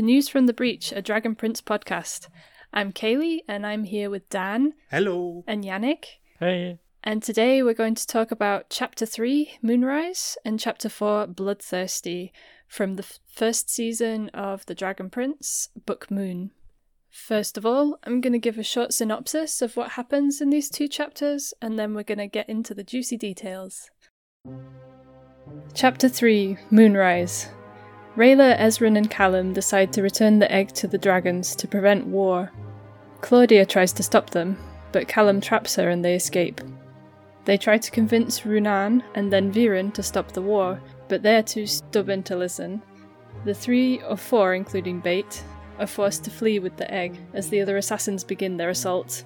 and 0.00 0.06
to 0.08 0.14
News 0.14 0.30
from 0.30 0.46
the 0.46 0.54
Breach, 0.54 0.92
a 0.92 1.02
Dragon 1.02 1.34
Prince 1.34 1.60
podcast. 1.60 2.28
I'm 2.72 2.90
Kaylee, 2.90 3.40
and 3.46 3.66
I'm 3.66 3.84
here 3.84 4.08
with 4.08 4.30
Dan 4.30 4.72
Hello. 4.90 5.44
and 5.46 5.62
Yannick. 5.62 6.04
Hey. 6.38 6.78
And 7.04 7.22
today 7.22 7.62
we're 7.62 7.74
going 7.74 7.96
to 7.96 8.06
talk 8.06 8.30
about 8.30 8.70
Chapter 8.70 9.04
3, 9.04 9.58
Moonrise, 9.60 10.38
and 10.42 10.58
Chapter 10.58 10.88
4, 10.88 11.26
Bloodthirsty, 11.26 12.32
from 12.66 12.94
the 12.96 13.02
f- 13.02 13.18
first 13.30 13.68
season 13.68 14.30
of 14.30 14.64
The 14.64 14.74
Dragon 14.74 15.10
Prince, 15.10 15.68
Book 15.84 16.10
Moon. 16.10 16.52
First 17.10 17.58
of 17.58 17.66
all, 17.66 17.98
I'm 18.04 18.22
going 18.22 18.32
to 18.32 18.38
give 18.38 18.56
a 18.56 18.62
short 18.62 18.94
synopsis 18.94 19.60
of 19.60 19.76
what 19.76 19.90
happens 19.90 20.40
in 20.40 20.48
these 20.48 20.70
two 20.70 20.88
chapters, 20.88 21.52
and 21.60 21.78
then 21.78 21.92
we're 21.92 22.04
going 22.04 22.16
to 22.16 22.26
get 22.26 22.48
into 22.48 22.72
the 22.72 22.84
juicy 22.84 23.18
details. 23.18 23.90
Chapter 25.74 26.08
3 26.08 26.56
Moonrise. 26.70 27.50
Rayla, 28.20 28.58
Ezran, 28.58 28.98
and 28.98 29.10
Callum 29.10 29.54
decide 29.54 29.94
to 29.94 30.02
return 30.02 30.40
the 30.40 30.52
egg 30.52 30.74
to 30.74 30.86
the 30.86 30.98
dragons 30.98 31.56
to 31.56 31.66
prevent 31.66 32.06
war. 32.06 32.52
Claudia 33.22 33.64
tries 33.64 33.94
to 33.94 34.02
stop 34.02 34.28
them, 34.28 34.58
but 34.92 35.08
Callum 35.08 35.40
traps 35.40 35.76
her 35.76 35.88
and 35.88 36.04
they 36.04 36.16
escape. 36.16 36.60
They 37.46 37.56
try 37.56 37.78
to 37.78 37.90
convince 37.90 38.40
Runaan 38.40 39.02
and 39.14 39.32
then 39.32 39.50
Viren 39.50 39.94
to 39.94 40.02
stop 40.02 40.32
the 40.32 40.42
war, 40.42 40.78
but 41.08 41.22
they're 41.22 41.42
too 41.42 41.66
stubborn 41.66 42.22
to 42.24 42.36
listen. 42.36 42.82
The 43.46 43.54
three 43.54 44.02
or 44.02 44.18
four, 44.18 44.52
including 44.52 45.00
Bait, 45.00 45.42
are 45.78 45.86
forced 45.86 46.22
to 46.24 46.30
flee 46.30 46.58
with 46.58 46.76
the 46.76 46.92
egg 46.92 47.18
as 47.32 47.48
the 47.48 47.62
other 47.62 47.78
assassins 47.78 48.22
begin 48.22 48.58
their 48.58 48.68
assault. 48.68 49.24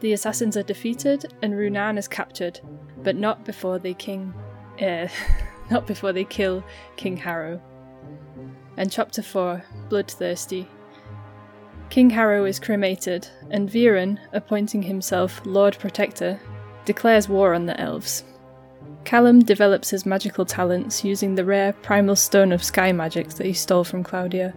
The 0.00 0.14
assassins 0.14 0.56
are 0.56 0.62
defeated 0.62 1.30
and 1.42 1.52
Runaan 1.52 1.98
is 1.98 2.08
captured, 2.08 2.58
but 3.02 3.16
not 3.16 3.44
before 3.44 3.78
they 3.78 3.92
king, 3.92 4.32
eh, 4.78 5.08
not 5.70 5.86
before 5.86 6.14
they 6.14 6.24
kill 6.24 6.64
King 6.96 7.18
Harrow. 7.18 7.60
And 8.80 8.90
chapter 8.90 9.20
4, 9.20 9.62
Bloodthirsty. 9.90 10.66
King 11.90 12.08
Harrow 12.08 12.46
is 12.46 12.58
cremated, 12.58 13.28
and 13.50 13.68
Viren, 13.68 14.18
appointing 14.32 14.82
himself 14.82 15.42
Lord 15.44 15.78
Protector, 15.78 16.40
declares 16.86 17.28
war 17.28 17.52
on 17.52 17.66
the 17.66 17.78
elves. 17.78 18.24
Callum 19.04 19.40
develops 19.40 19.90
his 19.90 20.06
magical 20.06 20.46
talents 20.46 21.04
using 21.04 21.34
the 21.34 21.44
rare 21.44 21.74
primal 21.74 22.16
stone 22.16 22.52
of 22.52 22.64
sky 22.64 22.90
magic 22.90 23.28
that 23.28 23.44
he 23.44 23.52
stole 23.52 23.84
from 23.84 24.02
Claudia. 24.02 24.54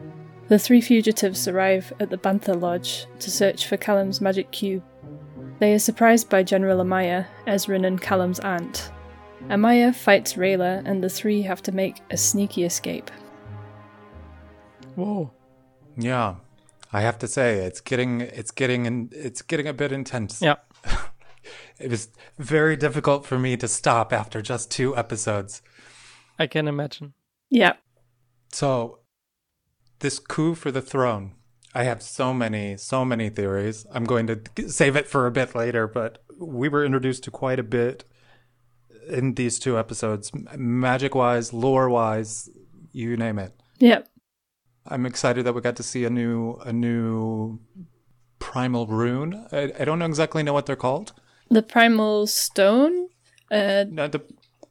The 0.47 0.57
three 0.57 0.79
fugitives 0.79 1.45
arrive 1.49 1.91
at 1.99 2.09
the 2.09 2.16
Banther 2.16 2.55
Lodge 2.55 3.05
to 3.19 3.29
search 3.29 3.67
for 3.67 3.75
Callum's 3.75 4.21
magic 4.21 4.51
cube. 4.51 4.83
They 5.59 5.73
are 5.73 5.79
surprised 5.79 6.29
by 6.29 6.44
General 6.44 6.77
Amaya, 6.77 7.27
Ezran, 7.45 7.85
and 7.85 8.01
Callum's 8.01 8.39
aunt. 8.39 8.89
Amaya 9.49 9.94
fights 9.94 10.35
Rayla, 10.35 10.81
and 10.85 11.03
the 11.03 11.09
three 11.09 11.41
have 11.41 11.61
to 11.63 11.73
make 11.73 11.99
a 12.09 12.16
sneaky 12.16 12.63
escape. 12.63 13.11
Whoa. 14.95 15.31
Yeah, 15.97 16.36
I 16.91 17.02
have 17.02 17.19
to 17.19 17.27
say 17.27 17.59
it's 17.59 17.81
getting 17.81 18.22
it's 18.22 18.52
getting 18.52 18.86
in, 18.86 19.09
it's 19.11 19.41
getting 19.41 19.67
a 19.67 19.73
bit 19.73 19.91
intense. 19.91 20.41
Yeah. 20.41 20.55
It 21.80 21.89
was 21.89 22.08
very 22.38 22.77
difficult 22.77 23.25
for 23.25 23.38
me 23.38 23.58
to 23.58 23.67
stop 23.67 24.13
after 24.13 24.41
just 24.41 24.72
two 24.72 24.95
episodes. 24.95 25.61
I 26.39 26.47
can 26.47 26.67
imagine. 26.67 27.13
Yeah, 27.50 27.73
So, 28.52 29.00
this 30.00 30.19
coup 30.19 30.55
for 30.55 30.72
the 30.72 30.81
throne. 30.81 31.33
I 31.75 31.83
have 31.83 32.02
so 32.02 32.33
many, 32.33 32.78
so 32.78 33.03
many 33.03 33.30
theories. 33.30 33.85
I'm 33.91 34.05
going 34.05 34.28
to 34.28 34.69
save 34.69 34.96
it 34.96 35.07
for 35.07 35.25
a 35.25 35.31
bit 35.31 35.56
later, 35.56 35.88
but 35.88 36.23
we 36.40 36.69
were 36.69 36.85
introduced 36.85 37.23
to 37.25 37.31
quite 37.31 37.59
a 37.59 37.63
bit 37.63 38.06
in 39.09 39.34
these 39.34 39.59
two 39.59 39.78
episodes, 39.78 40.31
magic 40.56 41.13
wise, 41.16 41.51
lore 41.51 41.90
wise, 41.90 42.50
you 42.94 43.17
name 43.17 43.40
it. 43.40 43.53
yeah. 43.79 44.03
I'm 44.85 45.05
excited 45.05 45.45
that 45.45 45.53
we 45.55 45.61
got 45.61 45.75
to 45.77 45.83
see 45.83 46.03
a 46.05 46.09
new 46.09 46.55
a 46.66 46.73
new 46.73 47.59
primal 48.39 48.85
rune. 48.88 49.45
I, 49.51 49.71
I 49.79 49.85
don't 49.85 49.99
know 49.99 50.05
exactly 50.05 50.44
know 50.44 50.53
what 50.53 50.66
they're 50.66 50.75
called. 50.75 51.13
The 51.49 51.61
primal 51.63 52.27
stone. 52.27 53.07
Uh, 53.51 53.85
No, 53.89 54.07
the, 54.07 54.19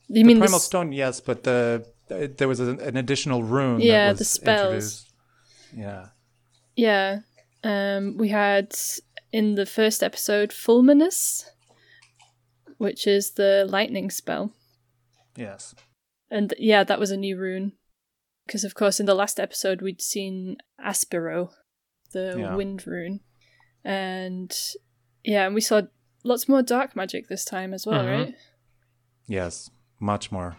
you 0.09 0.23
the 0.23 0.25
mean 0.25 0.37
the 0.39 0.43
primal 0.45 0.57
s- 0.59 0.65
stone, 0.65 0.93
yes, 0.93 1.21
but 1.21 1.43
the 1.45 1.87
uh, 2.11 2.27
there 2.37 2.49
was 2.49 2.61
a, 2.61 2.71
an 2.89 2.97
additional 2.97 3.43
rune. 3.43 3.81
Yeah, 3.81 4.13
the 4.13 4.25
spells. 4.25 4.65
introduced. 4.65 5.13
Yeah, 5.75 6.07
Yeah. 6.77 7.21
Um, 7.65 8.17
we 8.19 8.29
had 8.29 8.75
in 9.33 9.55
the 9.55 9.65
first 9.67 10.03
episode 10.03 10.51
Fulminus, 10.51 11.45
which 12.79 13.07
is 13.07 13.31
the 13.31 13.65
lightning 13.69 14.11
spell. 14.11 14.53
yes, 15.37 15.75
And 16.31 16.53
yeah, 16.59 16.85
that 16.85 16.99
was 16.99 17.11
a 17.11 17.17
new 17.17 17.39
rune. 17.39 17.73
Because, 18.47 18.65
of 18.65 18.75
course, 18.75 18.99
in 19.01 19.07
the 19.07 19.15
last 19.15 19.39
episode, 19.39 19.81
we'd 19.83 20.03
seen 20.03 20.57
Aspiro, 20.85 21.51
the 22.13 22.37
Yeah. 22.39 22.55
wind 22.57 22.87
rune. 22.87 23.21
And 23.85 24.57
yeah, 25.25 25.47
and 25.47 25.55
we 25.55 25.61
saw 25.61 25.83
lots 26.25 26.49
more 26.49 26.63
dark 26.63 26.95
magic 26.97 27.29
this 27.29 27.45
time 27.45 27.73
as 27.75 27.87
well, 27.87 28.05
Mhm. 28.05 28.11
right? 28.25 28.35
yes, 29.27 29.71
much 30.01 30.31
more. 30.33 30.57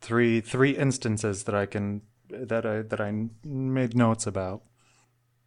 Three 0.00 0.40
three 0.40 0.76
instances 0.76 1.44
that 1.44 1.54
I 1.54 1.66
can 1.66 2.02
that 2.28 2.64
I 2.66 2.82
that 2.82 3.00
I 3.00 3.28
made 3.44 3.96
notes 3.96 4.26
about. 4.26 4.62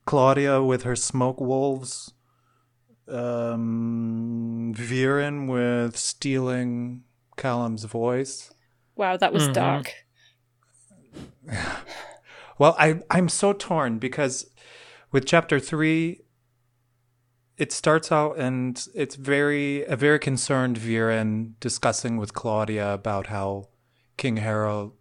Claudia 0.06 0.64
with 0.64 0.84
her 0.84 0.96
smoke 0.96 1.40
wolves. 1.40 2.14
Um, 3.08 4.74
Viren 4.76 5.48
with 5.48 5.96
stealing 5.98 7.04
Callum's 7.38 7.84
voice. 7.86 8.52
Wow, 8.96 9.18
that 9.18 9.32
was 9.34 9.48
Mhm. 9.50 9.54
dark. 9.54 9.94
Well, 12.60 12.76
I 12.80 13.02
I'm 13.12 13.30
so 13.30 13.54
torn 13.54 14.00
because 14.00 14.50
with 15.12 15.26
chapter 15.26 15.60
three, 15.60 16.22
it 17.58 17.72
starts 17.72 18.12
out 18.12 18.38
and 18.38 18.84
it's 18.96 19.16
very 19.16 19.84
a 19.86 19.96
very 19.96 20.20
concerned 20.20 20.78
Viren 20.78 21.54
discussing 21.60 22.18
with 22.18 22.34
Claudia 22.34 22.94
about 22.94 23.28
how 23.28 23.70
King 24.18 24.38
Harrow 24.38 24.94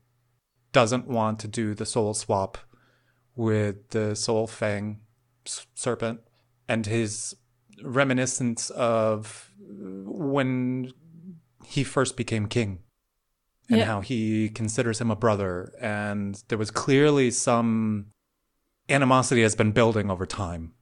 doesn't 0.73 1.07
want 1.07 1.39
to 1.41 1.49
do 1.49 1.75
the 1.75 1.87
soul 1.87 2.13
swap 2.13 2.59
with 3.35 3.89
the 3.91 4.15
Soul 4.15 4.47
Fang 4.47 5.01
serpent 5.47 6.21
and 6.69 6.85
his 6.87 7.35
reminiscence 7.83 8.71
of 8.71 9.51
when 9.59 10.93
he 11.65 11.85
first 11.85 12.17
became 12.17 12.47
king 12.47 12.81
and 13.69 13.79
Yeah. 13.79 13.85
how 13.87 14.01
he 14.01 14.49
considers 14.49 15.01
him 15.01 15.11
a 15.11 15.17
brother 15.17 15.73
and 15.81 16.43
there 16.49 16.59
was 16.59 16.71
clearly 16.71 17.31
some 17.31 18.07
animosity 18.89 19.43
has 19.43 19.57
been 19.57 19.73
building 19.73 20.11
over 20.11 20.27
time 20.27 20.73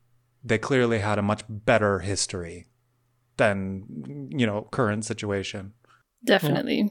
they 0.42 0.58
clearly 0.58 0.98
had 0.98 1.18
a 1.18 1.22
much 1.22 1.42
better 1.48 2.00
history 2.00 2.66
than 3.36 3.84
you 4.30 4.46
know 4.46 4.68
current 4.70 5.04
situation 5.04 5.72
Definitely. 6.26 6.90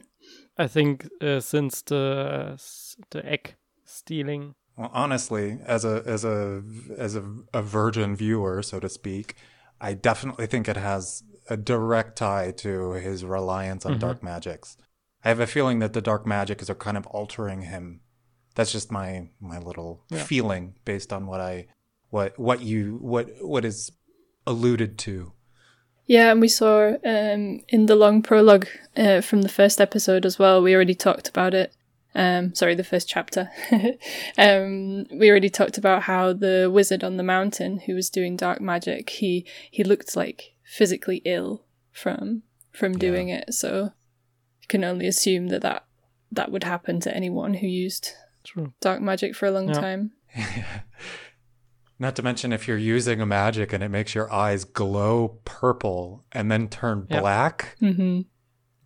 I 0.59 0.67
think 0.67 1.07
uh, 1.19 1.39
since 1.39 1.81
the 1.81 2.51
s- 2.53 2.95
the 3.09 3.25
egg 3.25 3.55
stealing. 3.85 4.53
well, 4.77 4.91
honestly 4.93 5.57
as 5.65 5.83
a 5.85 6.03
as 6.05 6.23
a 6.23 6.63
as 6.97 7.15
a, 7.15 7.23
a 7.53 7.61
virgin 7.61 8.15
viewer 8.15 8.61
so 8.63 8.79
to 8.79 8.89
speak 8.89 9.35
i 9.81 9.93
definitely 9.93 10.45
think 10.47 10.67
it 10.67 10.77
has 10.77 11.23
a 11.49 11.57
direct 11.57 12.15
tie 12.17 12.51
to 12.51 12.91
his 12.93 13.23
reliance 13.25 13.85
on 13.85 13.93
Mhm. 13.95 13.99
dark 13.99 14.23
magics 14.23 14.77
i 15.23 15.29
have 15.29 15.39
a 15.39 15.47
feeling 15.47 15.79
that 15.79 15.94
the 15.94 16.01
dark 16.01 16.25
magics 16.25 16.69
are 16.69 16.75
kind 16.75 16.97
of 16.97 17.06
altering 17.07 17.61
him 17.63 18.02
that's 18.55 18.72
just 18.72 18.91
my 18.91 19.29
my 19.40 19.58
little 19.59 20.03
Yeah. 20.09 20.23
feeling 20.23 20.75
based 20.85 21.11
on 21.14 21.25
what 21.28 21.41
i 21.41 21.67
what 22.09 22.37
what 22.37 22.61
you 22.61 22.97
what 23.02 23.28
what 23.41 23.66
is 23.66 23.91
alluded 24.46 24.97
to 24.99 25.31
Yeah, 26.05 26.31
and 26.31 26.41
we 26.41 26.49
saw 26.49 26.97
um, 27.05 27.61
in 27.70 27.85
the 27.85 27.96
long 27.96 28.22
prologue 28.22 28.67
uh, 28.97 29.22
from 29.22 29.41
the 29.41 29.49
first 29.59 29.79
episode 29.79 30.25
as 30.25 30.37
well. 30.37 30.61
We 30.61 30.75
already 30.75 30.96
talked 30.96 31.29
about 31.29 31.53
it. 31.53 31.73
Um, 32.14 32.53
sorry, 32.53 32.75
the 32.75 32.84
first 32.84 33.08
chapter. 33.08 33.49
um, 34.37 35.05
we 35.20 35.29
already 35.29 35.49
talked 35.49 35.78
about 35.78 36.03
how 36.03 36.34
the 36.34 36.70
wizard 36.72 37.03
on 37.03 37.17
the 37.17 37.23
mountain 37.23 37.79
who 37.85 37.96
was 37.96 38.09
doing 38.09 38.35
dark 38.35 38.59
magic, 38.61 39.09
he 39.09 39.46
he 39.72 39.84
looked 39.84 40.16
like 40.16 40.53
physically 40.64 41.22
ill 41.25 41.64
from 41.91 42.43
from 42.72 42.97
doing 42.97 43.29
it. 43.29 43.53
So 43.53 43.93
can 44.69 44.83
only 44.83 45.07
assume 45.07 45.47
that 45.47 45.61
that 45.61 45.85
that 46.31 46.51
would 46.51 46.63
happen 46.63 46.99
to 47.01 47.15
anyone 47.15 47.53
who 47.55 47.67
used 47.67 48.11
True. 48.43 48.73
dark 48.81 49.01
magic 49.01 49.35
for 49.35 49.45
a 49.45 49.51
long 49.51 49.67
Yeah. 49.69 49.79
time. 49.79 50.11
Not 51.99 52.15
to 52.17 52.23
mention 52.23 52.51
if 52.51 52.67
you're 52.67 52.77
using 52.77 53.21
a 53.21 53.25
magic 53.25 53.71
and 53.71 53.83
it 53.83 53.89
makes 53.89 54.15
your 54.15 54.31
eyes 54.33 54.65
glow 54.65 55.39
purple 55.45 56.25
and 56.31 56.51
then 56.51 56.67
turn 56.67 57.07
Yeah. 57.09 57.19
black, 57.21 57.75
hmm 57.79 58.21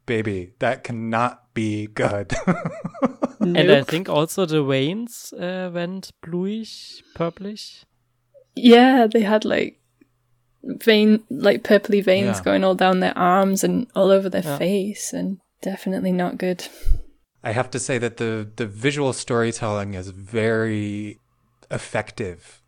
baby, 0.05 0.53
that 0.59 0.83
cannot 0.83 1.53
be 1.53 1.87
good. 1.87 2.33
And 3.39 3.71
I 3.71 3.83
think 3.83 4.09
also 4.09 4.45
the 4.45 4.63
veins 4.63 5.31
uh, 5.33 5.69
went 5.73 6.11
bluish, 6.21 7.01
purplish. 7.13 7.85
Yeah, 8.55 9.05
they 9.07 9.21
had 9.21 9.45
like 9.45 9.79
vein, 10.63 11.23
like 11.29 11.63
purpley 11.63 12.03
veins 12.03 12.37
Yeah. 12.39 12.43
going 12.43 12.63
all 12.63 12.73
down 12.75 12.99
their 12.99 13.17
arms 13.17 13.63
and 13.63 13.87
all 13.95 14.09
over 14.11 14.27
their 14.29 14.43
Yeah. 14.43 14.57
face, 14.57 15.13
and 15.13 15.39
definitely 15.61 16.11
not 16.11 16.37
good. 16.37 16.67
I 17.43 17.51
have 17.51 17.69
to 17.71 17.79
say 17.79 17.97
that 17.97 18.17
the 18.17 18.49
the 18.55 18.65
visual 18.65 19.13
storytelling 19.13 19.93
is 19.93 20.09
very 20.09 21.19
effective. 21.71 22.61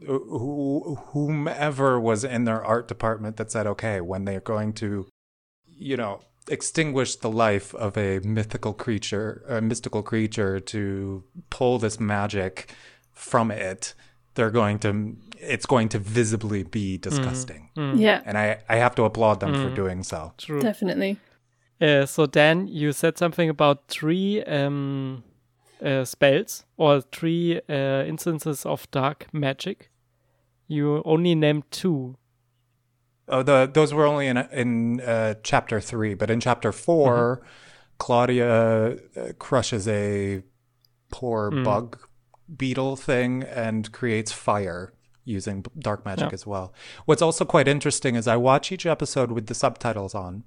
Wh- 0.00 0.96
Whomever 1.12 2.00
was 2.00 2.24
in 2.24 2.44
their 2.44 2.64
art 2.64 2.88
department 2.88 3.36
that 3.36 3.50
said, 3.50 3.66
okay, 3.66 4.00
when 4.00 4.24
they're 4.24 4.40
going 4.40 4.72
to, 4.74 5.06
you 5.66 5.96
know, 5.96 6.20
extinguish 6.48 7.16
the 7.16 7.30
life 7.30 7.74
of 7.74 7.96
a 7.96 8.18
mythical 8.20 8.72
creature, 8.72 9.44
a 9.48 9.60
mystical 9.60 10.02
creature 10.02 10.58
to 10.58 11.24
pull 11.50 11.78
this 11.78 12.00
magic 12.00 12.74
from 13.12 13.50
it, 13.50 13.94
they're 14.34 14.50
going 14.50 14.78
to, 14.80 15.16
it's 15.38 15.66
going 15.66 15.88
to 15.90 15.98
visibly 15.98 16.62
be 16.62 16.94
mm-hmm. 16.94 17.08
disgusting. 17.08 17.70
Mm-hmm. 17.76 17.98
Yeah, 17.98 18.22
And 18.24 18.38
I, 18.38 18.62
I 18.68 18.76
have 18.76 18.94
to 18.96 19.04
applaud 19.04 19.40
them 19.40 19.52
for 19.54 19.66
mm-hmm. 19.66 19.74
doing 19.74 20.02
so. 20.02 20.32
True. 20.38 20.60
definitely. 20.60 21.18
Uh, 21.80 22.04
so 22.06 22.26
Dan, 22.26 22.66
you 22.68 22.92
said 22.92 23.16
something 23.18 23.48
about 23.48 23.88
three 23.88 24.42
um, 24.44 25.22
uh, 25.84 26.04
spells 26.04 26.64
or 26.76 27.00
three 27.00 27.60
uh, 27.68 28.04
instances 28.06 28.66
of 28.66 28.90
dark 28.90 29.26
magic. 29.32 29.90
You 30.68 31.02
only 31.04 31.34
named 31.34 31.64
two. 31.70 32.16
Oh, 33.28 33.42
the 33.42 33.70
those 33.72 33.94
were 33.94 34.06
only 34.06 34.26
in 34.26 34.36
in 34.52 35.00
uh, 35.00 35.34
chapter 35.42 35.80
three, 35.80 36.14
but 36.14 36.30
in 36.30 36.40
chapter 36.40 36.72
4 36.72 37.40
Claudia 37.98 38.48
uh, 38.92 38.96
crushes 39.38 39.86
a 39.86 40.42
poor 41.12 41.50
bug 41.50 41.98
beetle 42.56 42.96
thing 42.96 43.42
and 43.44 43.92
creates 43.92 44.32
fire 44.32 44.92
using 45.24 45.64
dark 45.78 46.04
magic 46.04 46.30
Yeah. 46.30 46.34
as 46.34 46.46
well. 46.46 46.72
What's 47.04 47.22
also 47.22 47.44
quite 47.44 47.68
interesting 47.68 48.16
is 48.16 48.26
I 48.26 48.36
watch 48.36 48.72
each 48.72 48.86
episode 48.86 49.30
with 49.32 49.46
the 49.46 49.54
subtitles 49.54 50.14
on. 50.14 50.44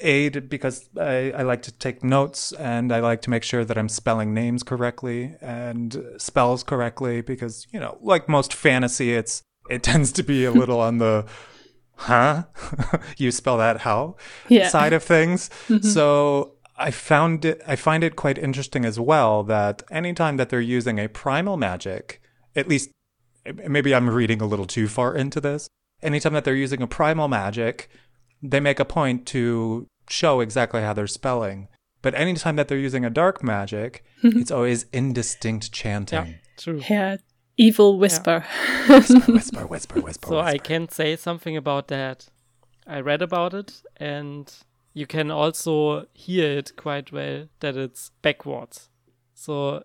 Aid 0.00 0.48
because 0.48 0.88
I, 1.00 1.32
I 1.32 1.42
like 1.42 1.62
to 1.62 1.72
take 1.72 2.04
notes 2.04 2.52
and 2.52 2.92
I 2.92 3.00
like 3.00 3.22
to 3.22 3.30
make 3.30 3.42
sure 3.42 3.64
that 3.64 3.78
I'm 3.78 3.88
spelling 3.88 4.34
names 4.34 4.62
correctly 4.62 5.34
and 5.40 6.04
spells 6.18 6.62
correctly 6.62 7.22
because 7.22 7.66
you 7.72 7.80
know 7.80 7.96
like 8.02 8.28
most 8.28 8.52
fantasy 8.52 9.14
it's 9.14 9.42
it 9.70 9.82
tends 9.90 10.12
to 10.12 10.22
be 10.22 10.44
a 10.44 10.50
little 10.62 10.80
on 10.80 10.98
the 10.98 11.24
huh? 11.96 12.44
You 13.16 13.30
spell 13.30 13.56
that 13.58 13.80
how 13.80 14.16
Yeah. 14.48 14.68
side 14.68 14.92
of 14.92 15.02
things. 15.02 15.48
Mm-hmm. 15.68 15.86
So 15.86 16.52
I 16.76 16.90
found 16.90 17.44
it 17.46 17.62
I 17.66 17.76
find 17.76 18.04
it 18.04 18.16
quite 18.16 18.36
interesting 18.38 18.84
as 18.84 19.00
well 19.00 19.42
that 19.44 19.82
anytime 19.90 20.36
that 20.36 20.50
they're 20.50 20.60
using 20.60 20.98
a 20.98 21.08
primal 21.08 21.56
magic 21.56 22.20
at 22.54 22.68
least 22.68 22.90
maybe 23.68 23.94
I'm 23.94 24.10
reading 24.10 24.42
a 24.42 24.46
little 24.46 24.66
too 24.66 24.88
far 24.88 25.14
into 25.16 25.40
this 25.40 25.68
anytime 26.02 26.34
that 26.34 26.44
they're 26.44 26.54
using 26.54 26.82
a 26.82 26.86
primal 26.86 27.28
magic 27.28 27.88
they 28.42 28.60
make 28.60 28.80
a 28.80 28.84
point 28.84 29.26
to 29.28 29.86
show 30.08 30.40
exactly 30.40 30.82
how 30.82 30.92
they're 30.92 31.06
spelling. 31.06 31.68
But 32.02 32.14
anytime 32.14 32.56
that 32.56 32.68
they're 32.68 32.78
using 32.78 33.04
a 33.04 33.10
dark 33.10 33.42
magic, 33.42 34.04
mm-hmm. 34.22 34.38
it's 34.38 34.50
always 34.50 34.86
indistinct 34.92 35.68
Yeah, 35.72 35.82
chanting. 35.82 36.34
true. 36.56 36.80
Yeah, 36.88 37.16
evil 37.56 37.98
whisper. 37.98 38.44
Whisper, 38.88 39.32
whisper, 39.32 39.66
whisper, 39.66 40.00
whisper. 40.00 40.28
So 40.28 40.38
I 40.38 40.58
can 40.58 40.88
say 40.88 41.16
something 41.16 41.56
about 41.56 41.88
that. 41.88 42.28
I 42.86 43.00
read 43.00 43.22
about 43.22 43.52
it, 43.52 43.82
and 43.96 44.52
you 44.94 45.06
can 45.06 45.30
also 45.32 46.06
hear 46.12 46.58
it 46.58 46.76
quite 46.76 47.10
well 47.10 47.48
that 47.60 47.76
it's 47.76 48.10
backwards. 48.22 48.88
So 49.34 49.82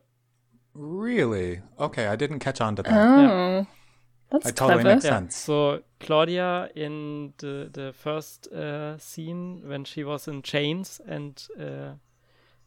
Really? 0.73 1.61
Okay, 1.79 2.07
I 2.07 2.15
didn't 2.15 2.39
catch 2.39 2.61
on 2.61 2.75
to 2.75 2.83
that. 2.83 2.93
Oh, 2.93 3.67
that's 4.31 4.47
I 4.47 4.51
totally 4.51 4.81
clever. 4.83 4.95
makes 4.95 5.05
yeah. 5.05 5.11
sense. 5.11 5.35
So 5.35 5.83
Claudia 5.99 6.69
in 6.75 7.33
the 7.37 7.69
the 7.71 7.93
first 7.93 8.47
uh, 8.47 8.97
scene 8.97 9.61
when 9.67 9.83
she 9.85 10.03
was 10.03 10.27
in 10.27 10.41
chains 10.41 10.99
and 11.05 11.41
uh, 11.59 11.93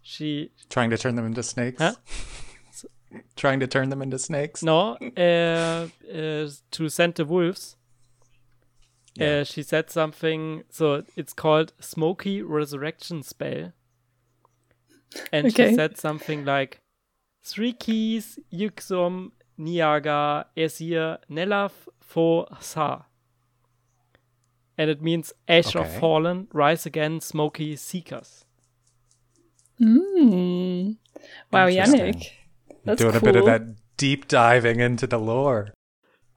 she 0.02 0.50
Trying 0.68 0.90
to 0.90 0.98
turn 0.98 1.16
them 1.16 1.26
into 1.26 1.42
snakes? 1.42 1.80
Huh? 1.82 1.94
Trying 3.36 3.60
to 3.60 3.66
turn 3.66 3.90
them 3.90 4.02
into 4.02 4.18
snakes? 4.18 4.62
no 4.62 4.96
uh, 5.16 5.88
uh, 6.12 6.48
to 6.72 6.88
send 6.88 7.14
the 7.14 7.24
wolves. 7.24 7.76
Yeah. 9.14 9.40
Uh, 9.40 9.44
she 9.44 9.62
said 9.62 9.90
something. 9.90 10.64
So 10.70 11.04
it's 11.16 11.32
called 11.32 11.72
Smoky 11.80 12.42
Resurrection 12.42 13.22
Spell, 13.22 13.72
and 15.32 15.46
Okay. 15.46 15.68
she 15.70 15.74
said 15.76 15.96
something 15.96 16.44
like, 16.44 16.80
Three 17.44 17.72
keys, 17.72 18.38
Yuxum, 18.52 19.30
Niaga, 19.58 20.46
Esir, 20.56 21.18
Nelaf, 21.30 21.72
Fo, 22.00 22.46
Sa. 22.60 23.02
And 24.76 24.90
it 24.90 25.00
means 25.00 25.32
Ash 25.48 25.76
of 25.76 25.88
Fallen, 26.00 26.48
Rise 26.52 26.84
Again, 26.86 27.20
Smoky 27.20 27.76
Seekers. 27.76 28.44
Mm. 29.80 30.96
Wow, 31.52 31.68
Interesting. 31.68 32.00
Yannick. 32.14 32.30
That's 32.84 33.00
Doing 33.00 33.12
cool. 33.12 33.20
a 33.20 33.24
bit 33.24 33.36
of 33.36 33.44
that 33.46 33.62
deep 33.96 34.28
diving 34.28 34.80
into 34.80 35.06
the 35.06 35.18
lore. 35.18 35.72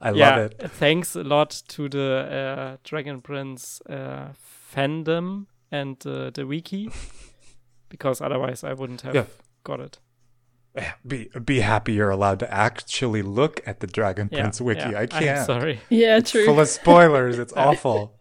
I 0.00 0.12
yeah, 0.12 0.36
love 0.36 0.38
it. 0.52 0.70
thanks 0.70 1.16
a 1.16 1.24
lot 1.24 1.50
to 1.68 1.88
the 1.88 1.98
uh, 2.00 2.76
Dragon 2.84 3.20
Prince 3.20 3.80
uh, 3.90 4.28
fandom 4.72 5.46
and 5.72 5.96
uh, 6.06 6.30
the 6.30 6.46
wiki, 6.46 6.88
because 7.88 8.20
otherwise 8.20 8.62
I 8.62 8.74
wouldn't 8.74 9.00
have 9.00 9.14
Yeah. 9.16 9.24
got 9.64 9.80
it. 9.80 9.98
Be 11.06 11.28
be 11.44 11.60
happy 11.60 11.94
you're 11.94 12.10
allowed 12.10 12.38
to 12.40 12.52
actually 12.52 13.22
look 13.22 13.60
at 13.66 13.80
the 13.80 13.86
Dragon 13.86 14.28
Yeah, 14.30 14.40
Prince 14.42 14.60
wiki. 14.60 14.80
yeah, 14.80 15.00
I 15.00 15.06
can't. 15.06 15.38
I'm 15.40 15.44
sorry. 15.46 15.80
Yeah, 15.88 16.20
true. 16.20 16.44
Full 16.46 16.60
of 16.60 16.68
spoilers. 16.68 17.38
It's 17.38 17.52
awful. 17.56 18.14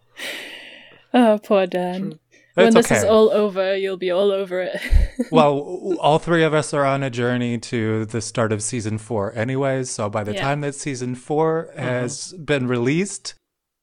oh, 1.14 1.40
poor 1.44 1.68
Dan. 1.68 2.02
True. 2.02 2.20
When 2.56 2.76
It's 2.76 2.90
this 2.90 2.92
is 2.92 3.04
all 3.04 3.30
over, 3.30 3.78
you'll 3.78 3.98
be 3.98 4.10
all 4.10 4.32
over 4.32 4.62
it. 4.62 4.82
well, 5.32 5.96
all 6.00 6.18
three 6.18 6.42
of 6.44 6.56
us 6.56 6.74
are 6.74 6.86
on 6.86 7.04
a 7.04 7.10
journey 7.12 7.60
to 7.60 8.06
the 8.06 8.20
start 8.20 8.52
of 8.52 8.64
season 8.64 8.98
four, 8.98 9.32
anyways. 9.36 9.92
So 9.92 10.10
by 10.10 10.24
the 10.24 10.34
Yeah. 10.34 10.42
time 10.42 10.62
that 10.62 10.74
season 10.74 11.14
4 11.14 11.70
uh-huh. 11.76 11.80
has 11.88 12.34
been 12.34 12.68
released, 12.68 13.36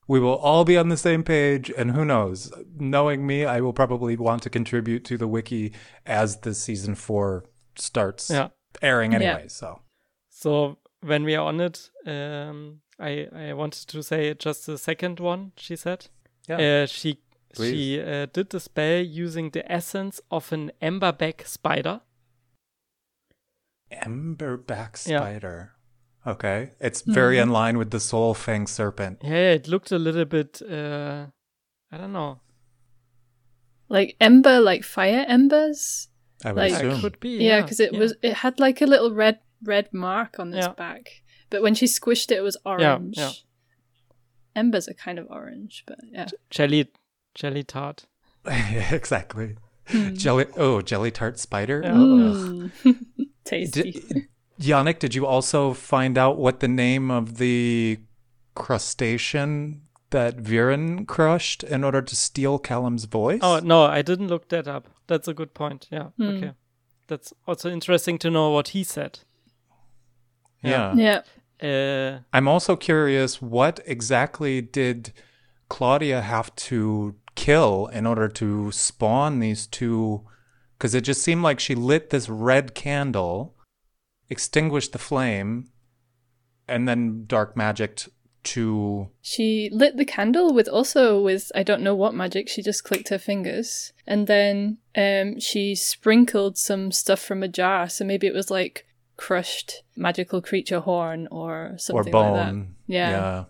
we 0.08 0.18
will 0.18 0.34
all 0.34 0.64
be 0.64 0.76
on 0.76 0.88
the 0.88 0.96
same 0.96 1.22
page. 1.22 1.70
And 1.78 1.92
who 1.92 2.04
knows? 2.04 2.52
Knowing 2.76 3.24
me, 3.24 3.44
I 3.44 3.60
will 3.60 3.72
probably 3.72 4.16
want 4.16 4.42
to 4.42 4.50
contribute 4.50 5.04
to 5.04 5.16
the 5.16 5.28
wiki 5.28 5.72
as 6.04 6.38
the 6.38 6.52
season 6.52 6.96
four 6.96 7.44
starts 7.78 8.30
Yeah. 8.30 8.48
airing, 8.82 9.12
Yeah. 9.12 9.20
anyway. 9.20 9.48
So 9.48 9.80
So 10.30 10.78
when 11.00 11.24
we 11.24 11.34
are 11.36 11.46
on 11.48 11.60
it, 11.60 11.90
um, 12.06 12.80
I 12.98 13.28
I 13.32 13.52
wanted 13.52 13.88
to 13.88 14.02
say 14.02 14.34
just 14.34 14.66
the 14.66 14.78
second 14.78 15.20
one. 15.20 15.52
She 15.56 15.76
said, 15.76 16.06
Yeah. 16.48 16.82
uh, 16.82 16.86
she 16.86 17.18
Please. 17.54 17.70
she 17.70 18.00
uh, 18.00 18.26
did 18.32 18.50
the 18.50 18.60
spell 18.60 19.00
using 19.04 19.50
the 19.52 19.70
essence 19.72 20.20
of 20.30 20.52
an 20.52 20.72
emberback 20.80 21.46
spider. 21.46 22.00
Emberback 23.92 25.06
Yeah. 25.06 25.20
spider. 25.20 25.70
Okay, 26.26 26.70
it's 26.80 27.02
very 27.02 27.38
in 27.38 27.50
line 27.50 27.76
with 27.78 27.90
the 27.90 28.00
Soul 28.00 28.32
Fang 28.34 28.66
serpent. 28.66 29.18
Yeah, 29.22 29.52
it 29.52 29.68
looked 29.68 29.92
a 29.92 29.98
little 29.98 30.24
bit. 30.24 30.62
Uh, 30.62 31.26
I 31.92 31.98
don't 31.98 32.12
know. 32.12 32.40
like 33.90 34.16
ember, 34.18 34.60
like 34.60 34.82
fire 34.82 35.24
embers. 35.28 36.08
I 36.44 36.52
would 36.52 36.60
Like- 36.60 36.70
Yeah, 36.72 36.78
assume. 36.88 37.00
could 37.00 37.20
be. 37.20 37.38
Yeah, 37.44 37.62
because 37.62 37.80
it 37.80 37.92
yeah. 37.92 37.98
was 37.98 38.14
it 38.22 38.34
had 38.34 38.60
like 38.60 38.80
a 38.82 38.86
little 38.86 39.12
red 39.12 39.38
red 39.62 39.92
mark 39.92 40.38
on 40.38 40.52
its 40.54 40.66
Yeah. 40.66 40.72
back, 40.74 41.22
but 41.50 41.62
when 41.62 41.74
she 41.74 41.86
squished 41.86 42.30
it, 42.30 42.36
it 42.38 42.42
was 42.42 42.56
orange. 42.64 43.16
yeah. 43.18 43.30
Embers 44.56 44.88
are 44.88 44.94
kind 44.94 45.18
of 45.18 45.26
orange, 45.30 45.82
but 45.86 45.98
yeah. 46.12 46.26
jelly 46.50 46.88
jelly 47.34 47.62
tart. 47.64 48.04
exactly. 48.46 49.56
Jelly. 50.14 50.46
Oh, 50.56 50.80
jelly 50.80 51.10
tart 51.10 51.38
spider. 51.38 51.80
Yeah. 51.84 51.92
Mm. 51.92 52.70
Tasty. 53.44 53.92
Did, 53.92 54.28
Yannick, 54.60 54.98
did 55.00 55.14
you 55.14 55.26
also 55.26 55.72
find 55.74 56.16
out 56.16 56.38
what 56.38 56.60
the 56.60 56.68
name 56.68 57.10
of 57.10 57.36
the 57.38 57.98
crustacean 58.54 59.82
that 60.10 60.36
Viren 60.38 61.06
crushed 61.06 61.64
in 61.64 61.82
order 61.84 62.00
to 62.00 62.14
steal 62.16 62.58
Callum's 62.58 63.04
voice? 63.04 63.40
Oh 63.42 63.58
no, 63.58 63.82
I 63.84 64.02
didn't 64.02 64.28
look 64.28 64.48
that 64.50 64.68
up. 64.68 64.88
That's 65.06 65.28
a 65.28 65.34
good 65.34 65.54
point. 65.54 65.88
Yeah. 65.90 66.08
Hmm. 66.16 66.28
Okay. 66.28 66.52
That's 67.06 67.32
also 67.46 67.70
interesting 67.70 68.18
to 68.18 68.30
know 68.30 68.50
what 68.50 68.68
he 68.68 68.84
said. 68.84 69.20
yeah. 70.62 70.94
yeah. 70.94 71.22
Uh, 71.62 72.20
I'm 72.32 72.48
also 72.48 72.76
curious 72.76 73.40
what 73.40 73.80
exactly 73.86 74.60
did 74.60 75.12
Claudia 75.68 76.20
have 76.20 76.54
to 76.56 77.14
kill 77.36 77.86
in 77.86 78.06
order 78.06 78.28
to 78.28 78.72
spawn 78.72 79.40
these 79.40 79.66
two? 79.66 80.22
Because 80.76 80.94
it 80.94 81.02
just 81.02 81.22
seemed 81.22 81.42
like 81.42 81.60
she 81.60 81.74
lit 81.74 82.10
this 82.10 82.28
red 82.28 82.74
candle, 82.74 83.54
extinguished 84.28 84.92
the 84.92 84.98
flame, 84.98 85.70
and 86.66 86.88
then 86.88 87.24
dark 87.26 87.56
magicked 87.56 88.08
to. 88.44 89.08
She 89.22 89.68
lit 89.72 89.96
the 89.96 90.04
candle 90.04 90.52
with 90.52 90.68
also 90.68 91.20
with 91.20 91.50
I 91.54 91.62
don't 91.62 91.82
know 91.82 91.94
what 91.94 92.14
magic. 92.14 92.48
She 92.48 92.62
just 92.62 92.84
clicked 92.84 93.08
her 93.08 93.18
fingers, 93.18 93.92
and 94.06 94.26
then 94.26 94.78
um, 94.96 95.40
she 95.40 95.74
sprinkled 95.74 96.56
some 96.58 96.92
stuff 96.92 97.20
from 97.20 97.42
a 97.42 97.48
jar. 97.48 97.88
So 97.88 98.04
maybe 98.04 98.26
it 98.26 98.34
was 98.34 98.50
like 98.50 98.86
crushed 99.16 99.82
magical 99.96 100.40
creature 100.42 100.80
horn 100.80 101.28
or 101.30 101.74
something 101.78 102.08
or 102.08 102.12
bone. 102.12 102.32
like 102.36 102.66
that. 102.88 102.92
Yeah. 102.92 103.44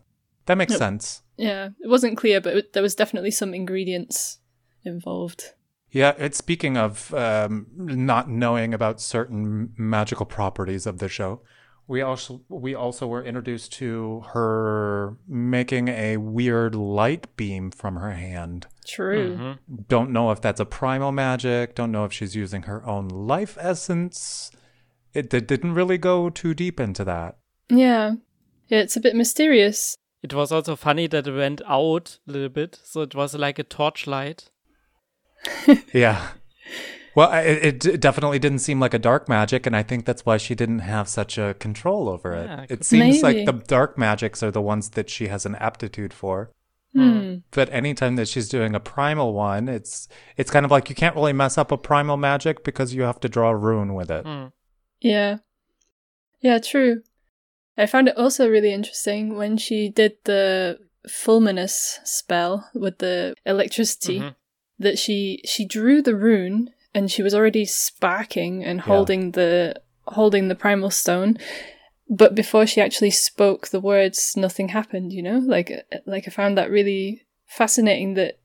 That 0.46 0.58
makes 0.58 0.72
Yep. 0.72 0.78
sense. 0.78 1.22
Yeah, 1.36 1.70
it 1.82 1.88
wasn't 1.88 2.16
clear, 2.18 2.40
but 2.40 2.56
it, 2.56 2.72
there 2.74 2.82
was 2.82 2.94
definitely 2.94 3.30
some 3.30 3.54
ingredients 3.54 4.38
involved. 4.84 5.52
Yeah, 5.90 6.12
it's 6.18 6.36
speaking 6.38 6.76
of 6.76 7.14
um, 7.14 7.66
not 7.76 8.28
knowing 8.28 8.74
about 8.74 9.00
certain 9.00 9.72
magical 9.76 10.26
properties 10.26 10.86
of 10.86 10.98
the 10.98 11.08
show. 11.08 11.40
We 11.86 12.00
also 12.00 12.40
we 12.48 12.74
also 12.74 13.06
were 13.06 13.22
introduced 13.22 13.72
to 13.74 14.24
her 14.32 15.16
making 15.28 15.88
a 15.88 16.16
weird 16.16 16.74
light 16.74 17.36
beam 17.36 17.70
from 17.70 17.96
her 17.96 18.12
hand. 18.12 18.66
True. 18.86 19.36
Mm-hmm. 19.36 19.74
Don't 19.88 20.10
know 20.10 20.30
if 20.30 20.40
that's 20.40 20.60
a 20.60 20.64
primal 20.64 21.12
magic. 21.12 21.74
Don't 21.74 21.92
know 21.92 22.04
if 22.04 22.12
she's 22.12 22.34
using 22.34 22.62
her 22.62 22.84
own 22.86 23.08
life 23.08 23.58
essence. 23.60 24.50
It, 25.12 25.32
it 25.32 25.46
didn't 25.46 25.74
really 25.74 25.98
go 25.98 26.30
too 26.30 26.54
deep 26.54 26.80
into 26.80 27.04
that. 27.04 27.36
Yeah. 27.68 28.14
Yeah, 28.68 28.80
it's 28.80 28.96
a 28.96 29.00
bit 29.00 29.14
mysterious. 29.14 29.96
It 30.22 30.32
was 30.32 30.50
also 30.50 30.74
funny 30.74 31.06
that 31.08 31.26
it 31.26 31.32
went 31.32 31.60
out 31.66 32.18
a 32.26 32.32
little 32.32 32.48
bit, 32.48 32.80
so 32.82 33.02
it 33.02 33.14
was 33.14 33.34
like 33.34 33.58
a 33.58 33.62
torchlight. 33.62 34.50
Yeah. 35.92 36.28
Well, 37.14 37.30
it, 37.32 37.84
it 37.86 38.00
definitely 38.00 38.38
didn't 38.40 38.58
seem 38.58 38.80
like 38.80 38.92
a 38.94 38.98
dark 38.98 39.28
magic, 39.28 39.66
and 39.66 39.76
I 39.76 39.82
think 39.84 40.04
that's 40.04 40.26
why 40.26 40.36
she 40.36 40.54
didn't 40.54 40.80
have 40.80 41.08
such 41.08 41.38
a 41.38 41.54
control 41.54 42.08
over 42.08 42.32
it. 42.34 42.46
Yeah, 42.46 42.62
it 42.62 42.66
could- 42.68 42.84
seems 42.84 43.22
like 43.22 43.46
the 43.46 43.52
dark 43.52 43.96
magics 43.96 44.42
are 44.42 44.50
the 44.50 44.60
ones 44.62 44.90
that 44.90 45.08
she 45.08 45.28
has 45.28 45.46
an 45.46 45.54
aptitude 45.56 46.12
for. 46.12 46.50
Hmm. 46.94 47.36
But 47.50 47.72
anytime 47.72 48.14
that 48.16 48.28
she's 48.28 48.48
doing 48.48 48.74
a 48.74 48.80
primal 48.80 49.32
one, 49.34 49.68
it's 49.68 50.08
it's 50.36 50.50
kind 50.50 50.64
of 50.64 50.70
like 50.70 50.88
you 50.88 50.94
can't 50.94 51.16
really 51.16 51.32
mess 51.32 51.58
up 51.58 51.72
a 51.72 51.76
primal 51.76 52.16
magic 52.16 52.62
because 52.64 52.94
you 52.94 53.02
have 53.02 53.18
to 53.20 53.28
draw 53.28 53.50
a 53.50 53.56
rune 53.56 53.94
with 53.94 54.10
it. 54.12 54.24
Mm. 54.24 54.52
Yeah. 55.00 55.38
Yeah, 56.40 56.58
true. 56.58 57.02
I 57.76 57.86
found 57.86 58.06
it 58.08 58.16
also 58.16 58.48
really 58.48 58.72
interesting 58.72 59.36
when 59.36 59.56
she 59.56 59.88
did 59.88 60.12
the 60.24 60.78
fulminus 61.08 61.98
spell 62.04 62.70
with 62.74 62.98
the 62.98 63.34
electricity 63.44 64.20
Mhm. 64.20 64.34
that 64.78 64.98
she 64.98 65.40
she 65.44 65.64
drew 65.66 66.00
the 66.00 66.14
rune 66.14 66.70
and 66.94 67.10
she 67.10 67.22
was 67.22 67.34
already 67.34 67.64
sparking 67.64 68.64
and 68.64 68.80
holding 68.82 69.32
the 69.32 69.80
holding 70.06 70.48
the 70.48 70.54
primal 70.54 70.90
stone. 70.90 71.36
But 72.08 72.34
before 72.34 72.66
she 72.66 72.80
actually 72.80 73.10
spoke 73.10 73.68
the 73.68 73.80
words 73.80 74.34
nothing 74.36 74.68
happened 74.68 75.12
you 75.12 75.22
know? 75.22 75.38
Like 75.38 75.72
like 76.06 76.24
i 76.26 76.30
found 76.30 76.56
that 76.56 76.70
really 76.70 77.22
fascinating 77.46 78.14
that 78.14 78.38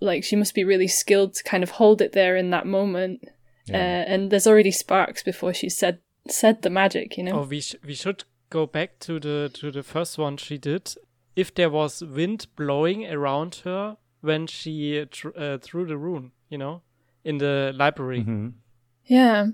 like 0.00 0.24
she 0.24 0.36
must 0.36 0.54
be 0.54 0.64
really 0.64 0.88
skilled 0.88 1.34
to 1.34 1.44
kind 1.44 1.62
of 1.62 1.70
hold 1.70 2.02
it 2.02 2.12
there 2.12 2.36
in 2.36 2.50
that 2.50 2.66
moment. 2.66 3.24
Yeah. 3.66 3.76
uh, 3.76 4.12
and 4.12 4.30
there's 4.30 4.46
already 4.46 4.70
sparks 4.70 5.22
before 5.22 5.54
she 5.54 5.70
said 5.70 6.00
said 6.28 6.62
the 6.62 6.70
magic 6.70 7.16
you 7.16 7.24
know? 7.24 7.40
Oh, 7.40 7.44
we 7.44 7.60
sh- 7.60 7.76
we 7.84 7.94
should 7.94 8.24
go 8.50 8.66
back 8.66 8.98
to 9.00 9.18
the 9.18 9.50
to 9.54 9.70
the 9.70 9.82
first 9.82 10.18
one 10.18 10.36
she 10.36 10.58
did. 10.58 10.94
If 11.34 11.54
there 11.54 11.70
was 11.70 12.02
wind 12.02 12.46
blowing 12.56 13.06
around 13.10 13.62
her 13.64 13.96
when 14.20 14.46
she 14.46 15.04
tr- 15.10 15.36
uh, 15.36 15.58
threw 15.58 15.86
the 15.86 15.96
rune, 15.96 16.32
you 16.48 16.58
know, 16.58 16.82
in 17.24 17.38
the 17.38 17.72
library. 17.74 18.22
hmm 18.22 18.48
Yeah. 19.06 19.48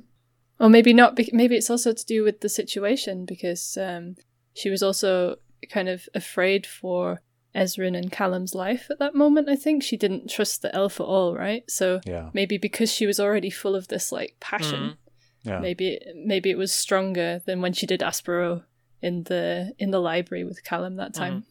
Or 0.59 0.69
maybe 0.69 0.93
not. 0.93 1.19
Maybe 1.33 1.57
it's 1.57 1.71
also 1.71 1.93
to 1.93 2.05
do 2.07 2.23
with 2.23 2.41
the 2.41 2.49
situation 2.49 3.25
because 3.25 3.79
um, 3.79 4.17
she 4.55 4.69
was 4.71 4.83
also 4.83 5.37
kind 5.71 5.89
of 5.89 6.09
afraid 6.15 6.67
for 6.67 7.23
Ezran 7.55 7.97
and 7.97 8.12
Callum's 8.12 8.55
life 8.55 8.89
at 8.91 8.99
that 8.99 9.15
moment. 9.15 9.49
I 9.49 9.57
think 9.57 9.83
she 9.83 9.97
didn't 9.97 10.29
trust 10.31 10.61
the 10.62 10.75
elf 10.75 11.00
at 11.00 11.05
all, 11.07 11.35
right? 11.35 11.65
So 11.69 12.00
Yeah. 12.07 12.29
maybe 12.35 12.59
because 12.59 12.93
she 12.93 13.07
was 13.07 13.19
already 13.19 13.50
full 13.50 13.75
of 13.75 13.89
this 13.89 14.12
like 14.12 14.37
passion, 14.41 14.81
Mhm. 14.81 14.97
Yeah. 15.45 15.59
maybe 15.61 15.99
maybe 16.15 16.50
it 16.50 16.59
was 16.59 16.73
stronger 16.75 17.41
than 17.47 17.61
when 17.62 17.73
she 17.73 17.87
did 17.87 18.00
Aspiro 18.00 18.65
in 19.03 19.23
the 19.25 19.73
in 19.79 19.91
the 19.91 19.99
library 19.99 20.45
with 20.45 20.62
Callum 20.62 20.97
that 20.97 21.15
time. 21.15 21.43
True. 21.43 21.50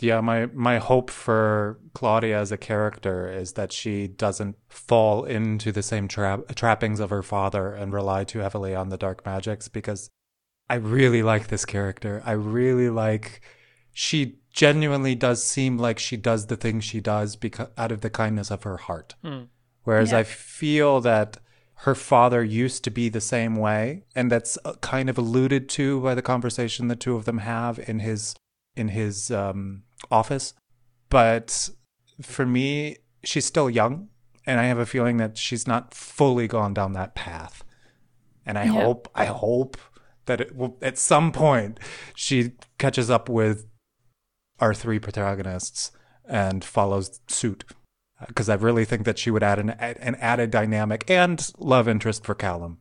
Yeah, 0.00 0.20
my 0.20 0.46
my 0.46 0.78
hope 0.78 1.10
for 1.10 1.78
Claudia 1.94 2.38
as 2.38 2.50
a 2.50 2.56
character 2.56 3.30
is 3.30 3.52
that 3.52 3.72
she 3.72 4.08
doesn't 4.08 4.56
fall 4.68 5.24
into 5.24 5.70
the 5.72 5.82
same 5.82 6.08
trap 6.08 6.54
trappings 6.54 7.00
of 7.00 7.10
her 7.10 7.22
father 7.22 7.72
and 7.72 7.92
rely 7.92 8.24
too 8.24 8.40
heavily 8.40 8.74
on 8.74 8.88
the 8.88 8.98
dark 8.98 9.24
magics 9.24 9.68
because 9.68 10.10
I 10.68 10.76
really 10.76 11.22
like 11.22 11.48
this 11.48 11.64
character. 11.64 12.22
I 12.24 12.32
really 12.32 12.90
like 12.90 13.40
she 13.92 14.38
genuinely 14.50 15.14
does 15.14 15.44
seem 15.44 15.78
like 15.78 15.98
she 15.98 16.16
does 16.16 16.46
the 16.46 16.56
things 16.56 16.84
she 16.84 17.00
does 17.00 17.36
because 17.36 17.68
out 17.78 17.92
of 17.92 18.00
the 18.00 18.10
kindness 18.10 18.50
of 18.50 18.64
her 18.64 18.78
heart. 18.78 19.14
Mm. 19.24 19.48
Whereas 19.84 20.12
Yeah. 20.12 20.18
I 20.18 20.22
feel 20.24 21.00
that 21.02 21.38
her 21.78 21.94
father 21.94 22.42
used 22.42 22.82
to 22.84 22.90
be 22.90 23.08
the 23.08 23.20
same 23.20 23.56
way, 23.56 24.04
and 24.14 24.30
that's 24.30 24.56
uh, 24.64 24.74
kind 24.74 25.10
of 25.10 25.18
alluded 25.18 25.68
to 25.70 26.00
by 26.00 26.14
the 26.14 26.22
conversation 26.22 26.88
the 26.88 26.96
two 26.96 27.14
of 27.16 27.24
them 27.24 27.38
have 27.38 27.78
in 27.78 27.98
his 27.98 28.34
in 28.76 28.88
his 28.88 29.30
um, 29.30 29.82
office. 30.10 30.54
But 31.10 31.70
for 32.22 32.46
me, 32.46 32.96
she's 33.22 33.44
still 33.44 33.70
young, 33.70 34.08
and 34.46 34.60
I 34.60 34.64
have 34.64 34.78
a 34.78 34.86
feeling 34.86 35.16
that 35.18 35.38
she's 35.38 35.66
not 35.66 35.94
fully 35.94 36.46
gone 36.48 36.74
down 36.74 36.92
that 36.94 37.14
path. 37.14 37.64
And 38.46 38.58
I 38.58 38.64
Yeah. 38.64 38.72
hope, 38.72 39.08
I 39.14 39.26
hope 39.26 39.76
that 40.26 40.40
it 40.40 40.56
will, 40.56 40.76
at 40.82 40.98
some 40.98 41.32
point 41.32 41.78
she 42.14 42.52
catches 42.78 43.10
up 43.10 43.28
with 43.28 43.66
our 44.60 44.74
three 44.74 44.98
protagonists 44.98 45.90
and 46.26 46.64
follows 46.64 47.20
suit 47.28 47.64
because 48.26 48.48
I 48.48 48.54
really 48.54 48.84
think 48.84 49.04
that 49.04 49.18
she 49.18 49.30
would 49.30 49.42
add 49.42 49.58
an 49.58 49.70
an 49.70 50.14
added 50.14 50.50
dynamic 50.50 51.10
and 51.10 51.46
love 51.58 51.88
interest 51.88 52.24
for 52.24 52.34
Callum. 52.34 52.78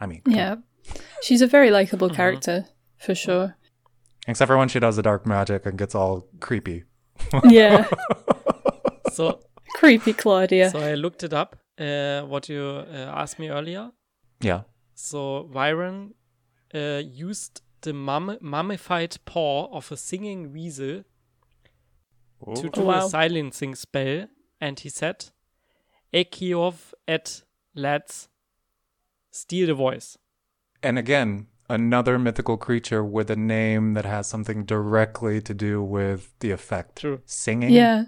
I 0.00 0.06
mean, 0.06 0.22
Yeah, 0.26 0.56
she's 1.22 1.42
a 1.42 1.46
very 1.46 1.70
likable 1.70 2.10
character 2.10 2.66
for 2.98 3.14
sure. 3.14 3.56
Except 4.28 4.48
for 4.48 4.56
when 4.58 4.68
she 4.68 4.78
does 4.80 4.96
the 4.96 5.02
dark 5.02 5.26
magic 5.26 5.66
and 5.66 5.78
gets 5.78 5.94
all 5.94 6.26
creepy. 6.40 6.84
Yeah, 7.48 7.86
So 9.12 9.40
creepy 9.74 10.12
Claudia. 10.12 10.70
so 10.70 10.78
I 10.78 10.94
looked 10.94 11.22
it 11.22 11.32
up. 11.32 11.56
Uh, 11.78 12.22
what 12.22 12.48
you 12.48 12.62
uh, 12.62 13.12
asked 13.16 13.38
me 13.38 13.48
earlier. 13.50 13.90
Yeah, 14.40 14.62
So 14.94 15.48
Viren 15.52 16.12
uh, 16.74 17.02
used 17.04 17.62
the 17.82 17.92
mum- 17.92 18.38
mummified 18.40 19.16
paw 19.24 19.68
of 19.72 19.90
a 19.92 19.96
singing 19.96 20.52
weasel 20.52 21.04
to 22.54 22.68
do 22.70 22.80
Oh, 22.82 22.84
wow. 22.84 23.06
a 23.06 23.08
silencing 23.10 23.74
spell, 23.74 24.26
and 24.60 24.78
he 24.80 24.88
said, 24.88 25.26
"Ekiov 26.12 26.92
et 27.08 27.42
lads, 27.74 28.28
steal 29.30 29.66
the 29.66 29.74
voice." 29.74 30.16
and 30.82 30.98
again, 30.98 31.46
another 31.70 32.18
mythical 32.18 32.56
creature 32.56 33.02
with 33.04 33.30
a 33.30 33.36
name 33.36 33.94
that 33.94 34.04
has 34.04 34.26
something 34.26 34.64
directly 34.64 35.40
to 35.42 35.54
do 35.54 35.82
with 35.82 36.32
the 36.40 36.50
effect. 36.50 36.96
True. 37.00 37.20
Singing. 37.24 37.70
yeah, 37.72 38.04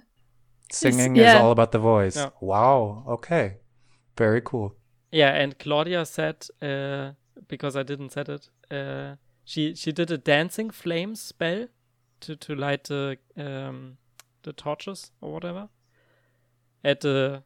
Singing 0.71 1.17
It's- 1.17 1.37
is 1.37 1.41
all 1.43 1.51
about 1.53 1.73
the 1.73 1.79
voice. 1.79 2.17
Yeah. 2.17 2.31
Wow. 2.41 3.05
Okay. 3.09 3.59
Very 4.17 4.41
cool. 4.41 4.75
Yeah, 5.11 5.43
and 5.43 5.59
Claudia 5.59 6.05
said, 6.07 6.47
uh, 6.63 7.13
because 7.49 7.77
I 7.77 7.83
didn't 7.83 8.11
said 8.13 8.29
it, 8.29 8.49
uh, 8.71 9.17
she 9.45 9.75
she 9.75 9.93
did 9.93 10.11
a 10.11 10.19
dancing 10.19 10.71
flame 10.73 11.15
spell 11.15 11.69
to 12.21 12.37
to 12.37 12.55
light 12.55 12.85
the 12.85 13.17
um 13.37 13.97
the 14.43 14.53
torches 14.53 15.13
or 15.21 15.33
whatever 15.33 15.69
at 16.85 17.01
the 17.01 17.43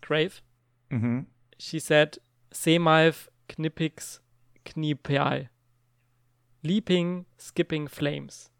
grave. 0.00 0.42
hmm 0.90 1.20
She 1.58 1.78
said, 1.80 2.18
Semalf 2.52 3.28
Knippix 3.48 4.20
Kniepeal. 4.64 5.48
Leaping, 6.64 7.26
skipping 7.38 7.86
flames. 7.88 8.50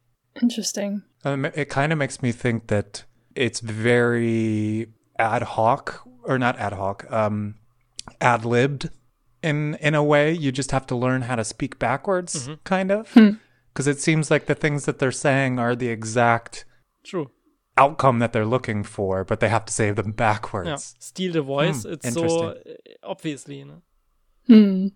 interesting. 0.42 1.02
Um, 1.24 1.44
it 1.46 1.68
kind 1.70 1.92
of 1.92 1.98
makes 1.98 2.22
me 2.22 2.32
think 2.32 2.66
that 2.66 3.04
it's 3.34 3.60
very 3.60 4.88
ad 5.18 5.42
hoc, 5.42 6.06
or 6.22 6.38
not 6.38 6.58
ad 6.58 6.72
hoc, 6.74 7.10
um, 7.10 7.54
ad 8.20 8.44
libbed 8.44 8.90
in 9.42 9.76
in 9.80 9.94
a 9.94 10.02
way. 10.02 10.32
You 10.32 10.52
just 10.52 10.70
have 10.72 10.86
to 10.88 10.96
learn 10.96 11.22
how 11.22 11.36
to 11.36 11.44
speak 11.44 11.78
backwards, 11.78 12.50
kind 12.64 12.90
of, 12.90 13.12
because 13.72 13.86
it 13.86 14.00
seems 14.00 14.30
like 14.30 14.46
the 14.46 14.54
things 14.54 14.84
that 14.84 14.98
they're 14.98 15.12
saying 15.12 15.58
are 15.58 15.74
the 15.74 15.88
exact 15.88 16.64
True. 17.04 17.30
outcome 17.78 18.18
that 18.18 18.32
they're 18.32 18.44
looking 18.46 18.82
for, 18.84 19.24
but 19.24 19.40
they 19.40 19.48
have 19.48 19.64
to 19.64 19.72
say 19.72 19.92
them 19.92 20.08
Yeah. 20.08 20.12
backwards. 20.16 20.94
Steal 20.98 21.32
the 21.32 21.42
voice. 21.42 21.84
Hmm, 21.84 21.92
it's 21.92 22.12
so 22.12 22.20
interesting. 22.22 22.48
uh, 22.72 23.08
obviously, 23.10 23.58
you 23.60 23.64
know. 23.64 23.82
Hmm. 24.46 24.88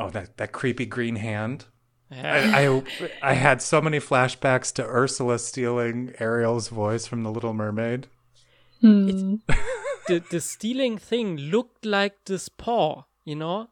Oh, 0.00 0.10
that 0.10 0.36
that 0.38 0.52
creepy 0.52 0.86
green 0.86 1.16
hand. 1.16 1.66
Yeah. 2.10 2.52
I, 2.54 2.66
I 2.66 2.82
I 3.30 3.34
had 3.34 3.60
so 3.62 3.80
many 3.80 3.98
flashbacks 3.98 4.72
to 4.74 4.84
Ursula 4.84 5.38
stealing 5.38 6.14
Ariel's 6.18 6.68
voice 6.68 7.06
from 7.06 7.22
The 7.22 7.30
Little 7.30 7.52
Mermaid. 7.54 8.06
Hmm. 8.80 9.36
the 10.06 10.22
the 10.30 10.40
stealing 10.40 10.98
thing 10.98 11.36
looked 11.36 11.84
like 11.84 12.14
this 12.26 12.48
paw, 12.48 13.04
you 13.24 13.34
know, 13.36 13.68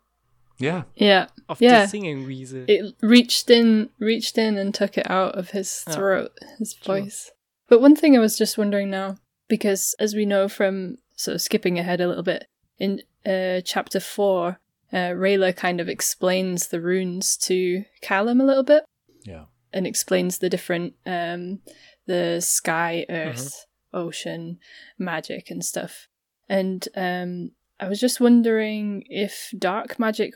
Yeah, 0.59 0.83
Yeah, 0.97 1.26
of 1.49 1.61
Yeah. 1.61 1.83
the 1.83 1.88
singing 1.88 2.26
weasel. 2.26 2.64
it 2.66 2.95
reached 3.02 3.49
in, 3.50 3.90
reached 3.99 4.37
in, 4.38 4.57
and 4.59 4.75
took 4.75 4.99
it 4.99 5.09
out 5.11 5.35
of 5.38 5.50
his 5.50 5.85
Yeah. 5.87 5.95
throat, 5.95 6.33
his 6.59 6.75
True. 6.75 7.02
voice. 7.02 7.31
But 7.69 7.81
one 7.81 7.95
thing 7.97 8.16
I 8.16 8.21
was 8.21 8.37
just 8.38 8.59
wondering 8.59 8.90
now, 8.90 9.16
because 9.49 9.95
as 10.00 10.14
we 10.14 10.26
know 10.26 10.49
from 10.49 10.97
sort 11.16 11.35
of 11.37 11.40
skipping 11.43 11.78
ahead 11.78 12.00
a 12.00 12.09
little 12.09 12.23
bit 12.25 12.47
in 12.78 13.00
uh, 13.25 13.61
chapter 13.64 14.00
four, 14.00 14.59
uh, 14.97 15.12
Rayla 15.12 15.55
kind 15.55 15.79
of 15.81 15.88
explains 15.88 16.69
the 16.69 16.81
runes 16.81 17.37
to 17.49 17.85
Callum 18.00 18.41
a 18.41 18.45
little 18.47 18.62
bit. 18.65 18.83
yeah. 19.25 19.45
and 19.73 19.87
explains 19.87 20.38
the 20.38 20.49
different 20.49 20.95
um 21.05 21.61
the 22.07 22.41
sky 22.41 23.05
earth 23.11 23.67
ocean 23.93 24.59
magic 24.99 25.50
and 25.50 25.62
stuff 25.65 26.09
and 26.49 26.88
um 26.97 27.50
i 27.81 27.88
was 27.88 28.00
just 28.00 28.21
wondering 28.21 29.03
if 29.09 29.50
dark 29.59 29.99
magic 29.99 30.33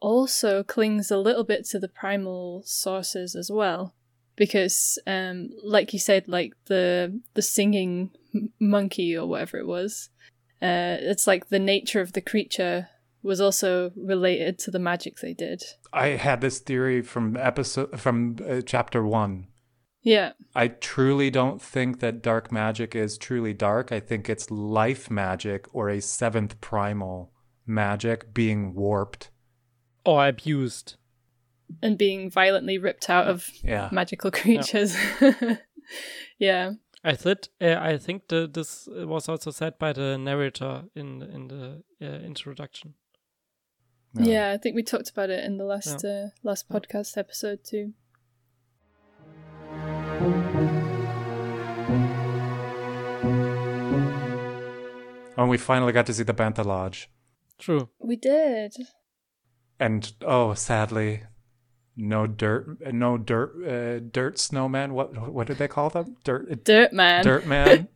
also 0.00 0.62
clings 0.62 1.10
a 1.10 1.18
little 1.26 1.44
bit 1.44 1.64
to 1.66 1.78
the 1.78 1.88
primal 2.00 2.62
sources 2.66 3.34
as 3.36 3.50
well 3.50 3.94
because 4.36 4.98
um 5.06 5.48
like 5.62 5.92
you 5.92 5.98
said 5.98 6.28
like 6.28 6.52
the 6.66 7.20
the 7.34 7.42
singing 7.42 8.10
monkey 8.60 9.16
or 9.16 9.26
whatever 9.26 9.56
it 9.58 9.66
was 9.66 10.10
uh 10.62 10.96
it's 11.10 11.26
like 11.26 11.48
the 11.48 11.58
nature 11.74 12.00
of 12.00 12.12
the 12.12 12.20
creature 12.32 12.88
was 13.22 13.40
also 13.40 13.90
related 13.96 14.58
to 14.58 14.70
the 14.70 14.78
magic 14.78 15.16
they 15.18 15.34
did 15.34 15.62
I 15.92 16.08
had 16.08 16.40
this 16.40 16.58
theory 16.60 17.02
from 17.02 17.36
episode 17.36 17.98
from 18.00 18.36
uh, 18.48 18.60
chapter 18.64 19.04
1. 19.04 19.46
yeah 20.02 20.32
I 20.54 20.68
truly 20.68 21.30
don't 21.30 21.60
think 21.60 22.00
that 22.00 22.22
dark 22.22 22.50
magic 22.52 22.94
is 22.94 23.18
truly 23.18 23.54
dark. 23.54 23.92
I 23.92 24.00
think 24.00 24.28
it's 24.28 24.50
life 24.50 25.10
magic 25.10 25.66
or 25.72 25.88
a 25.88 26.00
seventh 26.00 26.60
primal 26.60 27.32
magic 27.66 28.32
being 28.34 28.74
warped. 28.74 29.30
Or 30.04 30.26
abused. 30.26 30.96
and 31.82 31.98
being 31.98 32.30
violently 32.30 32.78
ripped 32.78 33.10
out 33.10 33.26
of 33.28 33.50
Yeah. 33.62 33.88
magical 33.92 34.30
creatures 34.30 34.96
yeah 36.38 36.72
I 37.04 37.14
thought 37.14 37.48
uh, 37.60 37.76
I 37.78 37.96
think 37.98 38.28
the, 38.28 38.48
this 38.52 38.88
was 38.90 39.28
also 39.28 39.50
said 39.50 39.78
by 39.78 39.92
the 39.92 40.18
narrator 40.18 40.84
in 40.94 41.22
in 41.22 41.48
the 41.48 41.82
uh, 42.02 42.20
introduction. 42.26 42.94
Yeah. 44.14 44.50
i 44.52 44.56
think 44.56 44.74
we 44.74 44.82
talked 44.82 45.10
about 45.10 45.30
it 45.30 45.44
in 45.44 45.58
the 45.58 45.64
last 45.64 46.04
uh, 46.04 46.28
last 46.42 46.68
podcast 46.68 47.16
episode 47.16 47.60
too 47.64 47.94
And 55.38 55.48
we 55.48 55.56
finally 55.56 55.92
got 55.92 56.04
to 56.06 56.12
see 56.14 56.24
the 56.24 56.34
Banther 56.34 56.64
Lodge. 56.64 57.08
True. 57.58 57.88
we 58.00 58.16
did 58.16 58.74
And 59.78 60.12
oh, 60.22 60.54
sadly, 60.54 61.22
no 61.96 62.26
dirt, 62.26 62.78
no 62.92 63.16
dirt, 63.18 63.52
uh, 63.64 64.00
dirt 64.12 64.38
snowman. 64.38 64.94
What 64.94 65.32
what 65.32 65.46
did 65.46 65.58
they 65.58 65.68
call 65.68 65.90
them? 65.90 66.16
Dirt, 66.24 66.64
dirt 66.64 66.92
man 66.92 67.24
dirt 67.24 67.46
man. 67.54 67.88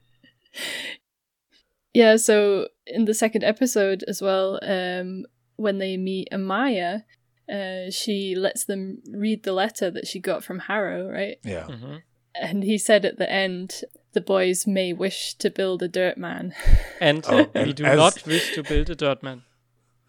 Yeah, 1.92 2.16
so 2.16 2.68
in 2.86 3.04
the 3.04 3.14
second 3.14 3.44
episode 3.44 4.04
as 4.08 4.22
well, 4.22 4.58
um, 4.62 5.24
when 5.56 5.78
they 5.78 5.96
meet 5.96 6.28
Amaya, 6.32 7.04
uh, 7.52 7.90
she 7.90 8.34
lets 8.36 8.64
them 8.64 9.02
read 9.10 9.42
the 9.42 9.52
letter 9.52 9.90
that 9.90 10.06
she 10.06 10.20
got 10.20 10.44
from 10.44 10.60
Harrow, 10.60 11.08
right? 11.08 11.36
yeah. 11.44 11.64
hmm 11.66 11.96
And 12.34 12.62
he 12.64 12.78
said 12.78 13.04
at 13.04 13.18
the 13.18 13.30
end, 13.30 13.82
the 14.12 14.20
boys 14.20 14.66
may 14.66 14.92
wish 14.92 15.34
to 15.34 15.50
build 15.50 15.82
a 15.82 15.88
dirt 15.88 16.16
man. 16.18 16.54
And 17.00 17.24
Oh, 17.28 17.50
we 17.54 17.60
and 17.60 17.74
do 17.74 17.84
as- 17.84 17.96
not 17.96 18.26
wish 18.26 18.54
to 18.54 18.62
build 18.62 18.88
a 18.90 18.94
dirt 18.94 19.22
man. 19.22 19.42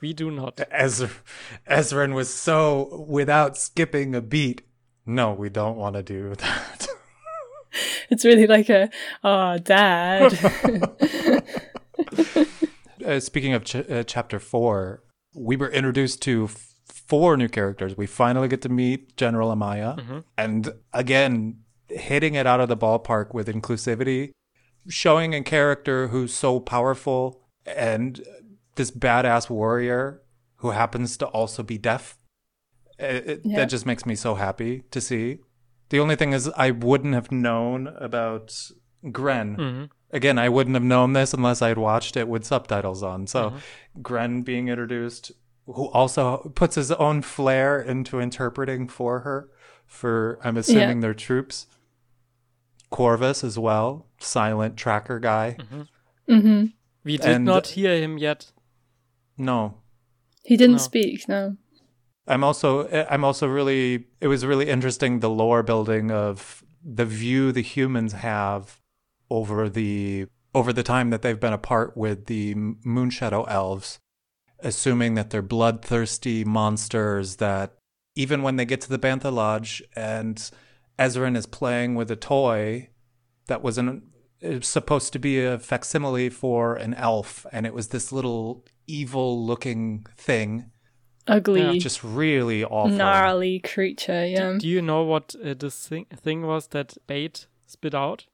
We 0.01 0.13
do 0.13 0.29
not. 0.31 0.59
Ezra, 0.69 1.09
Ezran 1.69 2.13
was 2.13 2.31
so 2.33 3.05
without 3.07 3.57
skipping 3.57 4.13
a 4.15 4.21
beat. 4.21 4.61
No, 5.05 5.33
we 5.33 5.49
don't 5.49 5.77
want 5.77 5.95
to 5.95 6.03
do 6.03 6.35
that. 6.35 6.87
it's 8.09 8.25
really 8.25 8.45
like 8.47 8.69
a, 8.69 8.89
oh, 9.23 9.57
dad. 9.59 10.33
uh, 13.05 13.19
speaking 13.19 13.53
of 13.53 13.63
ch- 13.63 13.75
uh, 13.75 14.03
chapter 14.03 14.39
four, 14.39 15.03
we 15.33 15.55
were 15.55 15.69
introduced 15.69 16.21
to 16.23 16.45
f- 16.45 16.73
four 16.85 17.35
new 17.37 17.47
characters. 17.49 17.95
We 17.97 18.05
finally 18.05 18.47
get 18.47 18.61
to 18.63 18.69
meet 18.69 19.15
General 19.17 19.53
Amaya, 19.55 20.23
and 20.37 20.73
again, 20.93 21.59
hitting 21.87 22.35
it 22.35 22.45
out 22.47 22.59
of 22.59 22.69
the 22.69 22.77
ballpark 22.77 23.33
with 23.33 23.47
inclusivity, 23.47 24.31
showing 24.87 25.33
a 25.33 25.41
character 25.43 26.07
who's 26.09 26.33
so 26.33 26.59
powerful 26.59 27.41
and 27.65 28.21
this 28.75 28.91
badass 28.91 29.49
warrior 29.49 30.21
who 30.57 30.71
happens 30.71 31.17
to 31.17 31.25
also 31.27 31.61
be 31.63 31.77
deaf. 31.77 32.17
It, 32.99 33.27
it- 33.29 33.41
Yeah. 33.43 33.57
That 33.59 33.69
just 33.69 33.85
makes 33.85 34.05
me 34.05 34.15
so 34.15 34.35
happy 34.35 34.83
to 34.91 34.99
see. 35.01 35.39
The 35.89 35.99
only 35.99 36.15
thing 36.15 36.33
is, 36.33 36.49
I 36.57 36.71
wouldn't 36.71 37.13
have 37.13 37.31
known 37.31 37.87
about 37.87 38.55
Gren 39.11 39.55
hmm 39.55 39.83
again, 40.13 40.39
I 40.39 40.47
wouldn't 40.47 40.75
have 40.75 40.83
known 40.83 41.11
this 41.11 41.33
unless 41.33 41.61
I 41.61 41.67
had 41.67 41.77
watched 41.77 42.15
it 42.15 42.29
with 42.29 42.45
subtitles 42.45 43.03
on. 43.03 43.27
So, 43.27 43.53
Gren 44.01 44.41
being 44.43 44.69
introduced, 44.69 45.33
who 45.65 45.89
also 45.89 46.51
puts 46.55 46.75
his 46.75 46.91
own 46.93 47.21
flair 47.21 47.81
into 47.81 48.19
interpreting 48.21 48.87
for 48.87 49.19
her, 49.21 49.49
for 49.85 50.39
I'm 50.43 50.55
assuming 50.55 51.01
their 51.01 51.13
troops. 51.13 51.67
Corvus 52.89 53.43
as 53.43 53.57
well, 53.57 54.07
silent 54.19 54.77
tracker 54.77 55.19
guy. 55.19 55.57
mm-hmm 56.29 56.65
We 57.03 57.17
did 57.17 57.25
And- 57.37 57.45
not 57.45 57.67
hear 57.67 57.97
him 58.01 58.17
yet. 58.17 58.51
No, 59.37 59.79
He 60.45 60.55
didn't 60.57 60.73
No. 60.73 60.77
speak, 60.77 61.27
no. 61.27 61.57
I'm 62.27 62.43
also 62.43 62.87
I'm 63.09 63.23
also 63.23 63.47
really 63.47 64.05
it 64.21 64.27
was 64.27 64.45
really 64.45 64.69
interesting 64.69 65.19
the 65.19 65.29
lore 65.29 65.63
building 65.63 66.11
of 66.11 66.63
the 66.85 67.05
view 67.05 67.51
the 67.51 67.61
humans 67.61 68.13
have 68.13 68.79
over 69.33 69.67
the 69.67 70.27
over 70.53 70.71
the 70.71 70.83
time 70.83 71.09
that 71.09 71.23
they've 71.23 71.39
been 71.39 71.53
apart 71.53 71.97
with 71.97 72.27
the 72.27 72.53
Moonshadow 72.53 73.49
elves, 73.49 73.99
assuming 74.59 75.15
that 75.15 75.31
they're 75.31 75.41
bloodthirsty 75.41 76.45
monsters 76.45 77.37
that 77.37 77.73
even 78.15 78.43
when 78.43 78.57
they 78.57 78.65
get 78.65 78.79
to 78.81 78.89
the 78.89 78.99
Banther 78.99 79.31
Lodge 79.31 79.81
and 79.95 80.51
Ezran 80.99 81.35
is 81.35 81.47
playing 81.47 81.95
with 81.95 82.11
a 82.11 82.15
toy 82.15 82.89
that 83.47 83.63
was 83.63 83.79
an 83.79 84.03
it 84.39 84.57
was 84.57 84.67
supposed 84.67 85.11
to 85.13 85.19
be 85.19 85.43
a 85.43 85.57
facsimile 85.57 86.29
for 86.29 86.75
an 86.75 86.93
elf 86.93 87.47
and 87.51 87.65
it 87.65 87.73
was 87.73 87.87
this 87.87 88.11
little 88.11 88.63
evil 88.85 89.43
looking 89.43 90.05
thing 90.15 90.69
Ugly, 91.25 91.79
just 91.79 92.03
really 92.03 92.65
awful. 92.65 92.89
gnarly 92.89 93.59
creature, 93.59 94.25
yeah. 94.25 94.57
Do 94.59 94.67
you 94.67 94.81
know 94.81 95.03
what 95.03 95.33
uh, 95.43 95.53
this 95.57 95.87
thing, 95.87 96.05
thing 96.13 96.45
was 96.45 96.67
that 96.67 96.97
Bait 97.07 97.47
spit 97.65 97.95
out? 97.95 98.25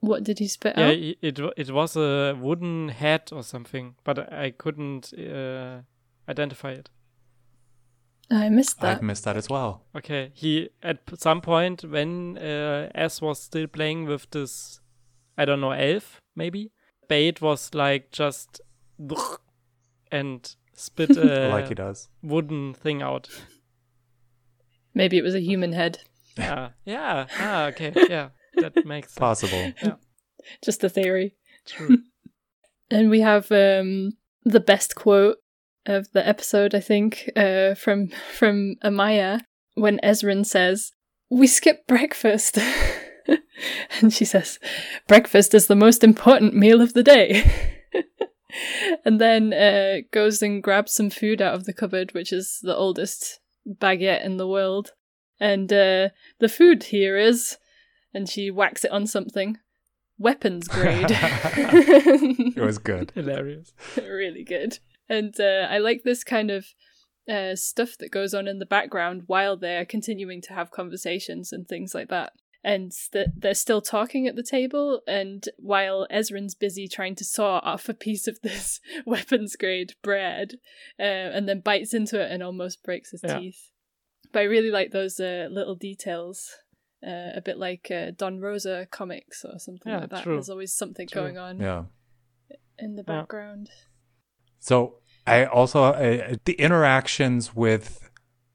What 0.00 0.22
did 0.24 0.38
he 0.38 0.48
spit 0.48 0.74
Yeah, 0.76 0.86
out? 0.86 0.94
i- 0.94 1.16
it 1.22 1.38
it 1.56 1.70
was 1.70 1.96
a 1.96 2.34
wooden 2.40 2.88
head 2.90 3.30
or 3.32 3.42
something, 3.42 3.96
but 4.04 4.18
I 4.32 4.50
couldn't 4.52 5.12
uh, 5.18 5.82
identify 6.28 6.72
it. 6.72 6.90
I 8.30 8.48
missed 8.48 8.80
that. 8.80 8.96
I've 8.98 9.02
missed 9.02 9.24
that 9.24 9.36
as 9.36 9.48
well. 9.50 9.82
Okay, 9.94 10.30
he 10.34 10.70
at 10.82 10.98
some 11.18 11.40
point 11.40 11.84
when 11.84 12.38
uh, 12.38 12.88
S 12.94 13.20
was 13.20 13.42
still 13.42 13.66
playing 13.66 14.06
with 14.06 14.30
this, 14.30 14.80
I 15.36 15.44
don't 15.44 15.60
know, 15.60 15.72
elf 15.72 16.20
maybe. 16.36 16.70
Bait 17.08 17.42
was 17.42 17.74
like 17.74 18.10
just 18.12 18.60
and 20.12 20.56
spit 20.72 21.10
a 21.16 21.48
like 21.50 21.68
he 21.68 21.74
does. 21.74 22.08
wooden 22.22 22.74
thing 22.74 23.02
out. 23.02 23.28
Maybe 24.94 25.18
it 25.18 25.22
was 25.24 25.34
a 25.34 25.40
human 25.40 25.72
head. 25.72 25.98
Yeah, 26.36 26.70
yeah. 26.84 27.26
Ah, 27.38 27.66
okay, 27.66 27.92
yeah, 28.08 28.28
that 28.56 28.72
makes 28.86 29.08
sense. 29.08 29.18
Possible. 29.18 29.72
Just 30.62 30.84
a 30.84 30.88
theory. 30.88 31.36
True. 31.66 31.98
And 32.90 33.08
we 33.08 33.22
have 33.22 33.50
um, 33.50 34.12
the 34.44 34.60
best 34.60 34.94
quote 34.94 35.38
of 35.86 36.12
the 36.12 36.24
episode, 36.26 36.74
I 36.74 36.80
think, 36.80 37.30
uh, 37.34 37.74
from 37.74 38.08
from 38.08 38.76
Amaya 38.84 39.40
when 39.74 39.98
Ezran 40.04 40.44
says, 40.44 40.92
"We 41.30 41.46
skip 41.46 41.86
breakfast," 41.86 42.58
and 44.00 44.12
she 44.12 44.26
says, 44.26 44.58
"Breakfast 45.08 45.54
is 45.54 45.66
the 45.66 45.74
most 45.74 46.04
important 46.04 46.54
meal 46.54 46.82
of 46.82 46.92
the 46.92 47.02
day." 47.02 47.42
and 49.04 49.20
then 49.20 49.52
uh, 49.52 50.02
goes 50.12 50.42
and 50.42 50.62
grabs 50.62 50.92
some 50.92 51.10
food 51.10 51.42
out 51.42 51.54
of 51.54 51.64
the 51.64 51.72
cupboard, 51.72 52.12
which 52.12 52.32
is 52.32 52.58
the 52.62 52.76
oldest 52.76 53.40
baguette 53.66 54.24
in 54.24 54.36
the 54.36 54.48
world. 54.48 54.92
And 55.40 55.72
uh, 55.72 56.10
the 56.38 56.48
food 56.48 56.84
here 56.84 57.16
is, 57.16 57.58
and 58.14 58.28
she 58.28 58.50
whacks 58.50 58.84
it 58.84 58.90
on 58.92 59.06
something, 59.06 59.58
weapons 60.18 60.68
grade. 60.68 61.10
It 62.56 62.60
was 62.60 62.78
good. 62.78 63.12
Hilarious. 63.14 63.72
really 63.96 64.44
good. 64.44 64.78
And 65.08 65.38
uh, 65.40 65.66
I 65.68 65.78
like 65.78 66.02
this 66.04 66.24
kind 66.24 66.50
of 66.50 66.66
uh, 67.28 67.56
stuff 67.56 67.96
that 67.98 68.10
goes 68.10 68.32
on 68.34 68.46
in 68.48 68.58
the 68.58 68.66
background 68.66 69.22
while 69.26 69.56
they're 69.56 69.84
continuing 69.84 70.40
to 70.42 70.52
have 70.54 70.70
conversations 70.70 71.52
and 71.52 71.66
things 71.66 71.94
like 71.94 72.08
that. 72.08 72.32
And 72.62 72.92
th- 73.12 73.26
they're 73.36 73.52
still 73.54 73.82
talking 73.82 74.26
at 74.26 74.36
the 74.36 74.42
table, 74.42 75.02
and 75.06 75.44
while 75.58 76.06
Ezran's 76.10 76.54
busy 76.54 76.88
trying 76.88 77.14
to 77.16 77.24
saw 77.24 77.58
off 77.62 77.90
a 77.90 77.94
piece 77.94 78.26
of 78.26 78.38
this 78.42 78.80
weapons 79.06 79.54
grade 79.54 79.92
bread, 80.02 80.54
uh, 80.98 81.02
and 81.02 81.46
then 81.46 81.60
bites 81.60 81.92
into 81.92 82.18
it 82.18 82.32
and 82.32 82.42
almost 82.42 82.82
breaks 82.82 83.10
his 83.10 83.20
Yeah. 83.22 83.38
teeth. 83.38 83.70
But 84.32 84.40
I 84.40 84.44
really 84.44 84.70
like 84.70 84.92
those 84.92 85.20
uh, 85.20 85.48
little 85.50 85.74
details, 85.74 86.56
uh, 87.06 87.32
a 87.36 87.42
bit 87.44 87.58
like 87.58 87.90
uh, 87.90 88.12
Don 88.16 88.40
Rosa 88.40 88.86
comics 88.90 89.44
or 89.44 89.58
something 89.58 89.92
Yeah, 89.92 90.00
like 90.00 90.10
that. 90.10 90.22
true. 90.22 90.34
There's 90.34 90.50
always 90.50 90.72
something 90.74 91.06
True. 91.08 91.22
going 91.22 91.38
on 91.38 91.60
Yeah. 91.60 91.84
in 92.78 92.96
the 92.96 93.04
Yeah. 93.06 93.20
background. 93.20 93.70
So 94.60 94.96
I 95.26 95.44
also 95.44 95.84
uh, 95.84 96.36
the 96.44 96.54
interactions 96.54 97.54
with. 97.54 98.10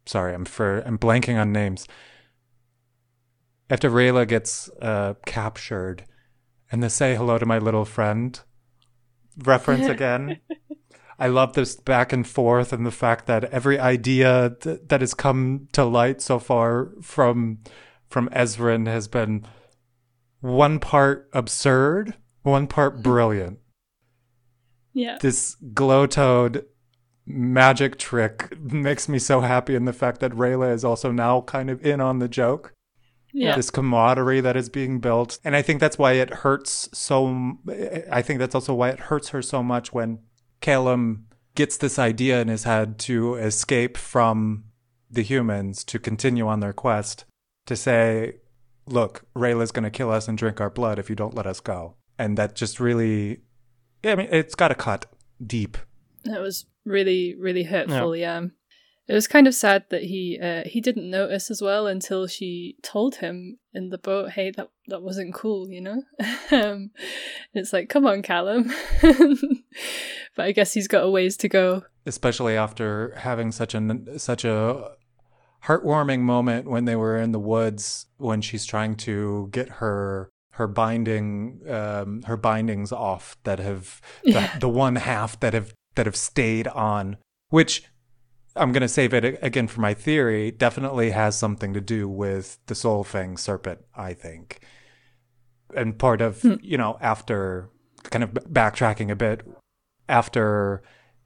Sorry, 0.06 0.34
I'm 0.34 0.46
for 0.46 0.80
I'm 0.80 0.98
blanking 0.98 1.40
on 1.40 1.52
names. 1.52 1.88
After 3.70 3.90
Rayla 3.90 4.28
gets 4.28 4.70
uh, 4.82 5.14
captured, 5.26 6.06
and 6.72 6.82
the 6.82 6.90
"say 6.90 7.16
hello 7.16 7.38
to 7.38 7.46
my 7.46 7.60
little 7.60 7.86
friend" 7.86 8.40
reference 9.38 9.88
again. 9.96 10.40
I 11.20 11.28
love 11.28 11.54
this 11.54 11.76
back 11.76 12.14
and 12.14 12.26
forth 12.26 12.72
and 12.72 12.86
the 12.86 12.92
fact 12.92 13.28
that 13.28 13.44
every 13.46 13.78
idea 13.78 14.56
th- 14.62 14.80
that 14.88 15.02
has 15.02 15.14
come 15.14 15.68
to 15.74 15.84
light 15.84 16.22
so 16.22 16.40
far 16.40 16.92
from 17.02 17.60
from 18.10 18.30
Ezran 18.30 18.88
has 18.88 19.08
been 19.08 19.46
one 20.42 20.80
part 20.80 21.30
absurd, 21.34 22.16
one 22.44 22.68
part 22.68 22.94
mm-hmm. 22.94 23.04
brilliant. 23.04 23.60
Yeah. 24.94 25.18
This 25.22 25.56
glow 25.74 26.08
toad 26.08 26.66
magic 27.26 28.00
trick 28.00 28.60
makes 28.60 29.08
me 29.08 29.20
so 29.20 29.42
happy 29.42 29.76
in 29.76 29.86
the 29.86 29.94
fact 29.94 30.20
that 30.20 30.32
Rayla 30.32 30.74
is 30.74 30.84
also 30.84 31.12
now 31.12 31.42
kind 31.42 31.70
of 31.70 31.86
in 31.86 32.02
on 32.02 32.20
the 32.20 32.28
joke. 32.28 32.74
Yeah. 33.32 33.56
This 33.56 33.70
camaraderie 33.70 34.42
that 34.42 34.58
is 34.58 34.70
being 34.70 35.00
built. 35.00 35.38
And 35.44 35.56
I 35.56 35.62
think 35.62 35.80
that's 35.80 36.00
why 36.00 36.14
it 36.14 36.32
hurts 36.32 36.90
so 36.94 37.60
I 38.12 38.24
think 38.24 38.40
that's 38.40 38.56
also 38.56 38.74
why 38.74 38.90
it 38.90 39.00
hurts 39.00 39.30
her 39.30 39.44
so 39.44 39.62
much 39.62 39.94
when 39.94 40.20
Callum 40.62 41.28
gets 41.54 41.78
this 41.78 42.00
idea 42.00 42.42
in 42.42 42.48
his 42.48 42.64
head 42.64 42.98
to 43.00 43.36
escape 43.36 43.98
from 43.98 44.64
the 45.12 45.22
humans 45.22 45.84
to 45.84 46.00
continue 46.00 46.48
on 46.48 46.60
their 46.60 46.74
quest 46.74 47.26
to 47.70 47.76
say, 47.76 48.34
look, 48.88 49.24
Rayla's 49.34 49.72
going 49.72 49.84
to 49.84 49.90
kill 49.90 50.12
us 50.12 50.28
and 50.28 50.38
drink 50.38 50.60
our 50.60 50.70
blood 50.70 51.00
if 51.00 51.10
you 51.10 51.16
don't 51.16 51.36
let 51.36 51.48
us 51.48 51.60
go. 51.60 51.96
And 52.18 52.38
that 52.38 52.56
just 52.56 52.80
really, 52.80 53.42
yeah, 54.04 54.12
I 54.12 54.16
mean, 54.16 54.28
it's 54.32 54.56
got 54.56 54.68
to 54.70 54.76
cut 54.76 55.06
deep. 55.46 55.78
That 56.26 56.42
was 56.42 56.66
really, 56.84 57.36
really 57.40 57.64
hurtful. 57.64 58.16
Yeah. 58.16 58.42
It 59.08 59.14
was 59.14 59.28
kind 59.28 59.48
of 59.48 59.56
sad 59.56 59.86
that 59.90 60.04
he 60.04 60.38
uh, 60.40 60.64
he 60.68 60.82
didn't 60.82 61.10
notice 61.10 61.50
as 61.50 61.64
well 61.64 61.88
until 61.88 62.28
she 62.28 62.76
told 62.84 63.16
him 63.16 63.58
in 63.74 63.90
the 63.90 63.98
boat, 63.98 64.30
"Hey, 64.30 64.52
that 64.52 64.70
that 64.86 65.02
wasn't 65.02 65.34
cool," 65.34 65.68
you 65.68 65.82
know. 65.82 66.04
um, 66.52 66.92
it's 67.56 67.74
like, 67.74 67.90
come 67.90 68.06
on, 68.06 68.22
Callum. 68.22 68.72
but 69.02 70.46
I 70.46 70.52
guess 70.52 70.76
he's 70.76 70.88
got 70.88 71.06
a 71.06 71.10
ways 71.10 71.38
to 71.38 71.50
go. 71.50 71.86
Especially 72.06 72.56
after 72.56 73.16
having 73.18 73.52
such 73.52 73.74
a 73.74 74.20
such 74.20 74.46
a 74.46 74.92
heartwarming 75.66 76.22
moment 76.22 76.70
when 76.70 76.86
they 76.86 76.96
were 76.96 77.18
in 77.18 77.32
the 77.32 77.40
woods 77.40 78.06
when 78.18 78.42
she's 78.42 78.66
trying 78.66 78.96
to 78.96 79.50
get 79.52 79.70
her 79.70 80.30
her 80.52 80.68
binding 80.68 81.62
um, 81.70 82.22
her 82.24 82.36
bindings 82.38 82.92
off 82.92 83.38
that 83.44 83.60
have 83.60 84.02
the, 84.24 84.32
Yeah. 84.32 84.58
the 84.60 84.70
one 84.70 84.98
half 84.98 85.40
that 85.40 85.54
have 85.54 85.74
that 85.96 86.06
have 86.06 86.16
stayed 86.16 86.68
on, 86.68 87.18
which 87.50 87.84
I'm 88.56 88.72
going 88.72 88.82
to 88.82 88.88
save 88.90 89.14
it 89.14 89.38
again 89.42 89.68
for 89.68 89.80
my 89.82 89.94
theory, 89.94 90.52
definitely 90.52 91.12
has 91.12 91.38
something 91.38 91.74
to 91.74 91.82
do 91.82 92.10
with 92.10 92.58
the 92.66 92.76
Soul 92.76 93.04
Fang 93.04 93.38
serpent, 93.38 93.80
I 93.96 94.14
think. 94.14 94.60
And 95.76 95.98
part 95.98 96.20
of, 96.22 96.44
you 96.62 96.78
know, 96.78 96.98
after 97.00 97.70
kind 98.04 98.24
of 98.24 98.32
backtracking 98.32 99.12
a 99.12 99.16
bit, 99.16 99.48
after 100.10 100.82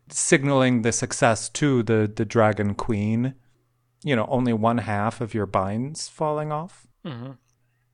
signaling 0.09 0.81
the 0.81 0.91
success 0.91 1.49
to 1.49 1.81
the, 1.81 2.11
the 2.13 2.25
Dragon 2.25 2.75
Queen, 2.75 3.35
you 4.03 4.15
know, 4.15 4.25
only 4.29 4.53
one 4.53 4.79
half 4.79 5.21
of 5.21 5.33
your 5.33 5.45
binds 5.45 6.09
falling 6.09 6.51
off. 6.51 6.87
hmm 7.05 7.31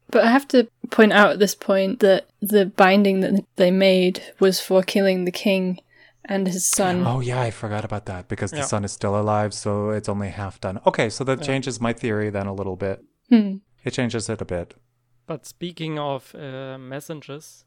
But 0.10 0.24
I 0.24 0.32
have 0.32 0.48
to 0.50 0.67
point 0.89 1.13
out 1.13 1.32
at 1.32 1.39
this 1.39 1.56
point 1.56 2.00
that 2.00 2.28
the 2.41 2.65
binding 2.65 3.19
that 3.22 3.45
they 3.56 3.72
made 3.72 4.22
was 4.39 4.60
for 4.60 4.84
killing 4.84 5.26
the 5.26 5.32
king 5.32 5.80
and 6.26 6.48
his 6.48 6.65
son. 6.65 7.06
Oh 7.06 7.22
yeah, 7.22 7.41
I 7.41 7.52
forgot 7.52 7.86
about 7.86 8.06
that 8.06 8.28
because 8.28 8.52
the 8.52 8.63
son 8.63 8.84
is 8.86 8.91
still 8.91 9.19
alive, 9.19 9.54
so 9.54 9.89
it's 9.89 10.10
only 10.10 10.30
half 10.30 10.60
done. 10.60 10.80
Okay, 10.86 11.10
so 11.10 11.24
that 11.24 11.41
changes 11.41 11.80
my 11.80 11.93
theory 11.93 12.30
then 12.30 12.48
a 12.48 12.54
little 12.54 12.76
bit. 12.76 13.04
Hmm. 13.30 13.58
It 13.84 13.91
changes 13.91 14.30
it 14.30 14.41
a 14.41 14.45
bit. 14.45 14.76
But 15.26 15.45
speaking 15.45 16.00
of 16.00 16.34
uh, 16.36 16.78
messengers, 16.78 17.63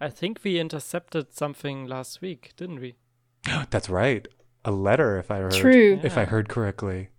I 0.00 0.10
think 0.10 0.40
we 0.42 0.58
intercepted 0.58 1.32
something 1.32 1.86
last 1.86 2.20
week, 2.20 2.52
didn't 2.56 2.80
we? 2.80 2.96
That's 3.70 3.88
right. 3.88 4.26
A 4.64 4.70
letter, 4.70 5.18
if 5.18 5.30
I 5.30 5.38
heard, 5.38 5.52
True. 5.52 6.00
if 6.02 6.18
I 6.18 6.24
heard 6.24 6.48
correctly. 6.48 7.10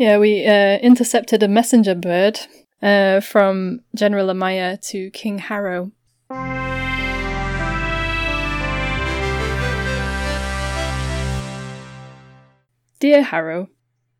Yeah, 0.00 0.16
we 0.16 0.46
uh, 0.46 0.78
intercepted 0.78 1.42
a 1.42 1.48
messenger 1.48 1.94
bird 1.94 2.40
uh, 2.80 3.20
from 3.20 3.80
General 3.94 4.28
Amaya 4.28 4.80
to 4.88 5.10
King 5.10 5.36
Harrow. 5.36 5.92
Dear 12.98 13.22
Harrow, 13.24 13.68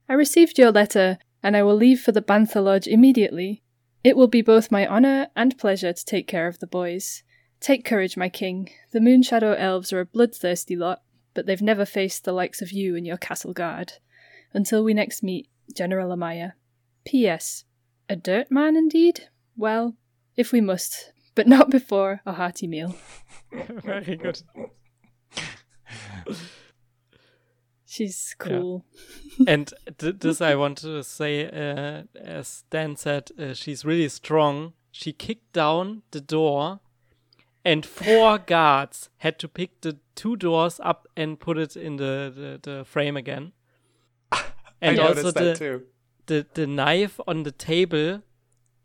I 0.06 0.12
received 0.12 0.58
your 0.58 0.70
letter 0.70 1.16
and 1.42 1.56
I 1.56 1.62
will 1.62 1.76
leave 1.76 2.02
for 2.02 2.12
the 2.12 2.20
Banther 2.20 2.60
Lodge 2.60 2.86
immediately. 2.86 3.62
It 4.04 4.18
will 4.18 4.28
be 4.28 4.42
both 4.42 4.70
my 4.70 4.86
honour 4.86 5.28
and 5.34 5.56
pleasure 5.56 5.94
to 5.94 6.04
take 6.04 6.26
care 6.26 6.46
of 6.46 6.58
the 6.58 6.66
boys. 6.66 7.22
Take 7.58 7.86
courage, 7.86 8.18
my 8.18 8.28
king. 8.28 8.68
The 8.92 9.00
Moonshadow 9.00 9.58
Elves 9.58 9.94
are 9.94 10.00
a 10.00 10.04
bloodthirsty 10.04 10.76
lot, 10.76 11.00
but 11.32 11.46
they've 11.46 11.62
never 11.62 11.86
faced 11.86 12.24
the 12.24 12.34
likes 12.34 12.60
of 12.60 12.70
you 12.70 12.96
and 12.96 13.06
your 13.06 13.16
castle 13.16 13.54
guard. 13.54 13.94
Until 14.52 14.84
we 14.84 14.92
next 14.92 15.22
meet, 15.22 15.48
General 15.74 16.10
Amaya. 16.16 16.52
P.S. 17.04 17.64
A 18.08 18.16
dirt 18.16 18.50
man 18.50 18.76
indeed? 18.76 19.28
Well, 19.56 19.96
if 20.36 20.52
we 20.52 20.60
must, 20.60 21.12
but 21.34 21.46
not 21.46 21.70
before 21.70 22.20
a 22.26 22.32
hearty 22.32 22.66
meal. 22.66 22.94
Very 23.52 24.16
good. 24.16 24.42
She's 27.86 28.36
cool. 28.38 28.84
and 29.48 29.72
th- 29.98 30.20
this 30.20 30.40
I 30.40 30.54
want 30.54 30.78
to 30.78 31.02
say, 31.02 31.46
uh, 31.46 32.04
as 32.16 32.62
Dan 32.70 32.94
said, 32.94 33.30
uh, 33.36 33.52
she's 33.52 33.84
really 33.84 34.08
strong. 34.08 34.74
She 34.92 35.12
kicked 35.12 35.52
down 35.52 36.02
the 36.12 36.20
door, 36.20 36.78
and 37.64 37.84
four 37.84 38.38
guards 38.46 39.10
had 39.18 39.40
to 39.40 39.48
pick 39.48 39.80
the 39.80 39.98
two 40.14 40.36
doors 40.36 40.78
up 40.84 41.08
and 41.16 41.40
put 41.40 41.58
it 41.58 41.76
in 41.76 41.96
the, 41.96 42.32
the, 42.62 42.70
the 42.70 42.84
frame 42.84 43.16
again. 43.16 43.52
And 44.82 44.98
I 44.98 45.08
also 45.08 45.30
the, 45.30 45.54
too. 45.54 45.82
the 46.26 46.46
the 46.54 46.66
knife 46.66 47.20
on 47.26 47.42
the 47.42 47.52
table, 47.52 48.22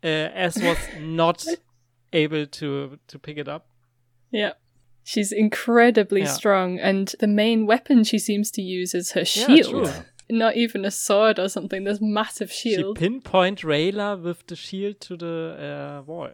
uh, 0.04 0.06
as 0.06 0.56
was 0.62 0.78
not 1.00 1.44
able 2.12 2.46
to 2.46 2.98
to 3.08 3.18
pick 3.18 3.38
it 3.38 3.48
up. 3.48 3.68
Yeah. 4.30 4.52
She's 5.04 5.30
incredibly 5.32 6.22
Yeah. 6.22 6.32
strong, 6.34 6.78
and 6.80 7.14
the 7.20 7.28
main 7.28 7.64
weapon 7.66 8.04
she 8.04 8.18
seems 8.18 8.50
to 8.52 8.62
use 8.62 8.92
is 8.94 9.12
her 9.12 9.24
shield. 9.24 9.70
true. 9.70 9.92
Not 10.28 10.56
even 10.56 10.84
a 10.84 10.90
sword 10.90 11.38
or 11.38 11.48
something, 11.48 11.84
this 11.84 12.00
massive 12.00 12.50
shield. 12.50 12.98
She 12.98 13.04
pinpoint 13.08 13.60
Rayla 13.62 14.20
with 14.20 14.44
the 14.48 14.56
shield 14.56 15.00
to 15.02 15.16
the 15.16 16.00
uh, 16.00 16.02
wall. 16.04 16.30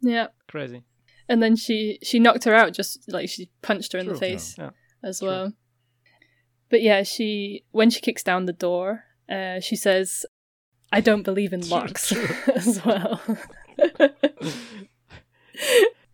yeah. 0.00 0.28
Crazy. 0.48 0.84
And 1.28 1.42
then 1.42 1.56
she 1.56 1.98
she 2.02 2.18
knocked 2.20 2.44
her 2.44 2.54
out 2.54 2.72
just 2.72 3.12
like 3.12 3.28
she 3.28 3.50
punched 3.62 3.92
her 3.92 3.98
in 3.98 4.06
the 4.06 4.14
face 4.14 4.54
Yeah. 4.58 4.70
as 5.02 5.18
True. 5.20 5.52
But 6.70 6.82
yeah, 6.82 7.02
she 7.02 7.64
when 7.72 7.90
she 7.90 8.00
kicks 8.00 8.22
down 8.22 8.46
the 8.46 8.52
door, 8.52 9.04
uh, 9.28 9.60
she 9.60 9.76
says, 9.76 10.24
"I 10.92 11.00
don't 11.00 11.24
believe 11.24 11.52
in 11.52 11.68
locks" 11.68 12.12
as 12.54 12.84
well. 12.84 13.20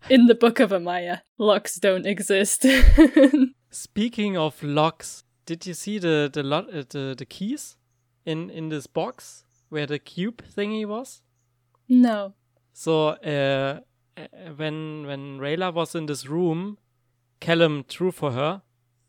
in 0.09 0.27
the 0.27 0.35
Book 0.35 0.59
of 0.59 0.71
Amaya, 0.71 1.21
locks 1.39 1.77
don't 1.77 2.07
exist. 2.07 2.67
Speaking 3.71 4.37
of 4.37 4.63
locks, 4.63 5.25
did 5.45 5.67
you 5.67 5.75
see 5.75 5.99
the 5.99 6.31
the 6.33 6.43
lot 6.43 6.69
uh, 6.75 6.85
the 6.89 7.15
the 7.17 7.27
keys 7.27 7.77
in 8.25 8.51
in 8.51 8.71
this 8.71 8.87
box 8.87 9.45
where 9.69 9.87
the 9.87 9.99
cube 9.99 10.43
thingy 10.43 10.87
was? 10.87 11.23
no. 11.89 12.35
So 12.73 13.09
uh, 13.25 13.81
uh, 14.17 14.27
when 14.57 15.07
when 15.07 15.39
Rayla 15.39 15.73
was 15.73 15.95
in 15.95 16.07
this 16.07 16.27
room, 16.27 16.77
Callum 17.41 17.85
drew 17.89 18.11
for 18.11 18.33
her, 18.33 18.63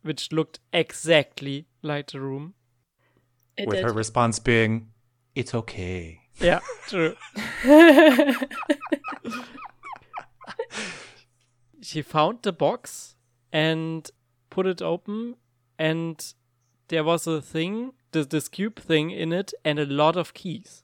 which 0.08 0.32
looked 0.32 0.60
exactly 0.74 1.68
like 1.82 2.12
the 2.12 2.20
room. 2.20 2.54
It 3.58 3.68
With 3.68 3.78
did. 3.78 3.86
her 3.86 3.94
response 3.94 4.40
being, 4.40 4.92
"It's 5.36 5.54
okay." 5.54 6.22
Yeah, 6.40 6.60
true. 6.88 7.16
she 11.82 12.02
found 12.02 12.44
the 12.44 12.52
box 12.52 13.16
and 13.52 14.10
put 14.50 14.68
it 14.68 14.82
open, 14.82 15.36
and 15.80 16.34
there 16.90 17.04
was 17.04 17.28
a 17.28 17.42
thing, 17.42 17.94
this 18.12 18.28
this 18.28 18.48
cube 18.48 18.80
thing 18.80 19.12
in 19.12 19.34
it, 19.34 19.54
and 19.66 19.80
a 19.80 19.86
lot 19.86 20.16
of 20.18 20.34
keys. 20.34 20.84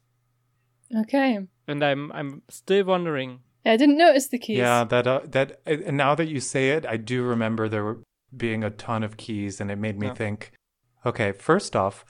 okay. 0.95 1.39
And 1.67 1.83
I'm 1.83 2.11
I'm 2.11 2.41
still 2.49 2.85
wondering. 2.85 3.39
I 3.65 3.77
didn't 3.77 3.97
notice 3.97 4.27
the 4.27 4.39
keys. 4.39 4.57
Yeah, 4.57 4.83
that 4.83 5.07
uh, 5.07 5.21
that 5.25 5.61
and 5.65 5.95
now 5.97 6.15
that 6.15 6.27
you 6.27 6.39
say 6.41 6.71
it, 6.71 6.85
I 6.85 6.97
do 6.97 7.23
remember 7.23 7.69
there 7.69 7.83
were 7.83 7.99
being 8.35 8.63
a 8.63 8.69
ton 8.69 9.03
of 9.03 9.17
keys, 9.17 9.59
and 9.61 9.69
it 9.71 9.77
made 9.77 9.97
me 9.99 10.07
Yeah. 10.07 10.13
think. 10.13 10.51
Okay, 11.05 11.31
first 11.31 11.75
off, 11.75 12.05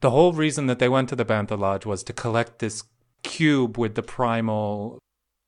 the 0.00 0.10
whole 0.10 0.32
reason 0.32 0.66
that 0.66 0.78
they 0.78 0.88
went 0.88 1.08
to 1.10 1.16
the 1.16 1.24
Banther 1.24 1.56
Lodge 1.56 1.86
was 1.86 2.02
to 2.04 2.12
collect 2.12 2.58
this 2.58 2.84
cube 3.22 3.76
with 3.78 3.94
the 3.94 4.02
primal 4.02 4.98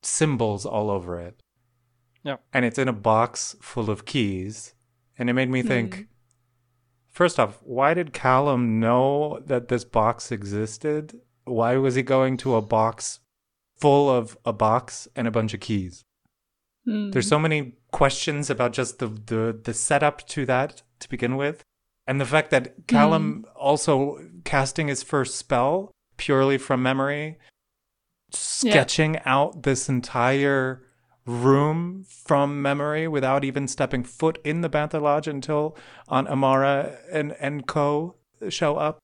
symbols 0.03 0.65
all 0.67 0.91
over 0.91 1.19
it. 1.21 1.41
Yeah. 2.23 2.37
and 2.55 2.65
it's 2.65 2.79
in 2.79 2.89
a 2.89 2.93
box 2.95 3.55
full 3.61 3.91
of 3.91 4.07
keys, 4.07 4.75
and 5.19 5.29
it 5.29 5.35
made 5.35 5.51
me 5.51 5.61
think. 5.63 6.09
First 7.11 7.39
off, 7.39 7.61
why 7.63 7.93
did 7.93 8.15
Callum 8.15 8.81
know 8.81 9.41
that 9.45 9.69
this 9.69 9.85
box 9.85 10.33
existed? 10.33 11.21
Why 11.45 11.77
was 11.77 11.97
he 11.97 12.03
going 12.03 12.39
to 12.39 12.55
a 12.57 12.63
box 12.63 13.21
full 13.79 14.09
of 14.09 14.39
a 14.47 14.55
box 14.55 15.07
and 15.15 15.29
a 15.29 15.31
bunch 15.31 15.53
of 15.53 15.61
keys? 15.61 16.03
Hmm. 16.87 17.11
There's 17.11 17.29
so 17.29 17.39
many 17.39 17.75
questions 17.95 18.51
about 18.51 18.73
just 18.73 18.99
the, 18.99 19.07
the 19.07 19.57
the 19.63 19.73
setup 19.73 20.27
to 20.27 20.45
that 20.45 20.83
to 20.99 21.09
begin 21.09 21.37
with. 21.37 21.63
And 22.09 22.21
the 22.21 22.27
fact 22.27 22.51
that 22.51 22.89
Callum 22.89 23.47
also 23.55 24.19
casting 24.45 24.89
his 24.89 25.05
first 25.05 25.37
spell 25.37 25.93
purely 26.17 26.59
from 26.59 26.83
memory, 26.83 27.39
sketching 28.33 29.21
out 29.25 29.63
this 29.63 29.89
entire 29.89 30.83
room 31.25 32.05
from 32.05 32.61
memory 32.61 33.07
without 33.07 33.45
even 33.45 33.69
stepping 33.69 34.03
foot 34.03 34.39
in 34.45 34.61
the 34.61 34.69
Banther 34.69 34.99
Lodge 34.99 35.29
until 35.29 35.77
Aunt 36.09 36.29
Amara 36.29 36.99
and, 37.13 37.37
and 37.39 37.67
co 37.67 38.17
show 38.49 38.77
up. 38.77 38.99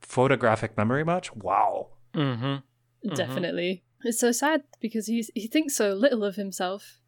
Photographic 0.00 0.76
memory 0.76 1.04
much? 1.04 1.34
Wow. 1.34 1.88
Mm-hmm. 2.14 3.12
Definitely. 3.12 3.82
It's 4.04 4.20
so 4.20 4.30
sad 4.30 4.62
because 4.80 5.08
he's 5.08 5.32
he 5.34 5.48
thinks 5.48 5.74
so 5.74 5.94
little 5.94 6.24
of 6.24 6.36
himself 6.36 6.99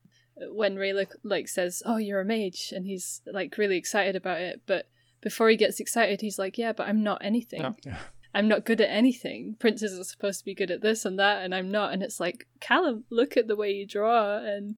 when 0.51 0.77
Rayla 0.77 1.07
like 1.23 1.49
says, 1.49 1.83
"Oh, 1.85 1.97
you're 1.97 2.21
a 2.21 2.25
mage," 2.25 2.73
and 2.75 2.87
he's 2.87 3.23
like 3.27 3.59
really 3.59 3.77
excited 3.77 4.17
about 4.17 4.41
it. 4.41 4.63
But 4.67 4.89
before 5.21 5.49
he 5.49 5.57
gets 5.57 5.81
excited, 5.81 6.21
he's 6.21 6.39
like, 6.39 6.59
"Yeah, 6.59 6.73
but 6.73 6.89
I'm 6.89 7.03
not 7.03 7.25
anything. 7.25 7.61
Yeah. 7.61 7.73
Yeah. 7.85 7.99
I'm 8.35 8.49
not 8.49 8.65
good 8.65 8.81
at 8.81 8.91
anything. 8.91 9.57
Princes 9.59 9.99
are 9.99 10.05
supposed 10.05 10.39
to 10.39 10.45
be 10.45 10.55
good 10.55 10.71
at 10.71 10.81
this 10.81 11.05
and 11.05 11.19
that, 11.19 11.43
and 11.43 11.55
I'm 11.55 11.71
not." 11.71 11.93
And 11.93 12.03
it's 12.03 12.19
like, 12.21 12.47
Callum, 12.61 13.05
look 13.11 13.37
at 13.37 13.47
the 13.47 13.57
way 13.57 13.71
you 13.71 13.87
draw, 13.87 14.39
and 14.39 14.77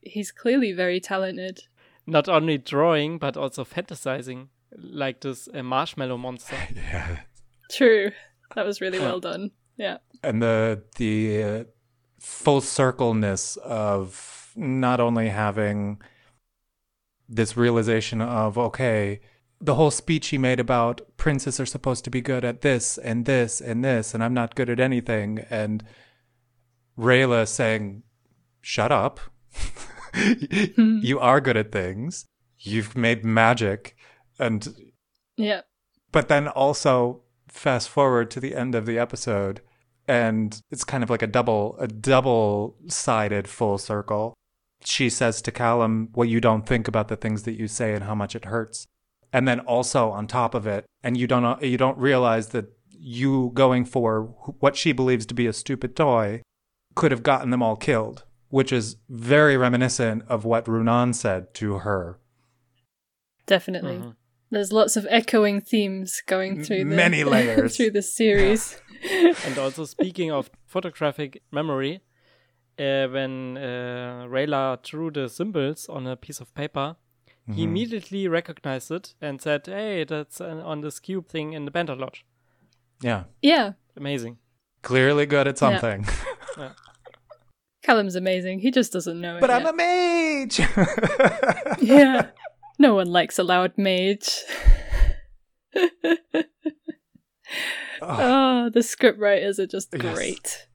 he's 0.00 0.30
clearly 0.32 0.72
very 0.72 1.00
talented. 1.00 1.64
Not 2.06 2.28
only 2.28 2.58
drawing, 2.58 3.18
but 3.18 3.36
also 3.36 3.64
fantasizing, 3.64 4.48
like 4.76 5.20
this 5.20 5.48
uh, 5.52 5.62
marshmallow 5.62 6.18
monster. 6.18 6.56
Yeah. 6.74 7.18
True, 7.70 8.12
that 8.54 8.66
was 8.66 8.80
really 8.80 8.98
well 8.98 9.18
done. 9.20 9.50
Yeah, 9.78 9.98
and 10.22 10.42
the 10.42 10.82
the 10.96 11.42
uh, 11.42 11.64
full 12.20 12.60
circleness 12.60 13.56
of 13.56 14.41
not 14.56 15.00
only 15.00 15.28
having 15.28 16.00
this 17.28 17.56
realization 17.56 18.20
of 18.20 18.58
okay 18.58 19.20
the 19.60 19.76
whole 19.76 19.92
speech 19.92 20.28
he 20.28 20.38
made 20.38 20.58
about 20.58 21.00
princes 21.16 21.60
are 21.60 21.66
supposed 21.66 22.04
to 22.04 22.10
be 22.10 22.20
good 22.20 22.44
at 22.44 22.62
this 22.62 22.98
and 22.98 23.26
this 23.26 23.60
and 23.60 23.84
this 23.84 24.12
and 24.12 24.22
I'm 24.22 24.34
not 24.34 24.54
good 24.54 24.68
at 24.68 24.80
anything 24.80 25.44
and 25.48 25.84
Rayla 26.98 27.48
saying 27.48 28.02
shut 28.60 28.92
up. 28.92 29.20
You 30.14 31.18
are 31.20 31.40
good 31.40 31.56
at 31.56 31.72
things. 31.72 32.26
You've 32.58 32.94
made 32.94 33.24
magic. 33.24 33.96
And 34.38 34.92
yeah, 35.38 35.62
but 36.12 36.28
then 36.28 36.48
also 36.48 37.22
fast 37.48 37.88
forward 37.88 38.30
to 38.32 38.40
the 38.40 38.54
end 38.54 38.74
of 38.74 38.84
the 38.84 38.98
episode 38.98 39.62
and 40.06 40.60
it's 40.70 40.84
kind 40.84 41.02
of 41.02 41.08
like 41.08 41.22
a 41.22 41.26
double 41.26 41.76
a 41.78 41.86
double 41.86 42.76
sided 42.88 43.48
full 43.48 43.78
circle 43.78 44.34
she 44.84 45.08
says 45.10 45.40
to 45.42 45.50
callum 45.52 46.08
what 46.14 46.28
you 46.28 46.40
don't 46.40 46.66
think 46.66 46.88
about 46.88 47.08
the 47.08 47.16
things 47.16 47.42
that 47.44 47.58
you 47.58 47.68
say 47.68 47.94
and 47.94 48.04
how 48.04 48.14
much 48.14 48.34
it 48.36 48.44
hurts 48.46 48.86
and 49.32 49.46
then 49.48 49.60
also 49.60 50.10
on 50.10 50.26
top 50.26 50.54
of 50.54 50.66
it 50.66 50.84
and 51.02 51.16
you 51.16 51.26
don't 51.26 51.62
you 51.62 51.76
don't 51.78 51.98
realize 51.98 52.48
that 52.48 52.66
you 52.90 53.50
going 53.54 53.84
for 53.84 54.22
what 54.60 54.76
she 54.76 54.92
believes 54.92 55.26
to 55.26 55.34
be 55.34 55.46
a 55.46 55.52
stupid 55.52 55.94
toy 55.96 56.40
could 56.94 57.10
have 57.10 57.22
gotten 57.22 57.50
them 57.50 57.62
all 57.62 57.76
killed 57.76 58.24
which 58.50 58.72
is 58.72 58.96
very 59.08 59.56
reminiscent 59.56 60.22
of 60.28 60.44
what 60.44 60.66
Runaan 60.66 61.14
said 61.14 61.54
to 61.54 61.78
her 61.78 62.18
definitely. 63.46 63.96
Mhm. 63.98 64.16
There's 64.50 64.70
lots 64.72 64.96
of 64.98 65.06
echoing 65.08 65.60
themes 65.62 66.22
going 66.26 66.62
through 66.62 66.84
the, 66.84 66.96
Many 66.96 67.24
layers. 67.34 67.76
through 67.76 67.92
the 67.92 68.02
series. 68.02 68.78
and 69.46 69.58
also 69.58 69.84
speaking 69.86 70.30
of 70.30 70.50
photographic 70.66 71.42
memory, 71.50 72.00
uh, 72.78 73.06
when 73.08 73.56
uh, 73.56 74.26
Rayla 74.28 74.82
drew 74.82 75.10
the 75.10 75.28
symbols 75.28 75.88
on 75.88 76.06
a 76.06 76.16
piece 76.16 76.40
of 76.40 76.54
paper, 76.54 76.96
he 77.46 77.62
Mhm. 77.62 77.64
immediately 77.64 78.28
recognized 78.28 78.90
it 78.90 79.14
and 79.20 79.40
said, 79.42 79.66
"Hey, 79.66 80.04
that's 80.04 80.40
uh, 80.40 80.62
on 80.64 80.80
this 80.80 81.00
cube 81.00 81.28
thing 81.28 81.52
in 81.54 81.64
the 81.64 81.70
Banther 81.70 81.96
Lodge." 81.96 82.24
yeah 83.02 83.24
yeah, 83.42 83.72
Amazing. 83.96 84.38
clearly 84.82 85.26
good 85.26 85.48
at 85.48 85.58
something. 85.58 86.04
Yeah. 86.04 86.10
something 86.54 86.74
Callum's 87.84 88.14
amazing. 88.14 88.60
He 88.60 88.70
just 88.70 88.92
doesn't 88.92 89.20
know 89.20 89.36
it. 89.38 89.40
but 89.40 89.50
i'm 89.50 89.62
yet. 89.64 89.74
a 89.74 89.76
mage 89.76 90.58
yeah. 91.82 92.30
No 92.78 92.94
one 92.94 93.08
likes 93.08 93.38
a 93.40 93.42
loud 93.42 93.72
mage. 93.76 94.28
oh, 98.00 98.70
the 98.74 98.82
script 98.82 99.18
writers 99.18 99.58
are 99.58 99.66
just 99.66 99.88
Yes. 99.92 100.14
great. 100.14 100.68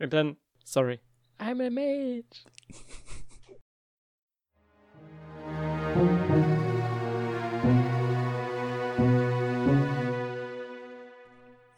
And 0.00 0.10
then, 0.10 0.36
sorry, 0.64 1.00
I'm 1.40 1.60
a 1.60 1.70
mage. 1.70 2.44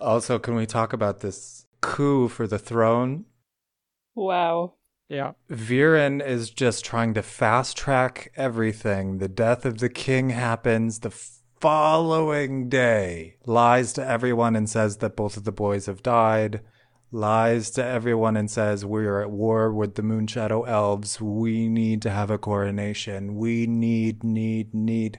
Also, 0.00 0.38
can 0.38 0.54
we 0.54 0.66
talk 0.66 0.92
about 0.92 1.20
this 1.20 1.66
coup 1.82 2.28
for 2.28 2.46
the 2.46 2.58
throne? 2.58 3.26
Wow. 4.14 4.74
Yeah. 5.08 5.32
Viren 5.50 6.24
is 6.24 6.50
just 6.50 6.84
trying 6.84 7.14
to 7.14 7.22
fast 7.22 7.76
track 7.76 8.32
everything. 8.36 9.18
The 9.18 9.28
death 9.28 9.64
of 9.64 9.78
the 9.78 9.88
king 9.88 10.30
happens 10.30 11.00
the 11.00 11.10
following 11.60 12.68
day. 12.68 13.36
Lies 13.44 13.92
to 13.94 14.06
everyone 14.06 14.56
and 14.56 14.68
says 14.68 14.98
that 14.98 15.16
both 15.16 15.36
of 15.36 15.44
the 15.44 15.52
boys 15.52 15.86
have 15.86 16.02
died. 16.02 16.62
Lies 17.12 17.70
to 17.72 17.84
everyone 17.84 18.36
and 18.36 18.50
says 18.50 18.84
we're 18.84 19.20
at 19.20 19.30
war 19.30 19.72
with 19.72 19.96
the 19.96 20.02
Moonshadow 20.02 20.68
elves. 20.68 21.20
We 21.20 21.68
need 21.68 22.02
to 22.02 22.10
have 22.10 22.30
a 22.30 22.38
coronation. 22.38 23.34
We 23.36 23.66
need, 23.66 24.22
need, 24.22 24.72
need. 24.72 25.18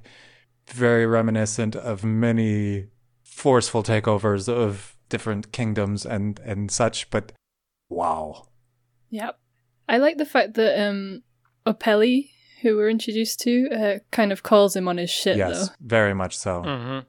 Very 0.67 1.05
reminiscent 1.05 1.75
of 1.75 2.03
many 2.03 2.87
forceful 3.23 3.83
takeovers 3.83 4.47
of 4.47 4.95
different 5.09 5.51
kingdoms 5.51 6.05
and, 6.05 6.39
and 6.45 6.71
such, 6.71 7.09
but 7.09 7.33
wow. 7.89 8.47
Yep. 9.09 9.37
I 9.89 9.97
like 9.97 10.17
the 10.17 10.25
fact 10.25 10.53
that 10.53 10.81
um 10.81 11.23
Opeli, 11.67 12.29
who 12.61 12.77
we're 12.77 12.89
introduced 12.89 13.41
to, 13.41 13.69
uh, 13.69 13.99
kind 14.11 14.31
of 14.31 14.43
calls 14.43 14.75
him 14.75 14.87
on 14.87 14.97
his 14.97 15.09
shit 15.09 15.35
yes, 15.37 15.67
though. 15.69 15.75
very 15.81 16.13
much 16.13 16.37
so. 16.37 16.61
hmm 16.63 16.99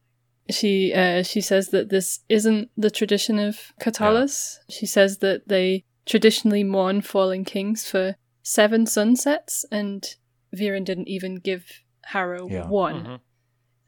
She 0.51 0.93
uh 0.93 1.23
she 1.23 1.41
says 1.41 1.69
that 1.69 1.89
this 1.91 2.21
isn't 2.29 2.71
the 2.77 2.91
tradition 2.91 3.39
of 3.39 3.73
Katolis. 3.81 4.59
She 4.69 4.87
says 4.87 5.19
that 5.19 5.49
they 5.49 5.85
traditionally 6.07 6.65
mourn 6.65 7.01
fallen 7.01 7.45
kings 7.45 7.89
for 7.89 8.17
seven 8.43 8.87
sunsets 8.87 9.65
and 9.71 10.17
Viren 10.55 10.85
didn't 10.85 11.09
even 11.09 11.37
give 11.37 11.65
Harrow 12.07 12.49
Yeah. 12.49 12.67
one. 12.69 13.05
hmm 13.05 13.15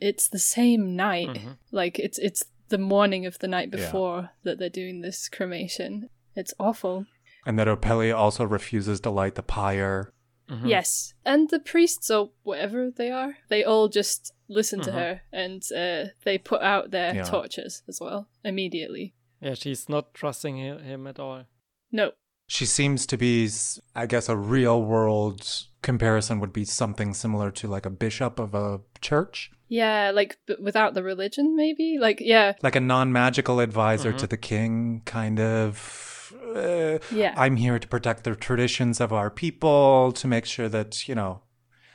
It's 0.00 0.28
the 0.28 0.38
same 0.38 0.94
night. 0.96 1.28
Mhm. 1.28 1.56
Like 1.72 1.98
it's 1.98 2.18
it's 2.18 2.44
the 2.68 2.78
morning 2.78 3.26
of 3.26 3.38
the 3.40 3.48
night 3.48 3.68
Yeah. 3.72 3.76
before 3.78 4.30
that 4.44 4.58
they're 4.58 4.70
doing 4.70 5.00
this 5.00 5.28
cremation. 5.28 6.08
It's 6.36 6.54
awful. 6.58 7.06
And 7.46 7.58
that 7.58 7.68
Opeli 7.68 8.14
also 8.16 8.44
refuses 8.44 9.00
to 9.00 9.10
light 9.10 9.34
the 9.34 9.42
pyre. 9.42 10.12
hmm 10.48 10.66
Yes, 10.66 11.14
and 11.24 11.48
the 11.50 11.58
priests 11.58 12.10
or 12.10 12.30
whatever 12.42 12.90
they 12.90 13.10
are, 13.10 13.38
they 13.48 13.64
all 13.64 13.88
just 13.88 14.32
listen 14.48 14.80
to 14.83 14.90
Mhm. 14.90 14.94
her 14.94 15.20
and 15.33 15.62
uh, 15.76 16.11
they 16.24 16.38
put 16.38 16.62
out 16.62 16.90
their 16.90 17.14
Yeah. 17.14 17.22
torches 17.24 17.83
as 17.88 18.00
well 18.00 18.28
immediately. 18.44 19.14
Yeah, 19.40 19.54
she's 19.54 19.88
not 19.88 20.14
trusting 20.14 20.57
him 20.57 21.07
at 21.07 21.18
all. 21.18 21.44
No, 21.92 22.12
She 22.46 22.66
seems 22.66 23.07
to 23.07 23.16
be, 23.16 23.48
I 23.94 24.04
guess, 24.07 24.28
a 24.28 24.37
real 24.37 24.83
world 24.83 25.48
comparison 25.80 26.40
would 26.40 26.52
be 26.52 26.66
something 26.66 27.14
similar 27.14 27.50
to 27.52 27.68
like 27.68 27.87
a 27.87 27.90
bishop 27.90 28.38
of 28.38 28.54
a 28.54 28.80
church, 29.00 29.50
yeah, 29.68 30.11
like 30.14 30.38
but 30.46 30.61
without 30.61 30.92
the 30.92 31.02
religion, 31.02 31.57
maybe. 31.57 31.96
Like, 31.98 32.20
yeah, 32.20 32.52
like 32.62 32.76
a 32.76 32.80
non 32.80 33.12
magical 33.12 33.61
advisor 33.61 34.12
Mhm. 34.12 34.18
to 34.18 34.26
the 34.26 34.37
king, 34.37 35.00
kind 35.07 35.40
of. 35.40 36.35
Uh, 36.54 36.98
yeah, 37.11 37.33
I'm 37.37 37.57
here 37.57 37.78
to 37.78 37.88
protect 37.88 38.24
the 38.24 38.35
traditions 38.37 39.00
of 39.00 39.11
our 39.12 39.30
people, 39.30 40.12
to 40.12 40.26
make 40.28 40.44
sure 40.44 40.68
that, 40.68 41.09
you 41.09 41.14
know, 41.14 41.40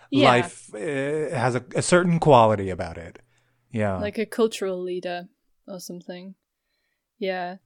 yeah, 0.10 0.30
life 0.30 0.74
uh, 0.74 0.78
has 0.78 1.56
a, 1.56 1.63
a 1.76 1.82
certain 1.82 2.19
quality 2.19 2.69
about 2.69 2.98
it. 2.98 3.19
Yeah. 3.72 3.98
like 3.98 4.17
a 4.17 4.26
cultural 4.26 4.82
leader 4.82 5.28
or 5.67 5.80
something. 5.80 6.36
Yeah, 7.19 7.58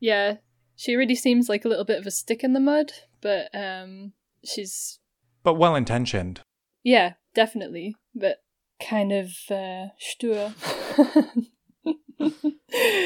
yeah. 0.00 0.38
She 0.74 0.94
really 0.96 1.14
seems 1.14 1.48
like 1.48 1.64
a 1.64 1.68
little 1.68 1.84
bit 1.84 1.98
of 1.98 2.06
a 2.06 2.10
stick 2.10 2.42
in 2.44 2.52
the 2.52 2.60
mud, 2.60 2.92
but 3.20 3.48
um, 3.54 4.12
she's 4.44 4.98
but 5.42 5.54
well 5.54 5.74
intentioned. 5.74 6.40
Yeah, 6.82 7.14
definitely, 7.34 7.94
but 8.14 8.42
kind 8.80 9.12
of 9.12 9.30
uh, 9.50 9.88
stur. 10.00 10.52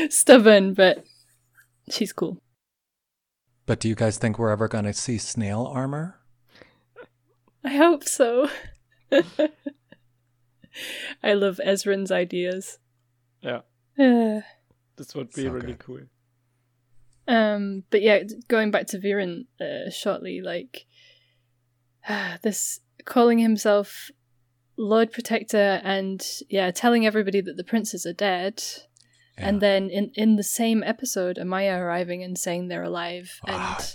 Stubborn, 0.11 0.75
but 0.75 1.05
she's 1.91 2.13
cool. 2.13 2.39
But 3.67 3.79
do 3.81 3.89
you 3.89 3.95
guys 3.95 4.19
think 4.19 4.39
we're 4.39 4.51
ever 4.51 4.69
going 4.69 4.85
to 4.85 4.93
see 4.93 5.19
snail 5.19 5.65
armor? 5.73 6.20
I 7.65 7.77
hope 7.77 8.05
so. 8.05 8.49
I 11.23 11.35
love 11.35 11.61
Ezran's 11.65 12.11
ideas. 12.11 12.79
Yeah, 13.43 13.61
Uh, 13.99 14.41
this 14.97 15.15
would 15.15 15.33
be 15.33 15.43
So 15.45 15.51
really 15.51 15.67
good. 15.69 15.79
cool. 15.79 16.01
um, 17.27 17.85
but 17.91 18.03
yeah, 18.03 18.23
going 18.49 18.71
back 18.71 18.87
to 18.89 18.99
Viren 18.99 19.47
uh, 19.61 19.91
shortly, 19.91 20.41
like 20.43 20.87
this 22.43 22.81
calling 23.05 23.39
himself 23.39 24.11
Lord 24.77 25.13
Protector 25.13 25.81
and 25.85 26.25
yeah, 26.49 26.71
telling 26.71 27.07
everybody 27.07 27.41
that 27.41 27.57
the 27.57 27.65
princes 27.65 28.05
are 28.07 28.13
dead. 28.15 28.63
And 29.43 29.63
then 29.63 29.89
in, 29.89 30.11
in 30.17 30.37
the 30.37 30.43
same 30.45 30.83
episode, 30.83 31.39
Amaya 31.39 31.79
arriving 31.81 32.23
and 32.23 32.37
saying 32.37 32.69
they're 32.69 32.83
alive. 32.83 33.41
And 33.47 33.95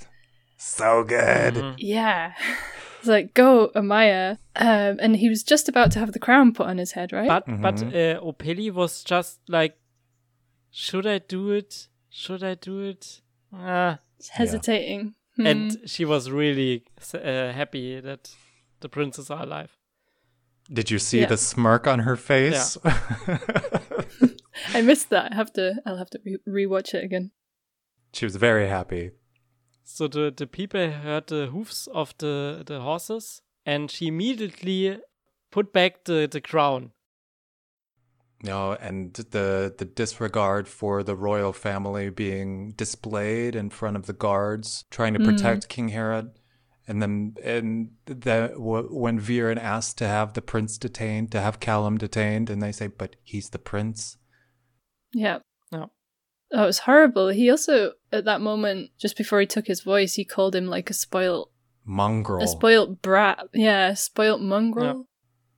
so 0.58 1.04
good. 1.04 1.54
Mhm. 1.54 1.75
yeah, 1.78 2.34
it's 3.06 3.10
like, 3.10 3.34
go, 3.34 3.70
Amaya. 3.76 4.38
Um, 4.56 4.98
and 5.00 5.15
he 5.15 5.30
was 5.30 5.44
just 5.44 5.70
about 5.70 5.91
to 5.91 6.00
have 6.00 6.12
the 6.13 6.20
crown 6.20 6.54
put 6.54 6.68
on 6.68 6.78
his 6.78 6.94
head, 6.94 7.12
right? 7.13 7.28
But 7.28 7.46
but 7.62 7.76
Mhm. 7.76 7.94
uh, 7.94 8.22
Opeli 8.22 8.72
was 8.72 9.04
just 9.04 9.39
like, 9.48 9.78
should 10.72 11.06
I 11.08 11.20
do 11.20 11.52
it? 11.52 11.88
Should 12.10 12.44
I 12.44 12.56
do 12.56 12.80
it? 12.82 13.22
Ah. 13.54 14.00
hesitating. 14.32 15.13
Hmm. 15.36 15.46
And 15.48 15.78
she 15.86 16.06
was 16.06 16.32
really 16.32 16.84
uh, 17.13 17.52
happy 17.52 18.00
that 18.02 18.32
the 18.80 18.89
princes 18.89 19.30
are 19.30 19.44
alive. 19.44 19.78
Did 20.74 20.89
you 20.89 21.00
see 21.00 21.20
Yeah. 21.20 21.28
the 21.30 21.38
smirk 21.38 21.86
on 21.88 22.00
her 22.00 22.15
face? 22.15 22.78
I 24.74 24.82
missed 24.82 25.10
that. 25.10 25.32
I 25.32 25.36
have 25.36 25.52
to. 25.54 25.76
I'll 25.86 25.98
have 25.98 26.10
to 26.12 26.20
re- 26.26 26.65
rewatch 26.65 26.94
it 26.94 27.04
again. 27.04 27.32
she 28.13 28.26
was 28.26 28.36
very 28.38 28.68
happy. 28.68 29.12
So 29.86 30.08
the, 30.08 30.34
the 30.36 30.48
people 30.48 30.89
heard 30.89 31.28
the 31.28 31.45
hoofs 31.45 31.88
of 31.88 32.15
the, 32.17 32.63
the 32.65 32.82
horses, 32.82 33.43
and 33.65 33.89
she 33.89 34.08
immediately 34.08 35.00
put 35.52 35.71
back 35.71 36.06
the, 36.06 36.28
the 36.30 36.41
crown. 36.41 36.91
No, 38.43 38.74
and 38.74 39.13
the 39.13 39.74
the 39.76 39.86
disregard 39.86 40.67
for 40.67 41.04
the 41.04 41.15
royal 41.15 41.54
family 41.54 42.10
being 42.10 42.71
displayed 42.71 43.56
in 43.56 43.69
front 43.69 43.95
of 43.95 44.08
the 44.08 44.13
guards, 44.13 44.84
trying 44.91 45.13
to 45.13 45.19
mm. 45.19 45.26
protect 45.26 45.69
King 45.69 45.89
Harrow, 45.89 46.32
and 46.88 47.02
then 47.02 47.36
and 47.43 47.91
the 48.06 48.52
w- 48.54 48.89
when 48.91 49.19
Viren 49.19 49.58
asked 49.58 49.98
to 50.00 50.08
have 50.08 50.34
the 50.34 50.41
prince 50.41 50.78
detained, 50.78 51.32
to 51.32 51.41
have 51.41 51.60
Callum 51.60 51.98
detained, 51.98 52.50
and 52.50 52.62
they 52.62 52.71
say, 52.71 52.88
"But 52.88 53.15
he's 53.24 53.50
the 53.50 53.58
prince." 53.58 54.17
Yeah. 55.13 55.39
No. 56.56 56.63
Oh, 56.63 56.65
was 56.68 56.80
horrible. 56.80 57.30
He 57.30 57.50
also, 57.50 57.94
at 58.12 58.26
that 58.26 58.41
moment, 58.41 58.91
just 58.98 59.18
before 59.18 59.39
he 59.39 59.46
took 59.46 59.68
his 59.68 59.82
voice, 59.82 60.13
he 60.13 60.26
called 60.26 60.56
him 60.56 60.68
like 60.68 60.89
a 60.89 60.94
spoilt, 60.94 61.52
Mongrel. 61.86 62.44
a 62.44 62.48
spoilt 62.48 63.02
brat. 63.02 63.48
Yeah, 63.54 63.89
a 63.89 63.96
spoilt 63.96 64.41
mongrel. 64.41 65.08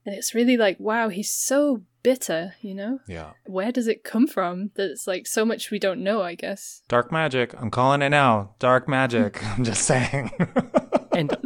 And 0.04 0.14
it's 0.14 0.34
really 0.34 0.56
like, 0.56 0.78
wow, 0.80 1.08
he's 1.08 1.30
so 1.30 1.82
bitter. 2.02 2.54
You 2.60 2.74
know, 2.74 3.00
yeah. 3.06 3.32
where 3.46 3.72
does 3.72 3.86
it 3.86 4.04
come 4.04 4.26
from? 4.26 4.70
That 4.74 4.90
it's 4.90 5.06
like 5.06 5.26
so 5.26 5.44
much 5.44 5.70
we 5.70 5.78
don't 5.78 6.02
know. 6.02 6.22
I 6.22 6.34
guess. 6.34 6.82
Dark 6.88 7.12
magic. 7.12 7.54
I'm 7.60 7.70
calling 7.70 8.02
it 8.02 8.10
now. 8.10 8.54
Dark 8.58 8.88
magic. 8.88 9.44
I'm 9.58 9.64
just 9.64 9.82
saying. 9.82 10.30
And 11.18 11.36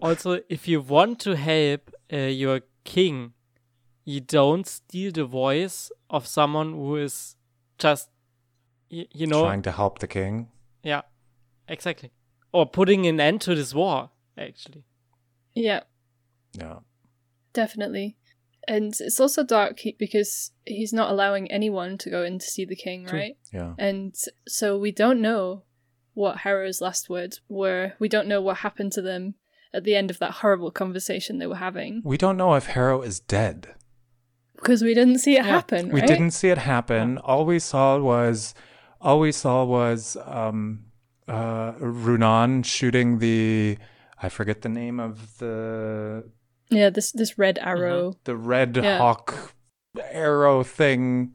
also, 0.00 0.40
if 0.48 0.68
you 0.68 0.80
want 0.80 1.18
to 1.20 1.34
help 1.34 1.90
uh, 2.12 2.16
your 2.16 2.60
king, 2.84 3.32
you 4.04 4.20
don't 4.20 4.64
steal 4.64 5.10
the 5.10 5.24
voice 5.24 5.90
of 6.08 6.24
someone 6.24 6.72
who 6.72 6.96
is 6.96 7.34
just, 7.78 8.10
y- 8.90 9.06
you 9.12 9.26
know, 9.26 9.42
Trying 9.44 9.62
to 9.62 9.72
help 9.72 9.98
the 9.98 10.06
king. 10.08 10.48
yeah, 10.82 11.02
exactly. 11.68 12.10
Or 12.52 12.66
putting 12.66 13.06
an 13.06 13.20
end 13.20 13.40
to 13.42 13.54
this 13.54 13.74
war, 13.74 14.10
actually. 14.36 14.84
Yeah, 15.54 15.80
Yeah. 16.58 16.78
definitely. 17.52 18.16
And 18.66 18.94
it's 19.00 19.18
also 19.18 19.42
dark 19.44 19.80
because 19.98 20.52
he's 20.66 20.92
not 20.92 21.10
allowing 21.10 21.50
anyone 21.50 21.96
to 21.98 22.10
go 22.10 22.22
in 22.22 22.38
to 22.38 22.46
see 22.46 22.64
the 22.66 22.76
king, 22.76 23.06
True. 23.06 23.18
right? 23.18 23.36
Yeah. 23.52 23.74
And 23.78 24.14
so 24.46 24.76
we 24.78 24.92
don't 24.92 25.22
know 25.22 25.62
what 26.12 26.38
Harrow's 26.38 26.80
last 26.82 27.08
words 27.08 27.40
were. 27.48 27.94
We 27.98 28.08
don't 28.08 28.28
know 28.28 28.42
what 28.42 28.58
happened 28.58 28.92
to 28.92 29.02
them 29.02 29.34
at 29.72 29.84
the 29.84 29.94
end 29.96 30.10
of 30.10 30.18
that 30.18 30.32
horrible 30.42 30.70
conversation 30.70 31.38
they 31.38 31.46
were 31.46 31.56
having 31.56 32.02
We 32.04 32.16
don't 32.18 32.36
know 32.36 32.54
if 32.54 32.66
Harrow 32.66 33.00
is 33.02 33.20
dead. 33.20 33.74
because 34.56 34.82
we 34.82 34.92
didn't 34.92 35.18
see 35.18 35.34
it 35.36 35.44
Yeah. 35.46 35.52
happen. 35.52 35.88
We 35.90 36.00
right? 36.00 36.08
didn't 36.08 36.32
see 36.32 36.48
it 36.50 36.58
happen. 36.58 37.16
All 37.18 37.46
we 37.46 37.58
saw 37.60 37.96
was, 37.98 38.54
all 39.00 39.20
we 39.20 39.32
saw 39.32 39.64
was 39.64 40.16
um, 40.24 40.84
uh, 41.28 41.72
Runaan 41.74 42.64
shooting 42.64 43.18
the, 43.18 43.78
I 44.22 44.28
forget 44.28 44.62
the 44.62 44.68
name 44.68 44.98
of 45.00 45.38
the 45.38 46.24
Yeah, 46.70 46.90
this 46.90 47.12
this 47.12 47.38
red 47.38 47.58
arrow. 47.58 48.14
the 48.24 48.36
red 48.36 48.76
Yeah. 48.76 48.98
hawk 48.98 49.54
arrow 50.12 50.62
thing, 50.62 51.34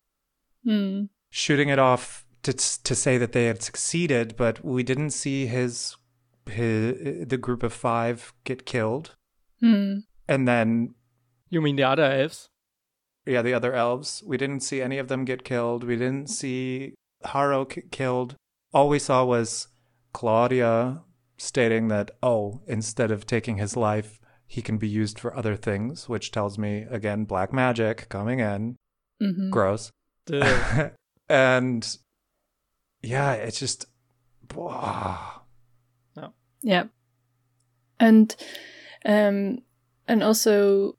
Hmm. 0.63 1.05
shooting 1.31 1.69
it 1.69 1.79
off 1.79 2.25
to 2.43 2.53
to 2.53 2.95
say 2.95 3.17
that 3.17 3.31
they 3.31 3.45
had 3.45 3.61
succeeded, 3.63 4.35
but 4.37 4.63
we 4.63 4.83
didn't 4.83 5.11
see 5.11 5.45
his 5.47 5.95
his 6.49 7.27
the 7.27 7.37
group 7.37 7.63
of 7.63 7.73
five 7.73 8.33
get 8.43 8.65
killed, 8.65 9.15
Hmm. 9.59 9.99
and 10.27 10.47
then 10.47 10.93
You 11.49 11.61
mean 11.61 11.75
the 11.77 11.83
other 11.83 12.03
elves? 12.03 12.49
yeah, 13.25 13.41
the 13.41 13.53
other 13.53 13.73
elves. 13.73 14.21
We 14.25 14.37
didn't 14.37 14.59
see 14.61 14.81
any 14.81 14.97
of 14.99 15.07
them 15.07 15.23
get 15.25 15.43
killed. 15.43 15.83
We 15.83 15.95
didn't 15.95 16.27
see 16.29 16.93
Harrow 17.25 17.65
k- 17.65 17.83
killed. 17.91 18.35
All 18.73 18.89
we 18.89 18.99
saw 18.99 19.23
was 19.25 19.67
Claudia 20.13 21.03
stating 21.37 21.87
that, 21.89 22.11
oh, 22.21 22.61
instead 22.67 23.11
of 23.11 23.25
taking 23.25 23.57
his 23.57 23.75
life, 23.75 24.19
he 24.47 24.61
can 24.61 24.77
be 24.77 24.87
used 24.87 25.19
for 25.19 25.35
other 25.35 25.55
things, 25.55 26.07
which 26.07 26.31
tells 26.31 26.57
me, 26.57 26.85
again, 26.89 27.25
black 27.25 27.51
magic 27.51 28.07
coming 28.09 28.39
in. 28.39 28.75
hmm 29.19 29.49
Gross. 29.49 29.91
And 31.29 31.97
yeah, 33.01 33.33
it's 33.33 33.59
just. 33.59 33.85
Wow. 34.53 35.41
Yeah. 36.61 36.85
And 37.99 38.35
um 39.05 39.59
and 40.07 40.23
also 40.23 40.95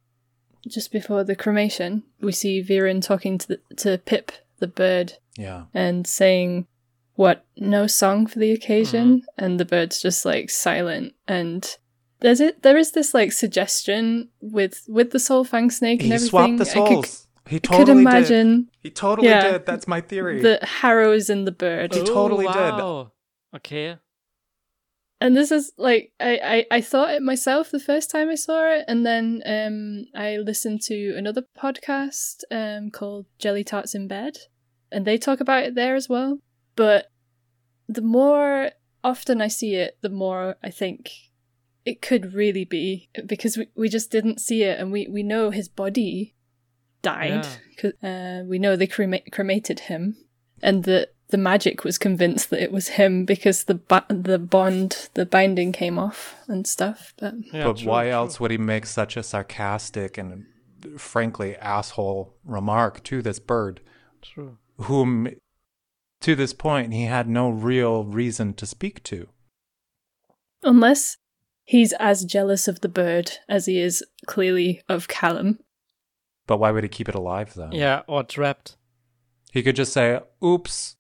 just 0.69 0.93
before 0.93 1.25
the 1.25 1.37
cremation, 1.37 2.05
we 2.21 2.33
see 2.33 2.63
Viren 2.63 3.03
talking 3.03 3.39
to 3.39 3.49
the, 3.49 3.61
to 3.77 3.99
Pip 3.99 4.33
the 4.59 4.67
bird 4.67 5.15
Yeah. 5.37 5.65
and 5.75 6.07
saying 6.07 6.67
what 7.17 7.45
no 7.57 7.87
song 7.87 8.27
for 8.27 8.39
the 8.39 8.51
occasion 8.53 9.23
and 9.39 9.59
the 9.61 9.65
bird's 9.65 10.01
just 10.03 10.25
like 10.25 10.51
silent 10.51 11.15
and 11.29 11.77
there's 12.21 12.41
it 12.41 12.63
there 12.63 12.77
is 12.77 12.93
this 12.93 13.15
like 13.15 13.33
suggestion 13.33 14.29
with 14.41 14.85
with 14.89 15.11
the 15.13 15.19
soul 15.21 15.45
fang 15.45 15.71
snake 15.71 16.01
and 16.01 16.09
He 16.09 16.15
everything 16.15 16.29
swapped 16.31 16.59
the 16.59 16.71
I 16.71 16.89
could, 16.89 17.07
souls. 17.07 17.27
he 17.49 17.57
I 17.57 17.59
totally 17.61 17.85
could 17.85 17.99
imagine 18.01 18.57
did. 18.63 18.71
He 18.83 18.91
totally 18.91 19.29
Yeah. 19.29 19.53
did. 19.53 19.67
That's 19.67 19.87
my 19.89 20.01
theory. 20.01 20.41
the 20.43 20.59
harrows 20.63 21.31
in 21.31 21.45
the 21.45 21.53
bird 21.53 21.95
He 21.95 22.03
totally 22.03 22.47
oh, 22.47 22.53
did. 22.53 22.59
wow. 22.59 23.13
Okay. 23.57 23.97
and 25.21 25.37
this 25.37 25.53
is 25.53 25.73
like 25.79 26.13
I, 26.19 26.67
I 26.71 26.77
i 26.79 26.81
thought 26.81 27.11
it 27.15 27.23
myself 27.23 27.71
the 27.71 27.79
first 27.81 28.11
time 28.11 28.29
i 28.29 28.35
saw 28.35 28.67
it 28.77 28.85
and 28.89 29.07
then 29.07 29.43
um 29.47 30.07
i 30.21 30.37
listened 30.37 30.83
to 30.83 31.15
another 31.17 31.45
podcast 31.57 32.43
um 32.51 32.91
called 32.91 33.27
jelly 33.39 33.63
tarts 33.65 33.95
in 33.95 34.09
bed 34.09 34.37
and 34.95 35.05
they 35.07 35.19
talk 35.19 35.41
about 35.41 35.65
it 35.65 35.75
there 35.75 35.95
as 35.95 36.09
well 36.09 36.39
but 36.77 37.11
the 37.89 38.03
more 38.03 38.71
often 39.03 39.41
i 39.41 39.49
see 39.49 39.75
it 39.75 39.97
the 40.01 40.09
more 40.09 40.57
i 40.63 40.71
think 40.71 41.11
it 41.85 42.01
could 42.01 42.33
really 42.33 42.65
be 42.65 43.09
because 43.27 43.57
we, 43.59 43.67
we 43.77 43.89
just 43.89 44.11
didn't 44.11 44.41
see 44.41 44.63
it 44.63 44.79
and 44.81 44.91
we 44.91 45.07
we 45.09 45.23
know 45.23 45.51
his 45.51 45.69
body 45.69 46.35
died 47.03 47.47
'cause, 47.77 47.93
uh, 48.03 48.43
we 48.47 48.59
know 48.59 48.77
they 48.77 48.87
crema- 48.87 49.29
cremated 49.31 49.81
him 49.81 50.17
and 50.63 50.85
the 50.85 51.09
the 51.29 51.37
magic 51.39 51.85
was 51.85 51.99
convinced 51.99 52.49
that 52.51 52.63
it 52.63 52.71
was 52.73 52.89
him 52.91 53.25
because 53.25 53.65
the 53.65 53.75
ba- 53.75 54.07
the 54.09 54.39
bond 54.39 55.11
the 55.15 55.27
binding 55.27 55.73
came 55.73 55.99
off 55.99 56.37
and 56.49 56.67
stuff 56.67 57.13
but 57.19 57.35
Yeah, 57.53 57.65
but 57.65 57.79
true, 57.79 57.89
why 57.91 58.05
true. 58.05 58.13
else 58.13 58.41
would 58.41 58.51
he 58.51 58.59
make 58.59 58.87
such 58.87 59.17
a 59.17 59.23
sarcastic 59.23 60.17
and 60.17 60.45
frankly 60.99 61.57
asshole 61.57 62.35
remark 62.45 63.03
to 63.05 63.21
this 63.23 63.39
bird, 63.39 63.81
True. 64.23 64.57
Whom 64.77 65.29
to 66.21 66.35
this 66.35 66.53
point 66.53 66.93
he 66.93 67.05
had 67.05 67.29
no 67.29 67.51
real 67.51 68.05
reason 68.05 68.55
to 68.55 68.67
speak 68.67 69.03
to? 69.05 69.29
unless 70.63 71.19
he's 71.65 71.93
as 71.95 72.25
jealous 72.25 72.67
of 72.69 72.81
the 72.81 72.89
bird 72.89 73.33
as 73.49 73.67
he 73.67 73.79
is 73.79 74.03
clearly 74.27 74.81
of 74.89 75.09
Callum 75.09 75.59
But 76.47 76.59
why 76.59 76.71
would 76.71 76.85
he 76.85 76.89
keep 76.89 77.09
it 77.09 77.15
alive 77.15 77.53
then? 77.55 77.73
Yeah, 77.73 78.03
or 78.07 78.23
trapped. 78.23 78.77
He 79.53 79.63
could 79.63 79.77
just 79.77 79.93
say, 79.93 80.21
"Oops, 80.43 80.97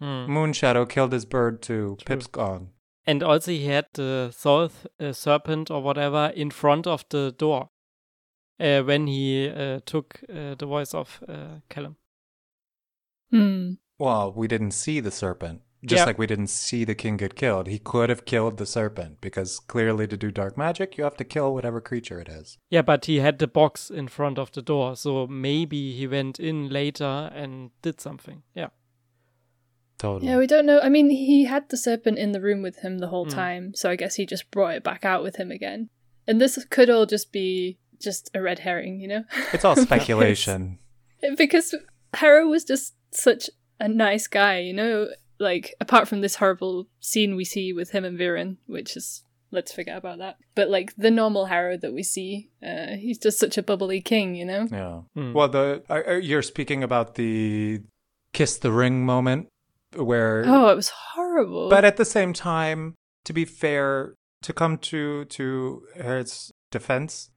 Hmm. 0.00 0.26
Moonshadow 0.28 0.88
killed 0.88 1.12
his 1.12 1.24
bird 1.24 1.62
too. 1.62 1.96
True. 1.98 2.04
Pip's 2.06 2.26
gone." 2.26 2.70
And 3.06 3.22
also, 3.22 3.50
he 3.52 3.66
had 3.66 3.86
the 3.94 4.32
soul 4.36 4.70
uh, 5.00 5.12
serpent 5.12 5.70
or 5.70 5.80
whatever 5.82 6.32
in 6.34 6.50
front 6.50 6.86
of 6.86 7.04
the 7.10 7.32
door 7.38 7.70
uh, 8.58 8.82
when 8.82 9.06
he 9.06 9.48
uh, 9.48 9.80
took 9.86 10.20
uh, 10.28 10.54
the 10.56 10.66
voice 10.66 10.92
of 10.94 11.22
uh, 11.28 11.60
Callum. 11.68 11.96
Hmm 13.34 13.72
Well, 13.98 14.32
we 14.32 14.46
didn't 14.48 14.72
see 14.72 15.00
the 15.00 15.10
serpent. 15.10 15.60
Just 15.84 16.00
Yeah. 16.00 16.06
like 16.06 16.18
we 16.18 16.26
didn't 16.26 16.48
see 16.48 16.84
the 16.84 16.94
king 16.94 17.16
get 17.18 17.34
killed. 17.34 17.66
He 17.66 17.78
could 17.78 18.08
have 18.08 18.24
killed 18.24 18.56
the 18.56 18.64
serpent 18.66 19.20
because 19.20 19.60
clearly 19.60 20.06
to 20.08 20.16
do 20.16 20.30
dark 20.30 20.56
magic, 20.56 20.96
you 20.96 21.04
have 21.04 21.16
to 21.18 21.24
kill 21.24 21.52
whatever 21.54 21.80
creature 21.80 22.18
it 22.20 22.28
is. 22.28 22.56
Yeah, 22.70 22.82
but 22.82 23.04
he 23.04 23.16
had 23.20 23.38
the 23.38 23.46
box 23.46 23.90
in 23.90 24.08
front 24.08 24.38
of 24.38 24.50
the 24.52 24.62
door, 24.62 24.96
so 24.96 25.26
maybe 25.26 25.92
he 25.92 26.06
went 26.06 26.40
in 26.40 26.68
later 26.70 27.30
and 27.34 27.70
did 27.82 28.00
something. 28.00 28.42
Yeah. 28.54 28.68
Totally. 29.98 30.26
yeah 30.30 30.38
we 30.38 30.46
don't 30.48 30.66
know 30.66 30.80
i 30.80 30.88
mean 30.88 31.08
he 31.08 31.44
had 31.44 31.68
the 31.68 31.76
serpent 31.76 32.18
in 32.18 32.32
the 32.32 32.40
room 32.40 32.62
with 32.62 32.78
him 32.80 32.98
the 32.98 33.06
whole 33.06 33.24
Hmm. 33.26 33.30
time 33.30 33.74
so 33.74 33.88
i 33.88 33.96
guess 33.96 34.16
he 34.16 34.26
just 34.26 34.50
brought 34.50 34.74
it 34.74 34.82
back 34.82 35.04
out 35.04 35.22
with 35.22 35.36
him 35.36 35.50
again 35.52 35.88
and 36.26 36.40
this 36.40 36.62
could 36.68 36.90
all 36.90 37.06
just 37.06 37.30
be 37.32 37.78
just 38.02 38.28
a 38.34 38.42
red 38.42 38.58
herring, 38.58 39.00
you 39.00 39.06
know? 39.08 39.22
It's 39.52 39.64
all 39.64 39.76
speculation. 39.88 40.78
because 41.38 41.74
Harrow 42.14 42.46
was 42.48 42.64
just 42.64 42.94
such 43.14 43.50
a 43.80 43.88
nice 43.88 44.26
guy, 44.26 44.58
you 44.58 44.72
know? 44.72 45.08
Like, 45.38 45.74
apart 45.80 46.08
from 46.08 46.20
this 46.20 46.36
horrible 46.36 46.86
scene 47.00 47.34
we 47.36 47.44
see 47.44 47.72
with 47.72 47.90
him 47.90 48.04
and 48.04 48.18
Viren, 48.18 48.56
which 48.66 48.96
is, 48.96 49.24
let's 49.50 49.72
forget 49.72 49.96
about 49.96 50.18
that. 50.18 50.36
But, 50.54 50.70
like, 50.70 50.94
the 50.96 51.10
normal 51.10 51.46
Harrow 51.46 51.76
that 51.76 51.92
we 51.92 52.02
see, 52.02 52.50
uh, 52.62 52.94
he's 52.98 53.18
just 53.18 53.38
such 53.38 53.58
a 53.58 53.62
bubbly 53.62 54.00
king, 54.00 54.36
you 54.36 54.44
know? 54.44 54.68
yeah. 54.70 55.00
Hmm. 55.14 55.32
Well, 55.32 55.48
the 55.48 55.82
uh, 55.90 56.12
you're 56.14 56.42
speaking 56.42 56.84
about 56.84 57.16
the 57.16 57.80
kiss 58.32 58.58
the 58.58 58.72
ring 58.72 59.04
moment 59.04 59.48
where 59.96 60.44
Oh, 60.46 60.68
it 60.68 60.76
was 60.76 60.88
horrible. 60.88 61.68
But 61.68 61.84
at 61.84 61.96
the 61.96 62.04
same 62.04 62.32
time, 62.32 62.94
to 63.24 63.32
be 63.32 63.44
fair, 63.44 64.14
to 64.42 64.52
come 64.52 64.78
to 64.78 65.24
to 65.24 65.82
his 65.94 66.52
defense, 66.70 67.30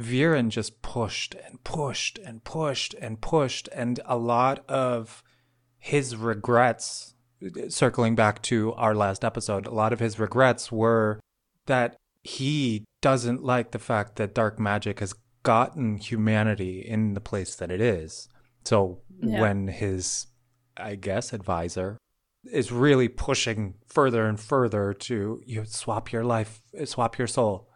Viren 0.00 0.48
just 0.50 0.82
pushed 0.82 1.34
and 1.34 1.62
pushed 1.64 2.18
and 2.18 2.44
pushed 2.44 2.94
and 2.94 3.20
pushed, 3.20 3.68
and 3.72 4.00
a 4.04 4.16
lot 4.16 4.64
of 4.68 5.22
his 5.78 6.16
regrets, 6.16 7.14
circling 7.68 8.14
back 8.14 8.42
to 8.42 8.72
our 8.74 8.94
last 8.94 9.24
episode, 9.24 9.66
a 9.66 9.70
lot 9.74 9.92
of 9.92 10.00
his 10.00 10.18
regrets 10.18 10.70
were 10.70 11.20
that 11.66 11.96
he 12.22 12.84
doesn't 13.00 13.42
like 13.42 13.70
the 13.70 13.78
fact 13.78 14.16
that 14.16 14.34
dark 14.34 14.58
magic 14.58 15.00
has 15.00 15.14
gotten 15.42 15.96
humanity 15.96 16.80
in 16.80 17.14
the 17.14 17.20
place 17.20 17.54
that 17.56 17.70
it 17.70 17.80
is. 17.80 18.28
So 18.64 19.00
Yeah. 19.20 19.40
when 19.40 19.68
his, 19.68 20.26
I 20.76 20.96
guess, 20.96 21.32
advisor 21.32 21.98
is 22.44 22.72
really 22.72 23.08
pushing 23.08 23.74
further 23.86 24.26
and 24.26 24.38
further 24.38 24.92
to 24.92 25.40
you 25.46 25.64
swap 25.64 26.12
your 26.12 26.24
life, 26.24 26.60
swap 26.84 27.16
your 27.16 27.28
soul. 27.28 27.68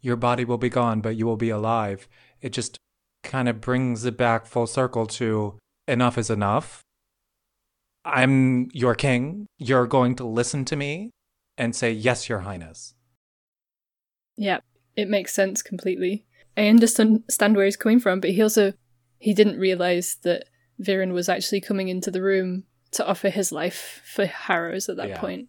Your 0.00 0.16
body 0.16 0.44
will 0.44 0.58
be 0.58 0.68
gone, 0.68 1.00
but 1.00 1.16
you 1.16 1.26
will 1.26 1.36
be 1.36 1.50
alive. 1.50 2.08
It 2.40 2.50
just 2.52 2.78
kind 3.22 3.48
of 3.48 3.60
brings 3.60 4.04
it 4.04 4.16
back 4.16 4.46
full 4.46 4.66
circle 4.66 5.06
to 5.06 5.58
enough 5.86 6.16
is 6.18 6.30
enough. 6.30 6.82
I'm 8.04 8.70
your 8.72 8.94
king. 8.94 9.46
You're 9.58 9.86
going 9.86 10.14
to 10.16 10.24
listen 10.26 10.64
to 10.66 10.76
me 10.76 11.10
and 11.56 11.74
say, 11.74 11.90
Yes, 11.92 12.28
Your 12.28 12.40
Highness. 12.40 12.94
Yeah, 14.36 14.60
it 14.96 15.08
makes 15.08 15.34
sense 15.34 15.62
completely. 15.62 16.24
I 16.56 16.68
understand 16.68 17.24
where 17.56 17.64
he's 17.64 17.76
coming 17.76 18.00
from, 18.00 18.20
but 18.20 18.30
he 18.30 18.42
also 18.42 18.72
he 19.18 19.34
didn't 19.34 19.58
realize 19.58 20.16
that 20.22 20.44
Viren 20.80 21.12
was 21.12 21.28
actually 21.28 21.60
coming 21.60 21.88
into 21.88 22.10
the 22.10 22.22
room 22.22 22.64
to 22.92 23.06
offer 23.06 23.30
his 23.30 23.50
life 23.52 24.00
for 24.04 24.26
Harrows 24.26 24.88
at 24.88 24.96
that 24.96 25.08
Yeah. 25.08 25.20
point. 25.20 25.48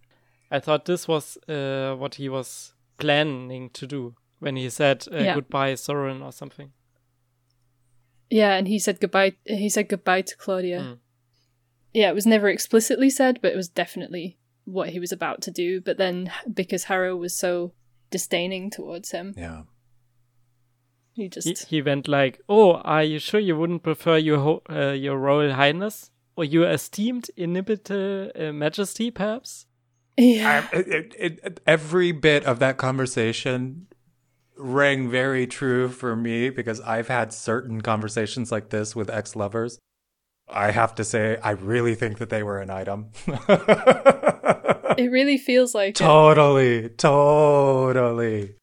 I 0.52 0.60
thought 0.60 0.86
this 0.86 1.08
was 1.08 1.38
uh, 1.48 1.96
what 1.96 2.16
he 2.16 2.28
was 2.30 2.74
planning 2.98 3.70
to 3.72 3.86
do 3.86 4.16
when 4.40 4.56
he 4.56 4.70
said 4.70 5.06
uh, 5.12 5.18
Yeah. 5.18 5.36
goodbye, 5.36 5.76
Soren, 5.76 6.22
or 6.22 6.32
something. 6.32 6.72
Yeah, 8.30 8.56
and 8.56 8.68
he 8.68 8.78
said 8.80 9.00
goodbye. 9.00 9.34
He 9.46 9.70
said 9.70 9.90
goodbye 9.90 10.22
to 10.22 10.38
Claudia. 10.38 10.80
Mm. 10.82 10.98
Yeah, 11.94 12.10
it 12.10 12.16
was 12.16 12.28
never 12.28 12.48
explicitly 12.50 13.10
said, 13.10 13.40
but 13.42 13.52
it 13.52 13.56
was 13.56 13.68
definitely 13.68 14.38
what 14.66 14.90
he 14.90 15.00
was 15.00 15.12
about 15.12 15.42
to 15.42 15.52
do. 15.52 15.82
But 15.82 15.98
then, 15.98 16.32
because 16.54 16.84
Harrow 16.86 17.16
was 17.16 17.36
so 17.36 17.74
disdaining 18.12 18.70
towards 18.70 19.12
him, 19.12 19.34
Yeah. 19.36 19.64
he 21.14 21.24
He, 21.24 21.30
just 21.30 21.66
he 21.70 21.82
went 21.82 22.08
like, 22.08 22.40
"Oh, 22.48 22.76
are 22.76 23.04
you 23.04 23.18
sure 23.20 23.40
you 23.40 23.58
wouldn't 23.58 23.82
prefer 23.84 24.18
your 24.18 24.40
ho- 24.40 24.64
uh, 24.70 24.92
your 24.92 25.18
Royal 25.18 25.54
Highness 25.54 26.12
or 26.36 26.46
your 26.46 26.70
esteemed 26.70 27.30
inimitable 27.36 28.32
uh, 28.36 28.52
Majesty, 28.54 29.10
perhaps?" 29.12 29.66
yeah. 30.18 30.68
I, 30.72 30.76
it, 30.78 31.14
it, 31.18 31.40
it, 31.44 31.60
every 31.66 32.12
bit 32.12 32.44
of 32.46 32.60
that 32.60 32.78
conversation 32.78 33.88
rang 34.60 35.10
very 35.10 35.48
true 35.48 35.90
for 35.90 36.16
me 36.16 36.50
because 36.50 36.82
I've 36.82 37.08
had 37.08 37.34
certain 37.34 37.82
conversations 37.82 38.52
like 38.52 38.70
this 38.70 38.96
with 38.96 39.10
ex 39.10 39.36
lovers. 39.36 39.80
I 40.48 40.72
have 40.72 40.96
to 40.96 41.04
say, 41.04 41.38
I 41.44 41.52
really 41.52 41.96
think 41.96 42.18
that 42.18 42.30
they 42.30 42.44
were 42.44 42.60
an 42.60 42.70
item. 42.70 43.12
it 43.28 45.12
really 45.12 45.38
feels 45.38 45.76
like 45.76 45.90
it. 45.90 45.96
totally, 45.96 46.90
totally, 46.90 48.56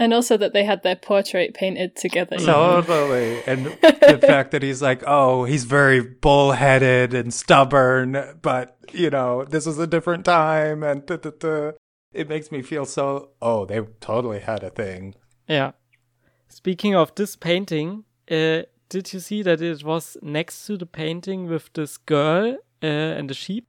and 0.00 0.14
also 0.14 0.38
that 0.38 0.54
they 0.54 0.64
had 0.64 0.82
their 0.82 0.96
portrait 0.96 1.52
painted 1.52 1.94
together. 1.94 2.36
totally. 2.38 3.42
And 3.46 3.66
the 3.66 4.18
fact 4.26 4.50
that 4.52 4.62
he's 4.62 4.80
like, 4.80 5.04
oh, 5.06 5.44
he's 5.44 5.64
very 5.64 6.00
bullheaded 6.00 7.12
and 7.12 7.32
stubborn, 7.32 8.38
but 8.40 8.78
you 8.92 9.10
know, 9.10 9.44
this 9.44 9.66
was 9.66 9.78
a 9.78 9.86
different 9.86 10.24
time, 10.24 10.82
and 10.82 11.04
da, 11.04 11.16
da, 11.16 11.30
da. 11.38 11.72
It 12.12 12.28
makes 12.28 12.50
me 12.50 12.62
feel 12.62 12.84
so. 12.84 13.30
Oh, 13.40 13.64
they 13.64 13.80
totally 14.00 14.40
had 14.40 14.62
a 14.62 14.70
thing. 14.70 15.14
Yeah. 15.48 15.72
Speaking 16.48 16.94
of 16.94 17.14
this 17.14 17.36
painting, 17.36 18.04
uh, 18.30 18.62
did 18.88 19.12
you 19.12 19.20
see 19.20 19.42
that 19.42 19.60
it 19.60 19.84
was 19.84 20.16
next 20.22 20.66
to 20.66 20.76
the 20.76 20.86
painting 20.86 21.46
with 21.46 21.72
this 21.74 21.96
girl 21.96 22.56
uh, 22.82 22.86
and 22.86 23.30
the 23.30 23.34
sheep? 23.34 23.66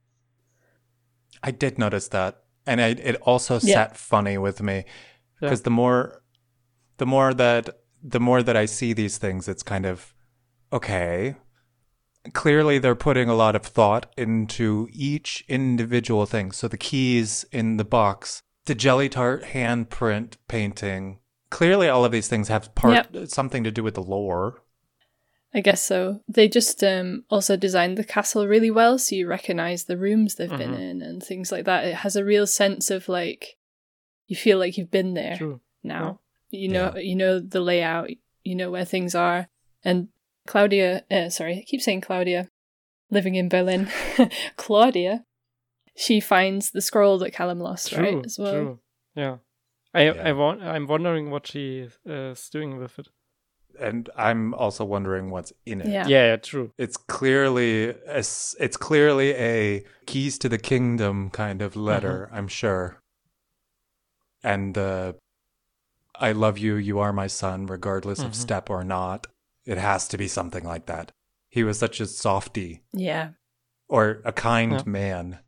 I 1.42 1.50
did 1.50 1.78
notice 1.78 2.08
that, 2.08 2.42
and 2.66 2.80
I, 2.80 2.88
it 2.88 3.16
also 3.22 3.54
Yeah. 3.54 3.74
sat 3.74 3.96
funny 3.96 4.38
with 4.38 4.60
me 4.62 4.74
Yeah. 4.74 4.84
because 5.40 5.62
the 5.62 5.70
more, 5.70 6.22
the 6.98 7.06
more 7.06 7.34
that 7.34 7.78
the 8.04 8.18
more 8.20 8.42
that 8.42 8.56
I 8.56 8.66
see 8.66 8.92
these 8.92 9.16
things, 9.18 9.46
it's 9.46 9.62
kind 9.62 9.86
of 9.86 10.12
okay. 10.72 11.36
Clearly, 12.32 12.78
they're 12.78 12.94
putting 12.94 13.28
a 13.28 13.34
lot 13.34 13.56
of 13.56 13.62
thought 13.62 14.12
into 14.16 14.88
each 14.92 15.44
individual 15.48 16.24
thing. 16.24 16.52
So 16.52 16.68
the 16.68 16.78
keys 16.78 17.44
in 17.50 17.78
the 17.78 17.84
box, 17.84 18.42
the 18.66 18.74
jelly 18.76 19.08
tart 19.08 19.42
handprint 19.42 20.34
painting. 20.46 21.18
Clearly, 21.50 21.88
all 21.88 22.04
of 22.04 22.12
these 22.12 22.28
things 22.28 22.48
have 22.48 22.74
part 22.74 23.08
something 23.30 23.64
to 23.64 23.70
do 23.72 23.82
with 23.82 23.94
the 23.94 24.02
lore. 24.02 24.62
I 25.54 25.60
guess 25.60 25.82
so. 25.82 26.20
They 26.28 26.48
just 26.48 26.82
um, 26.82 27.24
also 27.28 27.56
designed 27.56 27.98
the 27.98 28.04
castle 28.04 28.46
really 28.46 28.70
well, 28.70 28.98
so 28.98 29.14
you 29.16 29.26
recognize 29.26 29.84
the 29.84 29.98
rooms 29.98 30.36
they've 30.36 30.48
been 30.48 30.70
Mhm. 30.72 30.90
in 30.90 31.02
and 31.02 31.22
things 31.22 31.52
like 31.52 31.66
that. 31.66 31.84
It 31.84 31.96
has 31.96 32.16
a 32.16 32.24
real 32.24 32.46
sense 32.46 32.90
of 32.90 33.08
like 33.08 33.58
you 34.28 34.36
feel 34.36 34.58
like 34.58 34.78
you've 34.78 34.90
been 34.90 35.12
there 35.14 35.36
True. 35.36 35.60
now. 35.82 36.20
You 36.50 36.68
know, 36.68 36.96
you 36.96 37.16
know 37.16 37.38
the 37.40 37.60
layout. 37.60 38.10
You 38.44 38.54
know 38.54 38.70
where 38.70 38.84
things 38.86 39.14
are. 39.14 39.48
And 39.84 40.08
Claudia, 40.46 41.04
uh, 41.10 41.28
sorry, 41.30 41.58
I 41.58 41.64
keep 41.66 41.80
saying 41.80 42.00
Claudia, 42.02 42.48
living 43.10 43.34
in 43.34 43.48
Berlin. 43.48 43.88
Claudia, 44.56 45.24
she 45.96 46.20
finds 46.20 46.70
the 46.70 46.80
scroll 46.80 47.18
that 47.18 47.32
Callum 47.32 47.60
lost, 47.60 47.90
True. 47.90 48.02
right? 48.02 48.24
As 48.24 48.38
well. 48.38 48.50
True. 48.52 48.78
Yeah. 49.14 49.36
I 49.94 50.04
Yeah. 50.04 50.22
I 50.28 50.32
want 50.32 50.62
I'm 50.62 50.86
wondering 50.86 51.30
what 51.30 51.46
she 51.46 51.88
uh, 52.08 52.32
is 52.32 52.48
doing 52.48 52.78
with 52.78 52.98
it. 52.98 53.08
And 53.80 54.10
I'm 54.16 54.52
also 54.54 54.84
wondering 54.84 55.30
what's 55.30 55.52
in 55.64 55.80
it. 55.80 55.88
Yeah. 55.88 56.06
Yeah, 56.06 56.26
yeah, 56.30 56.36
true. 56.36 56.72
It's 56.76 56.96
clearly 56.98 57.88
a, 57.88 58.18
s- 58.18 58.54
it's 58.60 58.76
clearly 58.76 59.30
a 59.34 59.84
keys 60.06 60.38
to 60.38 60.48
the 60.48 60.58
kingdom 60.58 61.30
kind 61.30 61.62
of 61.62 61.74
letter, 61.74 62.28
I'm 62.32 62.48
sure. 62.48 62.98
And 64.44 64.76
uh, 64.76 65.14
I 66.16 66.32
love 66.32 66.58
you, 66.58 66.74
you 66.76 66.98
are 66.98 67.12
my 67.12 67.28
son, 67.28 67.66
regardless 67.66 68.20
of 68.20 68.32
Mhm. 68.32 68.36
step 68.36 68.68
or 68.70 68.84
not. 68.84 69.26
It 69.64 69.78
has 69.78 70.08
to 70.08 70.18
be 70.18 70.28
something 70.28 70.64
like 70.64 70.86
that. 70.86 71.12
He 71.48 71.62
was 71.64 71.78
such 71.78 72.00
a 72.00 72.06
softy 72.06 72.82
Yeah, 72.92 73.30
or 73.88 74.20
a 74.24 74.32
kind 74.32 74.72
Yeah. 74.72 74.82
man, 74.86 75.38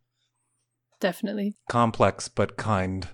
definitely. 1.01 1.55
complex 1.69 2.29
but 2.29 2.57
kind. 2.57 3.09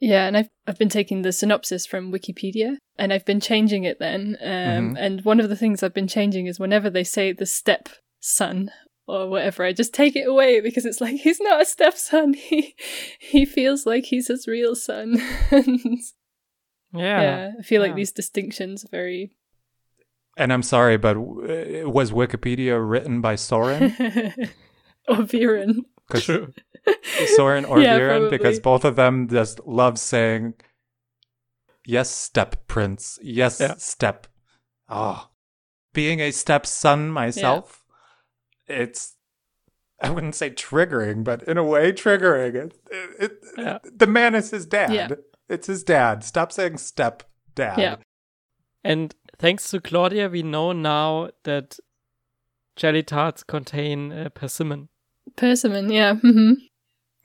Yeah, 0.00 0.26
and 0.26 0.36
I've 0.36 0.48
I've 0.66 0.78
been 0.78 0.88
taking 0.88 1.22
the 1.22 1.32
synopsis 1.32 1.84
from 1.86 2.12
Wikipedia, 2.12 2.76
and 2.96 3.12
I've 3.12 3.24
been 3.26 3.40
changing 3.40 3.84
it 3.84 3.98
then. 3.98 4.36
Um, 4.40 4.94
Mhm. 4.94 4.96
And 4.98 5.24
one 5.24 5.40
of 5.40 5.48
the 5.48 5.56
things 5.56 5.82
I've 5.82 5.94
been 5.94 6.08
changing 6.08 6.46
is 6.46 6.58
whenever 6.60 6.88
they 6.90 7.04
say 7.04 7.32
the 7.32 7.44
step 7.46 7.88
son 8.20 8.70
or 9.06 9.28
whatever, 9.28 9.64
I 9.64 9.72
just 9.72 9.92
take 9.92 10.16
it 10.16 10.26
away 10.28 10.60
because 10.60 10.86
it's 10.86 11.00
like 11.00 11.16
he's 11.16 11.40
not 11.40 11.60
a 11.62 11.66
stepson. 11.66 12.34
He 12.48 12.74
he 13.18 13.44
feels 13.44 13.84
like 13.84 14.04
he's 14.06 14.28
his 14.28 14.46
real 14.46 14.74
son. 14.74 15.16
And, 15.50 15.98
Yeah. 16.92 17.20
yeah, 17.22 17.50
I 17.58 17.62
feel 17.62 17.80
like 17.82 17.94
these 17.94 18.12
distinctions 18.12 18.84
are 18.84 18.88
very. 18.88 19.36
And 20.36 20.52
I'm 20.52 20.62
sorry, 20.62 20.96
but 20.96 21.14
w- 21.14 21.88
was 21.88 22.12
Wikipedia 22.12 22.78
written 22.80 23.20
by 23.20 23.34
Soren? 23.34 23.84
or 25.08 25.16
Viren. 25.16 25.84
'Cause 26.08 26.24
True. 26.24 26.52
Soren 27.36 27.64
or 27.64 27.80
Yeah, 27.82 27.98
Viren 27.98 28.30
because 28.30 28.58
both 28.60 28.84
of 28.84 28.96
them 28.96 29.28
just 29.28 29.60
love 29.66 29.98
saying, 29.98 30.54
"Yes, 31.86 32.10
step 32.10 32.66
prince. 32.66 33.18
Yes, 33.22 33.60
Yeah. 33.60 33.74
step." 33.76 34.26
Ah, 34.88 35.30
being 35.92 36.20
a 36.20 36.30
stepson 36.30 37.10
myself, 37.10 37.84
it's 38.66 39.16
I 40.00 40.10
wouldn't 40.10 40.34
say 40.34 40.50
triggering, 40.50 41.22
but 41.22 41.42
in 41.44 41.58
a 41.58 41.64
way 41.64 41.92
triggering. 41.92 42.54
It, 42.54 42.74
it, 42.90 43.32
it- 43.58 43.98
The 43.98 44.06
man 44.06 44.34
is 44.34 44.50
his 44.50 44.66
dad. 44.66 44.92
Yeah. 44.94 45.08
It's 45.48 45.66
his 45.66 45.82
dad. 45.84 46.24
Stop 46.24 46.50
saying 46.52 46.78
step 46.78 47.22
dad. 47.54 47.78
Yeah. 47.78 47.96
And 48.82 49.14
thanks 49.40 49.70
to 49.70 49.80
Claudia, 49.80 50.28
we 50.28 50.42
know 50.42 50.72
now 50.72 51.30
that 51.44 51.78
jelly 52.76 53.02
tarts 53.02 53.42
contain 53.42 54.12
uh, 54.12 54.28
persimmon. 54.34 54.88
Persimmon, 55.36 55.90
yeah. 55.90 56.14
hmm 56.14 56.52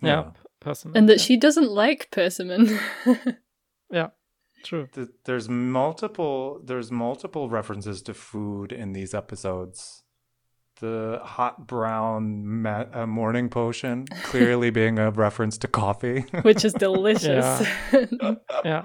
Yeah, 0.01 0.32
persimmon. 0.59 0.97
And 0.97 1.09
that 1.09 1.22
she 1.22 1.38
doesn't 1.38 1.70
like 1.70 2.09
persimmon. 2.11 2.80
Yeah. 3.91 4.09
true. 4.63 4.88
th- 4.93 5.09
there's 5.26 5.47
multiple 5.47 6.59
there's 6.66 6.91
multiple 6.91 7.49
references 7.49 8.01
to 8.01 8.13
food 8.16 8.72
in 8.72 8.93
these 8.93 9.13
episodes. 9.13 10.01
The 10.82 11.22
hot 11.24 11.68
brown 11.68 12.45
ma- 12.63 12.86
uh, 12.91 13.05
morning 13.05 13.47
potion 13.49 14.05
clearly 14.24 14.72
being 14.72 14.97
a 14.99 15.11
reference 15.11 15.57
to 15.59 15.68
coffee, 15.68 16.22
Which 16.41 16.66
is 16.66 16.74
delicious. 16.74 17.45
Yeah, 18.66 18.84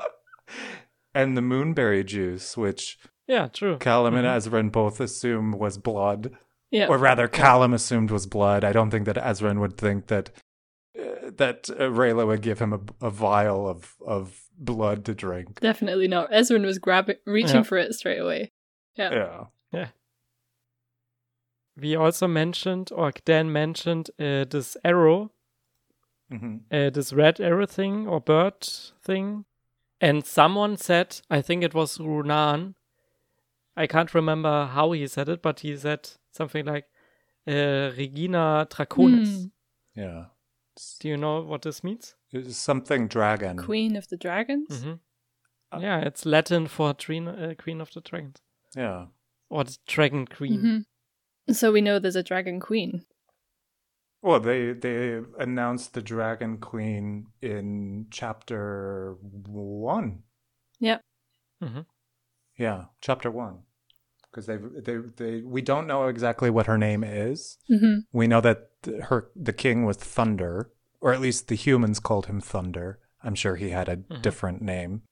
and 1.14 1.36
the 1.36 1.40
moonberry 1.40 2.04
juice, 2.04 2.56
which 2.58 2.98
yeah, 3.34 3.46
true. 3.48 3.76
Callum 3.78 4.14
and 4.16 4.26
Mhm. 4.26 4.36
Ezran 4.36 4.72
both 4.72 5.00
assume 5.00 5.52
was 5.52 5.78
blood, 5.78 6.22
yeah. 6.70 6.88
or 6.90 6.98
rather, 6.98 7.28
Callum 7.28 7.72
assumed 7.72 8.10
was 8.10 8.26
blood. 8.26 8.64
I 8.64 8.72
don't 8.72 8.90
think 8.90 9.06
that 9.06 9.16
Ezran 9.16 9.58
would 9.60 9.76
think 9.78 10.06
that 10.08 10.30
uh, 10.98 11.30
that 11.42 11.70
uh, 11.70 11.88
Rayla 12.00 12.26
would 12.26 12.42
give 12.42 12.58
him 12.58 12.72
a, 12.72 12.80
a 13.08 13.10
vial 13.10 13.68
of 13.68 13.94
of 14.06 14.22
blood 14.58 15.04
to 15.06 15.14
drink. 15.14 15.60
Definitely 15.60 16.08
not. 16.08 16.30
Ezran 16.32 16.64
was 16.64 16.78
grabbing, 16.78 17.16
reaching 17.24 17.56
Yeah. 17.62 17.68
for 17.70 17.78
it 17.78 17.94
straight 17.94 18.18
away. 18.18 18.52
Yeah. 18.96 19.44
Yeah. 19.72 19.88
We 21.76 21.96
also 21.96 22.26
mentioned, 22.26 22.90
or 22.92 23.12
Dan 23.24 23.52
mentioned, 23.52 24.10
uh, 24.18 24.44
this 24.44 24.76
arrow, 24.84 25.30
hmm 26.30 26.56
uh, 26.70 26.90
this 26.90 27.12
red 27.12 27.40
arrow 27.40 27.66
thing 27.66 28.06
or 28.08 28.20
bird 28.20 28.60
thing. 29.02 29.44
And 30.00 30.24
someone 30.26 30.76
said, 30.76 31.20
I 31.30 31.40
think 31.42 31.62
it 31.62 31.74
was 31.74 31.98
Runaan. 31.98 32.74
I 33.76 33.86
can't 33.86 34.12
remember 34.14 34.66
how 34.66 34.92
he 34.92 35.06
said 35.06 35.28
it, 35.28 35.42
but 35.42 35.60
he 35.60 35.76
said 35.76 36.10
something 36.32 36.66
like 36.66 36.86
uh, 37.46 37.90
Regina 37.96 38.66
Draconis. 38.70 39.42
Hmm. 39.42 40.00
Yeah. 40.00 40.24
Do 41.00 41.08
you 41.08 41.16
know 41.16 41.42
what 41.42 41.62
this 41.62 41.82
means? 41.84 42.14
It's 42.32 42.56
something 42.56 43.08
dragon. 43.08 43.56
Queen 43.56 43.96
of 43.96 44.08
the 44.08 44.16
Dragons? 44.16 44.82
hmm 44.82 44.92
Uh, 45.72 45.78
yeah, 45.80 46.00
it's 46.00 46.24
Latin 46.26 46.66
for 46.68 46.94
train, 46.94 47.28
uh, 47.28 47.54
Queen 47.58 47.80
of 47.80 47.92
the 47.92 48.00
Dragons. 48.00 48.40
Yeah. 48.76 49.06
Or 49.48 49.64
the 49.64 49.76
Dragon 49.86 50.26
Queen. 50.26 50.86
Mhm. 51.48 51.54
So 51.54 51.72
we 51.72 51.80
know 51.80 51.98
there's 51.98 52.16
a 52.16 52.22
Dragon 52.22 52.60
Queen. 52.60 53.04
Well, 54.22 54.40
they 54.40 54.72
they 54.72 55.20
announced 55.38 55.94
the 55.94 56.02
Dragon 56.02 56.58
Queen 56.58 57.26
in 57.40 58.06
chapter 58.10 59.16
one. 59.46 60.22
Yep. 60.78 61.00
Mhm. 61.62 61.86
Yeah, 62.60 62.84
chapter 63.00 63.30
one. 63.30 63.60
Because 64.30 64.46
they 64.46 64.58
they 64.58 64.96
they 65.16 65.40
we 65.42 65.62
don't 65.62 65.86
know 65.86 66.06
exactly 66.08 66.50
what 66.50 66.66
her 66.66 66.78
name 66.78 67.02
is. 67.02 67.58
hmm 67.68 68.00
We 68.12 68.26
know 68.26 68.40
that 68.42 68.58
th- 68.82 69.02
her 69.08 69.30
the 69.34 69.52
king 69.54 69.84
was 69.86 69.96
Thunder, 69.96 70.70
or 71.00 71.12
at 71.14 71.20
least 71.20 71.48
the 71.48 71.56
humans 71.56 71.98
called 72.00 72.26
him 72.26 72.40
Thunder. 72.40 72.98
I'm 73.24 73.34
sure 73.34 73.56
he 73.56 73.70
had 73.70 73.88
a 73.88 73.96
Mhm. 73.96 74.22
different 74.22 74.60
name. 74.62 75.02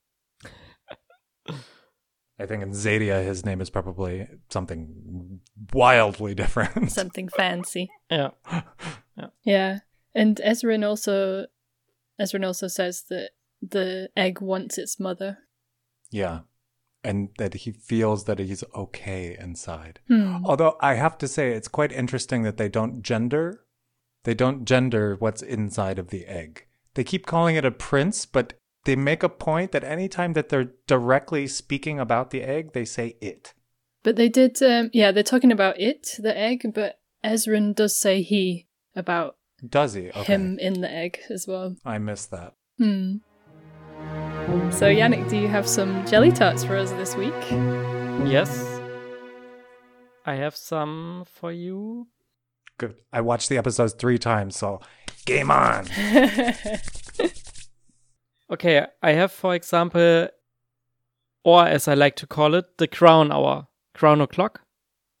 I 2.41 2.45
think 2.45 2.63
in 2.63 2.71
Xadia 2.71 3.23
his 3.25 3.43
name 3.45 3.59
is 3.61 3.69
probably 3.69 4.27
something 4.49 5.41
wildly 5.73 6.33
different. 6.35 6.91
Something 7.01 7.27
fancy. 7.29 7.89
Yeah. 8.09 8.29
Yeah. 9.43 9.79
And 10.15 10.37
Ezran 10.37 10.87
also 10.87 11.47
Ezran 12.21 12.45
also 12.45 12.67
says 12.67 13.03
that 13.09 13.31
the 13.61 14.09
egg 14.15 14.39
wants 14.41 14.77
its 14.77 14.99
mother. 14.99 15.39
Yeah. 16.11 16.39
And 17.03 17.29
that 17.37 17.53
he 17.53 17.71
feels 17.71 18.25
that 18.25 18.39
he's 18.39 18.63
okay 18.75 19.37
inside. 19.39 19.99
Hmm. 20.07 20.43
Although 20.43 20.75
I 20.81 20.95
have 20.95 21.17
to 21.19 21.27
say, 21.29 21.51
it's 21.53 21.69
quite 21.69 21.93
interesting 21.93 22.43
that 22.43 22.57
they 22.57 22.67
don't 22.67 23.01
gender. 23.01 23.63
They 24.25 24.33
don't 24.33 24.65
gender 24.65 25.15
what's 25.17 25.41
inside 25.41 25.97
of 25.97 26.09
the 26.09 26.25
egg. 26.25 26.65
They 26.95 27.05
keep 27.05 27.25
calling 27.25 27.55
it 27.55 27.63
a 27.63 27.71
prince, 27.71 28.25
but 28.25 28.53
they 28.83 28.95
make 28.97 29.23
a 29.23 29.29
point 29.29 29.71
that 29.71 29.83
anytime 29.83 30.33
that 30.33 30.49
they're 30.49 30.73
directly 30.87 31.47
speaking 31.47 31.99
about 31.99 32.31
the 32.31 32.41
egg, 32.43 32.73
they 32.73 32.85
say 32.85 33.15
it. 33.21 33.53
But 34.03 34.15
they 34.15 34.29
did 34.29 34.61
um 34.61 34.89
yeah, 34.93 35.11
they're 35.11 35.23
talking 35.23 35.51
about 35.51 35.79
it, 35.79 36.15
the 36.19 36.37
egg, 36.37 36.73
but 36.73 36.99
Ezran 37.23 37.75
does 37.75 37.95
say 37.95 38.21
he 38.21 38.67
about 38.95 39.37
Does 39.65 39.93
he? 39.93 40.09
Okay. 40.09 40.23
him 40.23 40.57
in 40.59 40.81
the 40.81 40.91
egg 40.91 41.19
as 41.29 41.47
well. 41.47 41.75
I 41.85 41.97
missed 41.97 42.31
that. 42.31 42.55
Hmm. 42.77 43.17
So 44.71 44.85
Yannick, 44.85 45.29
do 45.29 45.37
you 45.37 45.47
have 45.47 45.67
some 45.67 46.05
jelly 46.05 46.31
tarts 46.31 46.63
for 46.63 46.75
us 46.75 46.91
this 46.91 47.15
week? 47.15 47.33
Yes. 48.25 48.79
I 50.25 50.35
have 50.35 50.55
some 50.55 51.25
for 51.27 51.51
you. 51.51 52.07
Good. 52.77 52.95
I 53.11 53.21
watched 53.21 53.49
the 53.49 53.57
episodes 53.57 53.93
three 53.93 54.17
times, 54.17 54.55
so 54.55 54.79
game 55.25 55.51
on. 55.51 55.87
Okay, 58.51 58.83
I 59.03 59.11
have, 59.11 59.31
for 59.31 59.53
example, 59.53 60.27
or 61.43 61.67
as 61.67 61.87
I 61.87 61.93
like 61.93 62.15
to 62.15 62.27
call 62.27 62.55
it, 62.55 62.77
the 62.77 62.87
crown 62.87 63.31
hour. 63.31 63.67
Crown 63.93 64.21
o'clock. 64.21 64.61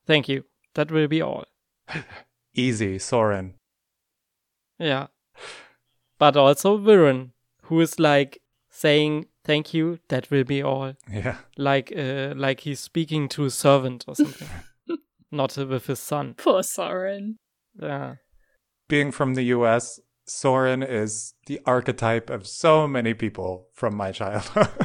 Thank 0.07 0.27
you. 0.27 0.45
That 0.73 0.91
will 0.91 1.07
be 1.07 1.21
all. 1.21 1.45
Easy, 2.55 2.97
Soren. 2.97 3.55
Yeah. 4.79 5.07
But 6.17 6.35
also 6.35 6.77
Viren, 6.77 7.31
who 7.63 7.81
is 7.81 7.99
like 7.99 8.41
saying 8.79 9.25
thank 9.43 9.73
you, 9.73 9.99
that 10.07 10.31
will 10.31 10.43
be 10.43 10.63
all. 10.63 10.93
Yeah. 11.11 11.37
Like 11.57 11.91
uh, 11.95 12.33
like 12.35 12.61
he's 12.61 12.79
speaking 12.79 13.27
to 13.29 13.45
a 13.45 13.49
servant 13.49 14.05
or 14.07 14.15
something. 14.15 14.47
Not 15.31 15.57
with 15.57 15.85
his 15.87 15.99
son. 15.99 16.35
Poor 16.37 16.63
Soren. 16.63 17.37
Yeah. 17.79 18.15
Being 18.87 19.11
from 19.11 19.35
the 19.35 19.43
US, 19.55 19.99
Soren 20.25 20.81
is 20.81 21.33
the 21.45 21.59
archetype 21.65 22.29
of 22.29 22.47
so 22.47 22.87
many 22.87 23.13
people 23.13 23.67
from 23.73 23.95
my 23.95 24.11
childhood. 24.11 24.69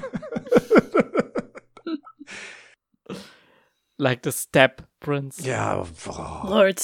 Like 3.96 4.22
the 4.22 4.32
step 4.32 4.82
prince. 5.00 5.46
yeah. 5.46 5.84
oh. 6.08 6.42
Lord 6.48 6.80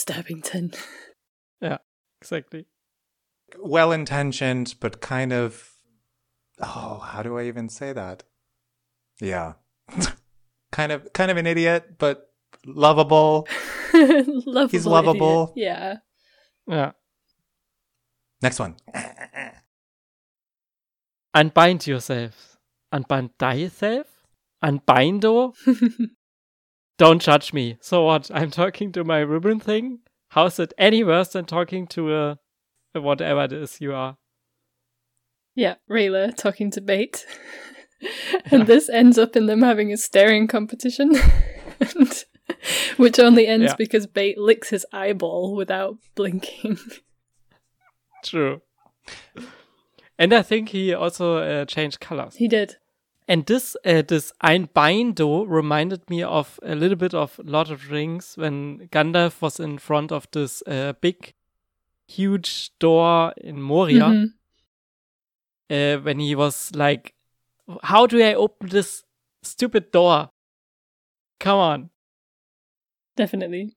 Yeah, 1.61 1.79
Exactly. 2.23 2.67
Well 3.59 3.91
intentioned, 3.91 4.77
but 4.81 5.01
kind 5.01 5.33
of. 5.33 5.70
Oh, 6.63 6.99
how 6.99 7.23
do 7.23 7.39
I 7.39 7.45
even 7.45 7.69
say 7.69 7.93
that? 7.93 8.25
Yeah. 9.21 9.55
kind 10.73 10.93
of 10.93 11.13
kind 11.13 11.31
of 11.31 11.37
an 11.37 11.47
idiot, 11.47 11.99
but 11.99 12.31
lovable. 12.67 13.47
lovable 13.95 14.69
He's 14.69 14.87
lovable. 14.87 15.53
idiot. 15.57 15.69
Yeah. 15.69 15.97
Yeah. 16.67 16.93
Next 18.43 18.59
one. 18.59 18.77
Unbind 21.35 21.87
yourself. 21.87 22.59
Unbind 22.93 23.31
thyself? 23.39 24.07
Unbindo? 24.63 25.55
Don't 26.99 27.23
judge 27.23 27.53
me. 27.53 27.79
So 27.81 28.05
what? 28.05 28.31
I'm 28.35 28.51
talking 28.51 28.93
to 28.93 29.05
my 29.05 29.21
ribbon 29.21 29.61
thing? 29.61 30.01
How's 30.31 30.59
it 30.59 30.73
any 30.77 31.03
worse 31.05 31.29
than 31.29 31.45
talking 31.45 31.87
to 31.89 32.15
a, 32.15 32.39
a 32.95 33.01
whatever 33.01 33.45
it 33.45 33.53
is 33.53 33.81
you 33.81 33.95
are? 33.95 34.17
Yeah, 35.55 35.75
Rayla 35.89 36.35
talking 36.37 36.71
to 36.73 36.81
Bait. 36.81 37.27
and 38.51 38.67
this 38.67 38.89
ends 38.89 39.19
up 39.19 39.37
in 39.37 39.47
them 39.47 39.63
having 39.63 39.93
a 39.93 39.97
staring 39.97 40.47
competition. 40.47 41.13
and, 41.81 42.25
which 42.97 43.19
only 43.19 43.47
ends 43.47 43.67
Yeah. 43.71 43.77
because 43.77 44.07
Bait 44.07 44.37
licks 44.39 44.71
his 44.71 44.87
eyeball 44.93 45.55
without 45.57 45.99
blinking. 46.15 46.79
True. 48.25 48.61
And 50.19 50.33
I 50.35 50.43
think 50.43 50.71
he 50.71 50.93
also 50.93 51.39
uh, 51.39 51.65
changed 51.65 52.01
colors. 52.01 52.37
he 52.37 52.49
did. 52.49 52.77
And 53.27 53.47
this 53.47 53.77
uh, 53.85 54.03
this 54.03 54.33
Unbindo 54.43 55.45
reminded 55.45 56.11
me 56.11 56.23
of 56.23 56.59
a 56.65 56.75
little 56.75 56.97
bit 56.97 57.15
of 57.15 57.39
Lord 57.45 57.71
of 57.71 57.83
the 57.87 57.95
Rings 57.95 58.35
when 58.37 58.89
Gandalf 58.89 59.41
was 59.41 59.61
in 59.61 59.79
front 59.79 60.11
of 60.11 60.27
this 60.33 60.63
uh, 60.67 60.95
big, 61.01 61.33
huge 62.09 62.71
door 62.81 63.33
in 63.37 63.63
Moria. 63.63 64.03
Mhm. 64.03 64.33
Uh, 65.71 65.99
when 65.99 66.19
he 66.19 66.35
was 66.35 66.73
like, 66.75 67.15
"How 67.85 68.07
do 68.07 68.21
I 68.23 68.35
open 68.35 68.69
this 68.71 69.05
stupid 69.43 69.91
door? 69.93 70.31
Come 71.39 71.59
on, 71.59 71.91
Definitely. 73.17 73.77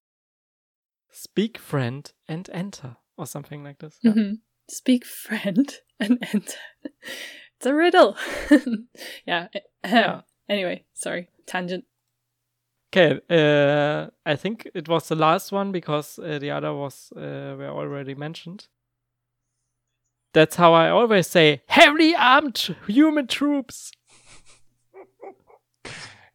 speak, 1.11 1.57
friend, 1.57 2.11
and 2.27 2.49
enter," 2.51 2.97
or 3.17 3.25
something 3.25 3.63
like 3.63 3.79
this. 3.79 3.99
Mhm. 4.03 4.39
Speak 4.69 5.05
friend 5.05 5.71
and 5.99 6.17
enter. 6.33 6.57
It's 6.83 7.65
a 7.65 7.73
riddle. 7.73 8.17
yeah. 9.25 9.47
Yeah. 9.83 10.21
Anyway, 10.49 10.85
sorry. 10.93 11.29
Tangent. 11.45 11.85
Okay, 12.91 13.19
uh, 13.29 14.09
I 14.25 14.35
think 14.35 14.67
it 14.75 14.87
was 14.87 15.07
the 15.07 15.15
last 15.15 15.51
one 15.51 15.71
because 15.71 16.19
uh, 16.19 16.37
the 16.39 16.51
other 16.51 16.73
was 16.73 17.11
uh, 17.15 17.55
were 17.57 17.69
already 17.69 18.13
mentioned. 18.15 18.67
That's 20.33 20.55
how 20.55 20.73
I 20.73 20.89
always 20.89 21.27
say 21.27 21.61
heavily 21.67 22.15
armed 22.15 22.75
human 22.87 23.27
troops. 23.27 23.91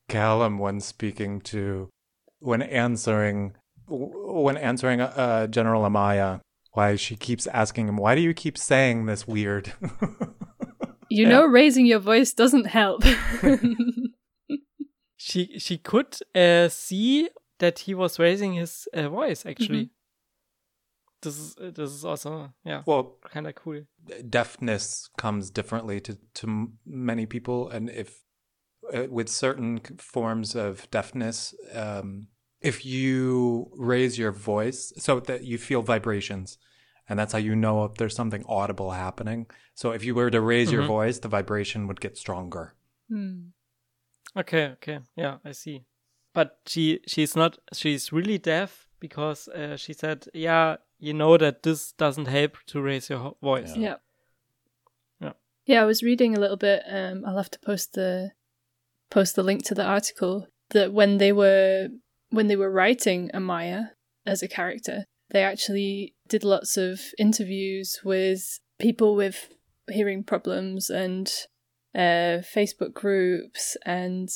Callum, 0.08 0.58
when 0.58 0.80
speaking 0.80 1.40
to, 1.42 1.90
when 2.38 2.62
answering, 2.62 3.54
when 3.88 4.56
answering 4.56 5.00
uh, 5.00 5.46
General 5.48 5.82
Amaya, 5.82 6.40
why 6.72 6.96
she 6.96 7.16
keeps 7.16 7.46
asking 7.48 7.88
him, 7.88 7.96
"Why 7.96 8.14
do 8.14 8.20
you 8.20 8.32
keep 8.34 8.56
saying 8.56 9.06
this 9.06 9.26
weird?" 9.26 9.72
You 11.10 11.22
Yeah. 11.24 11.30
know, 11.30 11.46
raising 11.46 11.86
your 11.86 12.00
voice 12.00 12.34
doesn't 12.34 12.66
help. 12.66 13.02
she 15.16 15.58
she 15.58 15.78
could 15.78 16.18
uh, 16.34 16.68
see 16.68 17.30
that 17.60 17.78
he 17.80 17.94
was 17.94 18.18
raising 18.18 18.52
his 18.52 18.86
uh, 18.92 19.08
voice. 19.08 19.46
Actually, 19.46 19.88
this 21.22 21.38
is 21.38 21.54
this 21.56 21.90
is 21.90 22.04
also 22.04 22.52
yeah 22.64 22.82
Well, 22.86 23.18
kind 23.32 23.46
of 23.46 23.54
cool. 23.54 23.82
deafness 24.28 25.08
comes 25.18 25.50
differently 25.50 26.00
to 26.00 26.18
to 26.34 26.72
many 26.86 27.26
people, 27.26 27.68
and 27.70 27.90
if 27.90 28.22
uh, 28.92 29.06
with 29.10 29.28
certain 29.28 29.80
forms 29.98 30.54
of 30.54 30.88
deafness, 30.90 31.54
um, 31.74 32.28
if 32.60 32.84
you 32.84 33.70
raise 33.76 34.18
your 34.18 34.32
voice 34.32 34.92
so 34.96 35.20
that 35.20 35.44
you 35.44 35.58
feel 35.58 35.82
vibrations, 35.82 36.58
and 37.08 37.18
that's 37.18 37.32
how 37.32 37.38
you 37.38 37.54
know 37.56 37.84
if 37.84 37.94
there's 37.94 38.14
something 38.14 38.44
audible 38.48 38.92
happening. 38.92 39.46
So 39.74 39.90
if 39.92 40.04
you 40.04 40.14
were 40.14 40.30
to 40.30 40.40
raise 40.40 40.72
your 40.72 40.82
Mhm. 40.82 40.86
voice, 40.96 41.18
the 41.20 41.28
vibration 41.28 41.86
would 41.88 42.00
get 42.00 42.16
stronger. 42.16 42.74
Hmm. 43.08 43.50
Okay, 44.36 44.66
okay, 44.72 45.00
yeah, 45.16 45.38
I 45.44 45.52
see. 45.52 45.84
But 46.34 46.58
she 46.66 47.00
she's 47.06 47.34
not 47.36 47.58
she's 47.72 48.12
really 48.12 48.38
deaf 48.38 48.86
because 49.00 49.48
uh, 49.48 49.76
she 49.76 49.92
said, 49.92 50.26
yeah, 50.34 50.76
you 50.98 51.14
know 51.14 51.36
that 51.36 51.62
this 51.62 51.92
doesn't 51.92 52.26
help 52.26 52.56
to 52.66 52.80
raise 52.80 53.08
your 53.08 53.36
voice. 53.42 53.76
Yeah. 53.76 53.82
Yeah. 53.82 53.96
Yeah. 55.20 55.32
Yeah, 55.66 55.82
I 55.82 55.86
was 55.86 56.02
reading 56.02 56.36
a 56.36 56.40
little 56.40 56.56
bit. 56.56 56.82
Um, 56.88 57.24
I'll 57.26 57.36
have 57.36 57.50
to 57.50 57.58
post 57.60 57.94
the 57.94 58.32
post 59.10 59.36
the 59.36 59.42
link 59.42 59.64
to 59.64 59.74
the 59.74 59.84
article 59.84 60.46
that 60.70 60.92
when 60.92 61.18
they 61.18 61.32
were 61.32 61.88
when 62.30 62.48
they 62.48 62.56
were 62.56 62.70
writing 62.70 63.30
Amaya 63.32 63.90
as 64.26 64.42
a 64.42 64.48
character, 64.48 65.04
they 65.30 65.42
actually 65.42 66.14
did 66.28 66.44
lots 66.44 66.76
of 66.76 67.00
interviews 67.18 68.00
with 68.04 68.60
people 68.78 69.14
with 69.14 69.48
hearing 69.88 70.22
problems 70.22 70.90
and 70.90 71.32
uh, 71.94 72.42
Facebook 72.54 72.92
groups 72.92 73.76
and 73.86 74.28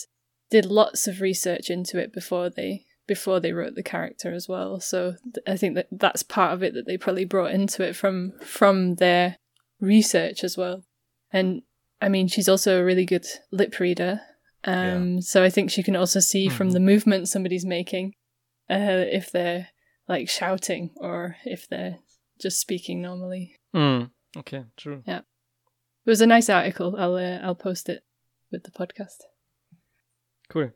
did 0.50 0.66
lots 0.66 1.06
of 1.06 1.20
research 1.20 1.70
into 1.70 1.98
it 1.98 2.12
before 2.12 2.50
they 2.50 2.84
before 3.14 3.38
they 3.40 3.52
wrote 3.52 3.74
the 3.74 3.82
character 3.94 4.32
as 4.34 4.46
well. 4.48 4.80
So 4.80 4.98
th- 5.34 5.44
I 5.46 5.56
think 5.56 5.74
that 5.76 5.88
that's 5.90 6.22
part 6.22 6.52
of 6.54 6.62
it 6.62 6.72
that 6.74 6.86
they 6.86 6.96
probably 6.96 7.24
brought 7.34 7.52
into 7.58 7.82
it 7.88 7.94
from 7.96 8.32
from 8.58 8.94
their 8.96 9.36
research 9.80 10.44
as 10.44 10.56
well. 10.56 10.84
And 11.32 11.62
I 12.00 12.08
mean, 12.08 12.26
she's 12.28 12.48
also 12.48 12.70
a 12.80 12.84
really 12.84 13.04
good 13.06 13.26
lip 13.50 13.78
reader. 13.78 14.20
Um, 14.64 15.20
so 15.20 15.42
I 15.42 15.50
think 15.50 15.70
she 15.70 15.82
can 15.82 15.96
also 15.96 16.20
see 16.20 16.48
from 16.48 16.68
Mhm. 16.68 16.72
the 16.72 16.80
movement 16.92 17.28
somebody's 17.28 17.66
making 17.78 18.14
uh, 18.70 19.04
if 19.18 19.30
they're 19.32 19.68
like 20.08 20.28
shouting 20.28 20.90
or 20.96 21.36
if 21.44 21.68
they're 21.68 21.98
just 22.40 22.60
speaking 22.60 23.02
normally. 23.02 23.44
Mm, 23.74 24.10
okay, 24.36 24.64
true. 24.76 25.02
Yeah, 25.06 25.18
it 26.06 26.10
was 26.10 26.20
a 26.20 26.26
nice 26.26 26.48
article. 26.48 26.94
I'll 26.96 27.16
uh, 27.16 27.38
I'll 27.46 27.54
post 27.68 27.88
it 27.88 28.02
with 28.52 28.62
the 28.64 28.70
podcast. 28.70 29.18
Cool. 30.48 30.70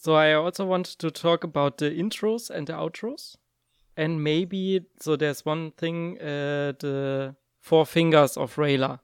So 0.00 0.14
I 0.14 0.32
also 0.34 0.64
want 0.64 0.86
to 0.98 1.10
talk 1.10 1.42
about 1.44 1.78
the 1.78 1.90
intros 1.90 2.50
and 2.50 2.66
the 2.68 2.72
outros. 2.72 3.36
And 3.96 4.22
maybe 4.22 4.86
so 5.00 5.16
there's 5.16 5.44
one 5.44 5.72
thing 5.72 6.18
uh, 6.20 6.72
the 6.78 7.34
four 7.60 7.84
fingers 7.84 8.36
of 8.36 8.56
Rayla. 8.56 9.00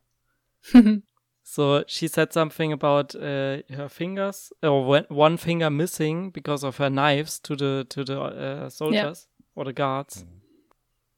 So 1.47 1.85
she 1.87 2.09
said 2.09 2.33
something 2.33 2.73
about 2.73 3.15
uh, 3.15 3.59
her 3.77 3.89
fingers 3.91 4.51
or 4.63 4.83
one- 4.83 5.07
one 5.11 5.37
finger 5.37 5.69
missing 5.69 6.31
because 6.31 6.65
of 6.65 6.79
her 6.79 6.89
knives 6.89 7.39
to 7.41 7.55
the 7.55 7.85
to 7.91 8.03
the 8.03 8.19
uh, 8.19 8.71
soldiers 8.71 9.29
or 9.55 9.65
the 9.67 9.75
guards. 9.75 10.25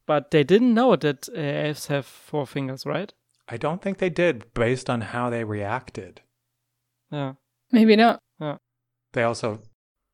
But 0.05 0.31
they 0.31 0.43
didn't 0.43 0.73
know 0.73 0.97
that 0.97 1.29
uh, 1.29 1.39
elves 1.39 1.87
have 1.87 2.05
four 2.05 2.45
fingers, 2.45 2.85
right? 2.85 3.13
I 3.47 3.55
don't 3.57 3.81
think 3.81 3.99
they 3.99 4.09
did, 4.09 4.53
based 4.53 4.89
on 4.89 5.01
how 5.01 5.29
they 5.29 5.45
reacted. 5.45 6.21
Yeah. 7.09 7.35
Maybe 7.71 7.95
not. 7.95 8.19
Yeah. 8.39 8.57
They 9.13 9.23
also 9.23 9.59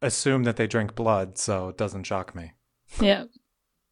assume 0.03 0.43
that 0.43 0.55
they 0.57 0.67
drink 0.67 0.95
blood, 0.95 1.37
so 1.37 1.69
it 1.69 1.77
doesn't 1.77 2.03
shock 2.03 2.35
me. 2.35 2.53
Yeah. 3.01 3.25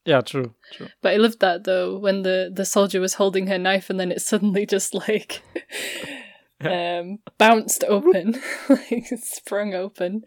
Yeah, 0.05 0.21
true. 0.21 0.55
True. 0.73 0.87
But 1.01 1.13
I 1.13 1.17
loved 1.17 1.39
that 1.41 1.63
though 1.63 1.97
when 1.97 2.23
the 2.23 2.51
the 2.53 2.65
soldier 2.65 2.99
was 2.99 3.15
holding 3.15 3.47
her 3.47 3.57
knife 3.59 3.89
and 3.89 3.99
then 3.99 4.11
it 4.11 4.21
suddenly 4.21 4.65
just 4.65 4.93
like 4.95 5.41
um 6.61 7.19
bounced 7.37 7.83
open, 7.87 8.39
like 8.69 9.05
sprung 9.21 9.73
open. 9.73 10.23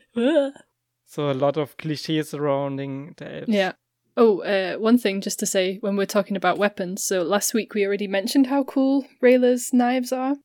So 1.07 1.30
a 1.30 1.32
lot 1.35 1.57
of 1.57 1.76
cliches 1.76 2.30
surrounding 2.30 3.14
the 3.16 3.35
elves. 3.37 3.49
Yeah. 3.49 3.72
Oh, 4.16 4.43
uh, 4.43 4.76
one 4.78 4.97
thing 4.99 5.20
just 5.20 5.41
to 5.41 5.47
say 5.47 5.78
when 5.80 5.97
we're 5.97 6.07
talking 6.07 6.37
about 6.37 6.57
weapons. 6.59 7.03
So 7.05 7.22
last 7.22 7.53
week 7.53 7.74
we 7.74 7.85
already 7.85 8.07
mentioned 8.07 8.47
how 8.47 8.62
cool 8.62 9.05
Rayla's 9.20 9.72
knives 9.72 10.12
are, 10.12 10.37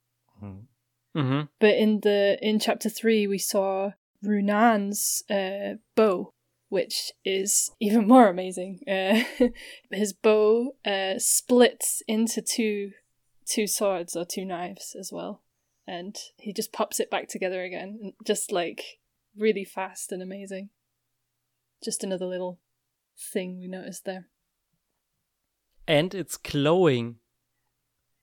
Mhm. 0.44 0.66
Mm-hmm. 1.16 1.42
but 1.60 1.76
in 1.76 2.00
the 2.02 2.38
in 2.42 2.60
chapter 2.60 2.90
three 2.90 3.28
we 3.28 3.38
saw 3.38 3.92
Runaan's 4.24 5.24
uh, 5.30 5.76
bow, 5.96 6.34
which 6.70 7.12
is 7.24 7.72
even 7.80 8.08
more 8.08 8.28
amazing. 8.28 8.80
Uh, 8.88 9.24
his 9.92 10.14
bow 10.14 10.76
uh, 10.86 11.16
splits 11.18 12.02
into 12.08 12.42
two 12.42 12.92
two 13.46 13.66
swords 13.66 14.16
or 14.16 14.26
two 14.26 14.46
knives 14.46 14.96
as 15.00 15.12
well, 15.12 15.42
and 15.88 16.16
he 16.38 16.54
just 16.54 16.72
pops 16.72 17.00
it 17.00 17.10
back 17.10 17.28
together 17.28 17.64
again, 17.64 18.14
just 18.26 18.52
like 18.52 19.00
really 19.38 19.64
fast 19.66 20.12
and 20.12 20.22
amazing. 20.22 20.70
Just 21.84 22.04
another 22.04 22.26
little 22.26 22.60
thing 23.18 23.60
we 23.60 23.68
noticed 23.68 24.06
there. 24.06 24.28
And 25.88 26.14
it's 26.14 26.38
glowing. 26.38 27.16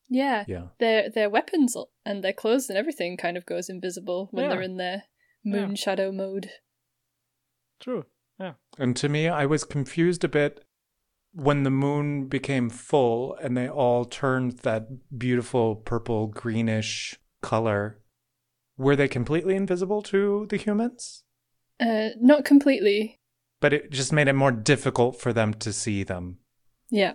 Yeah, 0.08 0.44
Yeah. 0.46 0.68
their 0.78 1.10
their 1.10 1.28
weapons 1.28 1.76
and 2.04 2.22
their 2.22 2.32
clothes 2.32 2.68
and 2.68 2.78
everything 2.78 3.16
kind 3.16 3.36
of 3.36 3.44
goes 3.46 3.68
invisible 3.68 4.28
when 4.30 4.44
Yeah. 4.44 4.50
they're 4.50 4.62
in 4.62 4.76
their 4.76 5.04
moon 5.46 5.70
Yeah. 5.70 5.74
shadow 5.76 6.12
mode. 6.12 6.50
True. 7.80 8.04
Yeah. 8.38 8.54
And 8.78 8.96
to 8.96 9.08
me, 9.08 9.28
I 9.28 9.46
was 9.46 9.64
confused 9.64 10.24
a 10.24 10.28
bit 10.28 10.62
when 11.32 11.62
the 11.62 11.70
moon 11.70 12.26
became 12.26 12.70
full 12.70 13.34
and 13.42 13.56
they 13.56 13.68
all 13.68 14.04
turned 14.04 14.58
that 14.60 14.88
beautiful 15.18 15.76
purple 15.76 16.26
greenish 16.26 17.18
color. 17.42 18.00
Were 18.78 18.96
they 18.96 19.08
completely 19.08 19.56
invisible 19.56 20.02
to 20.02 20.46
the 20.50 20.56
humans? 20.56 21.22
Uh, 21.80 22.10
not 22.20 22.44
completely. 22.44 23.20
But 23.60 23.72
it 23.72 23.90
just 23.90 24.12
made 24.12 24.28
it 24.28 24.34
more 24.34 24.52
difficult 24.52 25.18
for 25.20 25.32
them 25.32 25.54
to 25.54 25.72
see 25.72 26.02
them. 26.02 26.38
Yeah, 26.90 27.14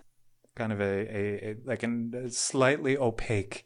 Kind 0.56 0.74
of 0.74 0.82
a, 0.82 0.84
a, 0.84 1.50
a 1.52 1.56
like 1.66 1.82
an, 1.84 2.12
a 2.26 2.30
slightly 2.30 2.98
opaque. 2.98 3.66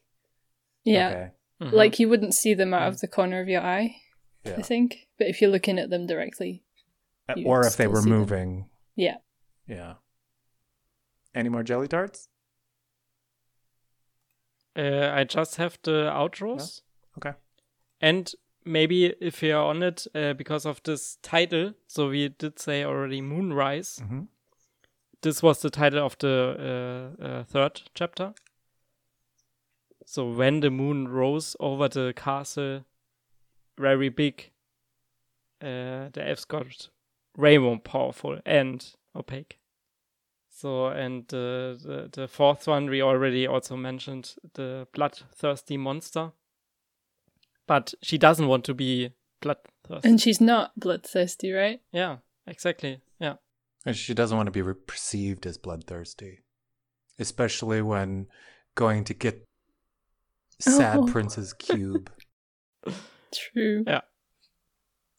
yeah. 0.83 1.07
Okay. 1.09 1.31
Mhm. 1.63 1.71
Like 1.71 1.99
you 1.99 2.07
wouldn't 2.09 2.35
see 2.35 2.53
them 2.53 2.73
out 2.73 2.87
of 2.89 2.99
the 2.99 3.07
corner 3.07 3.39
of 3.41 3.47
your 3.47 3.61
eye, 3.61 3.95
Yeah. 4.45 4.55
I 4.57 4.61
think. 4.61 5.07
But 5.17 5.27
if 5.27 5.41
you're 5.41 5.51
looking 5.51 5.79
at 5.79 5.89
them 5.89 6.05
directly, 6.07 6.63
you 7.35 7.45
Or 7.47 7.65
if 7.65 7.77
they 7.77 7.87
were 7.87 8.01
see 8.01 8.09
them. 8.09 8.19
moving. 8.19 8.69
yeah. 8.95 9.17
Yeah. 9.67 9.95
Any 11.33 11.49
more 11.49 11.63
jelly 11.63 11.87
tarts? 11.87 12.29
Uh, 14.77 15.09
I 15.13 15.23
just 15.23 15.55
have 15.55 15.79
the 15.83 16.11
outros. 16.13 16.81
Okay. 17.17 17.33
And 18.01 18.31
maybe 18.65 19.05
if 19.21 19.41
you're 19.41 19.57
on 19.63 19.81
it, 19.83 20.05
uh, 20.13 20.33
because 20.33 20.65
of 20.65 20.81
this 20.83 21.17
title, 21.21 21.73
so 21.87 22.09
we 22.09 22.29
did 22.29 22.59
say 22.59 22.83
already 22.83 23.21
Moonrise. 23.21 23.99
hmm 24.07 24.23
This 25.21 25.41
was 25.41 25.61
the 25.61 25.69
title 25.69 26.05
of 26.05 26.17
the 26.19 27.13
uh, 27.19 27.23
uh, 27.25 27.43
third 27.45 27.81
chapter. 27.95 28.33
So 30.05 30.29
when 30.29 30.59
the 30.59 30.69
moon 30.69 31.07
rose 31.07 31.55
over 31.59 31.87
the 31.89 32.13
castle, 32.15 32.85
very 33.77 34.09
big, 34.09 34.51
uh, 35.61 36.09
the 36.13 36.23
elves 36.27 36.45
got 36.45 36.89
way 37.37 37.57
more 37.57 37.79
powerful 37.79 38.39
and 38.45 38.85
opaque. 39.15 39.59
So 40.49 40.87
and 40.87 41.23
uh, 41.33 41.75
the 41.75 42.09
the 42.11 42.27
fourth 42.27 42.67
one 42.67 42.89
we 42.89 43.01
already 43.01 43.45
also 43.45 43.75
mentioned 43.75 44.35
the 44.53 44.87
bloodthirsty 44.93 45.77
monster. 45.77 46.31
But 47.67 47.93
she 48.01 48.17
doesn't 48.17 48.47
want 48.47 48.63
to 48.65 48.73
be 48.73 49.11
bloodthirsty. 49.41 50.07
And 50.07 50.21
she's 50.21 50.39
not 50.39 50.79
bloodthirsty, 50.79 51.51
right? 51.51 51.81
yeah, 51.91 52.17
exactly. 52.47 53.01
Yeah. 53.19 53.35
And 53.85 53.95
she 53.95 54.13
doesn't 54.13 54.37
want 54.37 54.47
to 54.47 54.51
be 54.51 54.61
re- 54.61 54.73
perceived 54.87 55.45
as 55.45 55.57
bloodthirsty, 55.57 56.39
especially 57.19 57.81
when 57.81 58.27
going 58.75 59.03
to 59.05 59.13
get 59.13 59.45
Sad 60.59 60.99
Oh. 60.99 61.05
Prince's 61.05 61.53
cube, 61.53 62.09
True. 63.33 63.83
Yeah. 63.87 64.01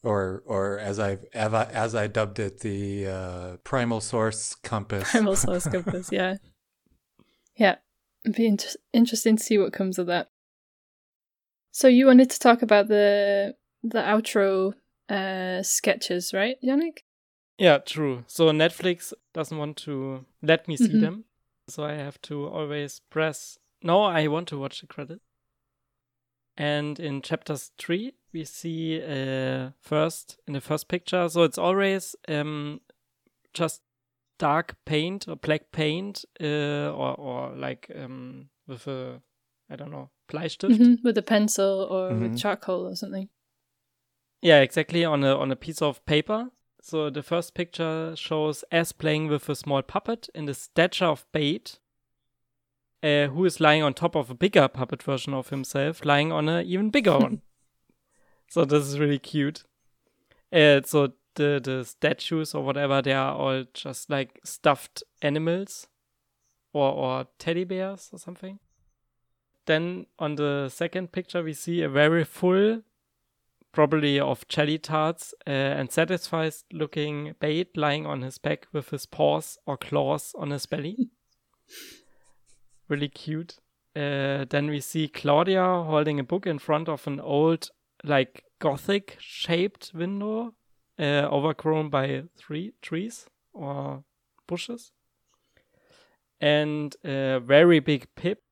Or 0.03 0.43
or 0.47 0.79
as 0.79 0.99
I 0.99 1.19
as 1.35 1.95
I 1.95 2.07
dubbed 2.07 2.39
it, 2.39 2.61
the 2.61 3.07
uh, 3.07 3.57
primal 3.65 4.01
source 4.01 4.55
compass. 4.55 5.11
Primal 5.11 5.37
source 5.37 5.67
compass, 5.67 6.11
yeah. 6.13 6.37
Yeah. 7.57 7.77
It'd 8.25 8.37
be 8.37 8.47
inter- 8.47 8.69
interesting 8.93 9.37
to 9.37 9.43
see 9.43 9.57
what 9.57 9.73
comes 9.73 9.99
of 9.99 10.07
that. 10.09 10.29
So 11.71 11.89
you 11.89 12.07
wanted 12.07 12.29
to 12.31 12.39
talk 12.39 12.63
about 12.63 12.89
the 12.89 13.55
the 13.83 14.01
outro 14.01 14.75
uh 15.09 15.63
sketches, 15.63 16.33
right, 16.35 16.57
Yannick? 16.63 16.99
Yeah, 17.59 17.79
true. 17.79 18.25
So 18.27 18.51
Netflix 18.51 19.13
doesn't 19.33 19.57
want 19.57 19.77
to 19.79 20.27
let 20.43 20.69
me 20.69 20.77
see 20.77 20.89
Mhm. 20.93 21.01
them. 21.01 21.25
so 21.69 21.83
I 21.85 21.95
have 21.95 22.21
to 22.23 22.47
always 22.47 23.01
press. 23.11 23.59
No, 23.83 24.03
I 24.03 24.27
want 24.29 24.47
to 24.49 24.59
watch 24.59 24.81
the 24.81 24.87
credit. 24.87 25.21
And 26.57 26.99
in 26.99 27.23
chapters 27.23 27.71
three, 27.79 28.15
we 28.33 28.45
see 28.45 29.03
uh, 29.03 29.71
first 29.81 30.39
in 30.47 30.55
the 30.55 30.61
first 30.61 30.89
picture. 30.89 31.29
So 31.29 31.43
it's 31.43 31.59
always 31.59 32.17
um, 32.29 32.81
just 33.53 33.83
dark 34.39 34.77
paint 34.85 35.29
or 35.29 35.37
black 35.37 35.71
paint, 35.73 36.25
uh, 36.41 36.91
or 36.93 37.15
or 37.19 37.57
like 37.57 37.91
um, 37.95 38.49
with 38.67 38.87
a 38.87 39.21
I 39.71 39.77
don't 39.77 39.91
know 39.91 40.11
Bleistift 40.29 40.71
Mhm, 40.79 41.03
With 41.05 41.19
a 41.19 41.23
pencil 41.23 41.87
or 41.91 42.15
Mhm. 42.15 42.21
with 42.23 42.39
charcoal 42.39 42.87
or 42.87 42.97
something. 42.97 43.29
Yeah, 44.43 44.61
exactly 44.61 45.05
on 45.05 45.25
a 45.25 45.37
on 45.37 45.51
a 45.53 45.57
piece 45.57 45.83
of 45.83 46.05
paper. 46.07 46.51
So 46.83 47.11
the 47.11 47.23
first 47.23 47.55
picture 47.55 48.15
shows 48.17 48.65
S 48.71 48.93
playing 48.93 49.29
with 49.29 49.49
a 49.49 49.55
small 49.55 49.83
puppet 49.83 50.29
in 50.35 50.47
the 50.47 50.55
stature 50.55 51.07
of 51.07 51.27
Bait, 51.33 51.81
uh, 53.07 53.29
who 53.29 53.45
is 53.45 53.61
lying 53.61 53.83
on 53.83 53.95
top 53.95 54.17
of 54.17 54.31
a 54.31 54.35
bigger 54.35 54.67
puppet 54.67 55.03
version 55.03 55.33
of 55.33 55.51
himself, 55.51 56.05
lying 56.05 56.33
on 56.33 56.49
a 56.49 56.63
even 56.63 56.91
bigger 56.91 57.19
one. 57.27 57.43
so 58.49 58.65
this 58.65 58.85
is 58.85 58.99
really 58.99 59.19
cute. 59.19 59.63
Uh, 60.53 60.81
so 60.85 61.13
the 61.35 61.61
the 61.63 61.85
statues 61.85 62.55
or 62.55 62.65
whatever 62.65 63.01
they 63.03 63.13
are 63.13 63.35
all 63.35 63.65
just 63.75 64.11
like 64.11 64.41
stuffed 64.45 65.03
animals, 65.23 65.87
or 66.73 66.91
or 66.93 67.27
teddy 67.39 67.65
bears 67.65 68.11
or 68.13 68.19
something. 68.19 68.59
Then 69.67 70.07
on 70.19 70.37
the 70.37 70.69
second 70.69 71.13
picture 71.13 71.43
we 71.43 71.53
see 71.53 71.83
a 71.83 71.89
very 71.89 72.25
full 72.25 72.83
probably 73.73 74.19
of 74.19 74.49
jelly 74.49 74.79
tarts, 74.79 75.35
uh, 75.47 75.51
and 75.51 75.93
satisfied 75.93 76.55
looking 76.73 77.35
bait 77.41 77.77
lying 77.77 78.07
on 78.07 78.23
his 78.23 78.39
back 78.39 78.67
with 78.73 78.89
his 78.89 79.07
paws 79.07 79.59
or 79.67 79.77
claws 79.77 80.35
on 80.39 80.51
his 80.51 80.67
belly. 80.67 81.11
really 82.89 83.09
cute. 83.09 83.59
Uh, 83.95 84.45
then 84.51 84.69
we 84.69 84.81
see 84.81 85.09
Claudia 85.09 85.63
holding 85.63 86.21
a 86.21 86.25
book 86.25 86.47
in 86.47 86.59
front 86.59 86.89
of 86.89 87.07
an 87.07 87.21
old, 87.21 87.71
like 88.05 88.45
gothic 88.59 89.17
shaped 89.19 89.93
window, 89.95 90.55
uh, 90.99 91.29
overgrown 91.31 91.89
by 91.89 92.25
three 92.37 92.73
trees 92.83 93.27
or 93.53 94.05
bushes. 94.47 94.93
And 96.41 96.95
a 97.05 97.41
very 97.41 97.81
big 97.81 98.07
pip 98.15 98.43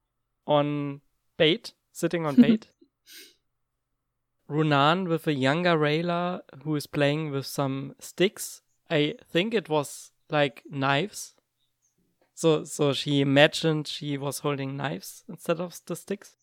on 0.47 1.03
bait, 1.37 1.75
sitting 1.93 2.25
on 2.25 2.37
bait. 2.37 2.69
Runaan 4.51 5.09
with 5.09 5.27
a 5.27 5.35
younger 5.35 5.77
Rayla 5.77 6.41
who 6.63 6.77
is 6.77 6.87
playing 6.87 7.31
with 7.31 7.47
some 7.47 7.95
sticks. 7.99 8.63
I 8.91 9.15
think 9.31 9.55
it 9.55 9.69
was 9.69 10.13
like 10.31 10.63
knives. 10.71 11.35
So 12.35 12.65
so 12.65 12.93
she 12.93 13.21
imagined 13.21 13.87
she 13.87 14.19
was 14.19 14.41
holding 14.41 14.77
knives 14.77 15.25
instead 15.29 15.61
of 15.61 15.81
the 15.87 15.97
sticks. 15.97 16.37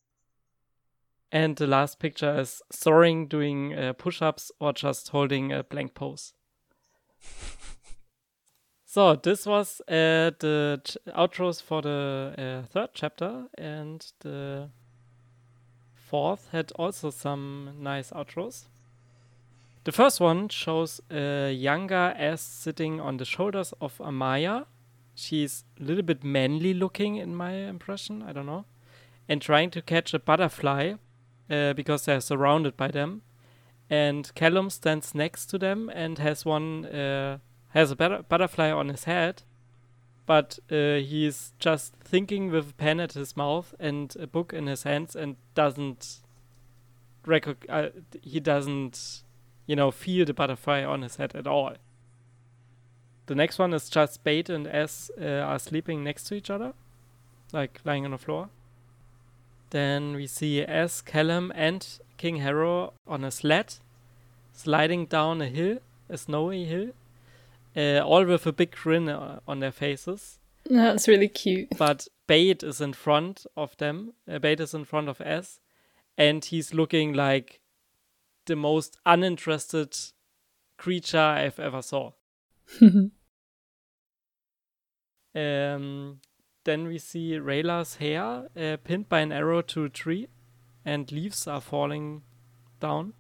And 1.32 1.56
the 1.56 1.68
last 1.68 2.00
picture 2.00 2.40
is 2.40 2.62
Soren 2.72 3.26
doing 3.26 3.74
uh, 3.74 3.94
push-ups 3.94 4.52
or 4.60 4.74
just 4.74 5.10
holding 5.10 5.54
a 5.54 5.64
blank 5.64 5.94
pose. 5.94 6.34
so 8.86 9.16
this 9.16 9.46
was 9.46 9.82
uh, 9.88 10.32
the 10.40 10.82
ch- 10.84 10.98
outros 11.16 11.62
for 11.62 11.82
the 11.82 12.34
uh, 12.38 12.68
third 12.68 12.90
chapter, 12.94 13.46
and 13.58 14.12
the 14.20 14.70
fourth 15.94 16.50
had 16.52 16.74
also 16.74 17.10
some 17.10 17.78
nice 17.80 18.12
outros. 18.12 18.66
The 19.86 19.94
first 19.94 20.20
one 20.20 20.50
shows 20.50 21.00
a 21.10 21.52
younger 21.54 22.14
S 22.18 22.42
sitting 22.42 23.00
on 23.00 23.18
the 23.18 23.26
shoulders 23.26 23.74
of 23.80 23.98
Amaya. 24.00 24.66
She's 25.22 25.64
a 25.80 25.84
little 25.84 26.04
bit 26.04 26.24
manly 26.24 26.74
looking, 26.74 27.16
in 27.16 27.36
my 27.36 27.54
impression. 27.54 28.24
I 28.24 28.34
don't 28.34 28.46
know. 28.46 28.66
And 29.30 29.42
trying 29.42 29.72
to 29.72 29.82
catch 29.82 30.14
a 30.14 30.20
butterfly 30.20 30.94
uh, 31.50 31.74
because 31.74 32.06
they're 32.06 32.22
surrounded 32.22 32.76
by 32.76 32.90
them. 32.90 33.22
And 33.90 34.34
Callum 34.36 34.70
stands 34.70 35.14
next 35.14 35.48
to 35.48 35.58
them 35.58 35.90
and 35.94 36.18
has 36.18 36.46
one 36.46 36.86
uh, 36.86 37.38
has 37.70 37.92
a 37.92 37.96
butter- 37.96 38.24
butterfly 38.28 38.72
on 38.72 38.90
his 38.90 39.04
head 39.06 39.44
but 40.26 40.60
uh, 40.72 40.96
he's 40.96 41.54
just 41.60 41.94
thinking 41.96 42.52
with 42.52 42.70
a 42.70 42.74
pen 42.74 43.00
at 43.00 43.14
his 43.14 43.36
mouth 43.36 43.74
and 43.80 44.16
a 44.18 44.28
book 44.28 44.54
in 44.54 44.68
his 44.68 44.84
hands 44.84 45.16
and 45.16 45.36
doesn't 45.56 46.20
recog- 47.26 47.66
uh, 47.70 47.90
he 48.22 48.40
doesn't 48.40 49.24
you 49.66 49.76
know 49.76 49.92
feel 49.92 50.26
the 50.26 50.34
butterfly 50.34 50.84
on 50.84 51.02
his 51.02 51.18
head 51.18 51.36
at 51.36 51.48
all 51.48 51.74
the 53.32 53.36
next 53.36 53.58
one 53.60 53.74
is 53.74 53.90
just 53.90 54.26
bait 54.26 54.50
and 54.50 54.68
s 54.68 55.10
uh, 55.18 55.26
are 55.52 55.58
sleeping 55.58 56.04
next 56.04 56.24
to 56.26 56.36
each 56.36 56.50
other 56.50 56.74
like 57.54 57.80
lying 57.86 58.04
on 58.04 58.12
the 58.12 58.18
floor 58.18 58.50
then 59.70 60.14
we 60.16 60.28
see 60.28 60.62
s 60.62 61.00
callum 61.02 61.50
and 61.56 62.00
king 62.18 62.38
harrow 62.38 62.92
on 63.08 63.24
a 63.24 63.32
sled 63.32 63.76
sliding 64.52 65.06
down 65.06 65.42
a 65.42 65.48
hill 65.48 65.78
a 66.10 66.18
snowy 66.18 66.66
hill 66.66 66.90
uh, 67.78 68.00
all 68.00 68.26
with 68.26 68.46
a 68.46 68.52
big 68.52 68.72
grin 68.72 69.08
uh, 69.08 69.40
on 69.48 69.62
their 69.62 69.72
faces 69.72 70.40
That's 70.66 71.08
really 71.08 71.30
cute. 71.30 71.70
but 71.78 72.10
Bait 72.28 72.64
is 72.64 72.82
in 72.82 72.94
front 72.94 73.46
of 73.56 73.76
them. 73.78 74.14
Uh, 74.30 74.40
Bait 74.40 74.60
is 74.60 74.74
in 74.74 74.86
front 74.86 75.10
of 75.10 75.20
S, 75.20 75.60
and 76.18 76.46
he's 76.46 76.74
looking 76.74 77.14
like 77.14 77.60
the 78.46 78.56
most 78.56 78.98
uninterested 79.06 79.98
creature 80.78 81.18
I've 81.20 81.60
ever 81.60 81.82
saw. 81.82 82.12
Um, 85.36 86.20
then 86.64 86.88
we 86.88 86.98
see 86.98 87.40
Rayla's 87.40 87.96
hair 87.96 88.48
uh, 88.56 88.78
pinned 88.84 89.10
by 89.10 89.20
an 89.22 89.32
arrow 89.32 89.62
to 89.64 89.86
a 89.86 89.90
tree, 89.90 90.28
and 90.86 91.12
leaves 91.12 91.48
are 91.48 91.62
falling 91.62 92.24
down. 92.80 93.14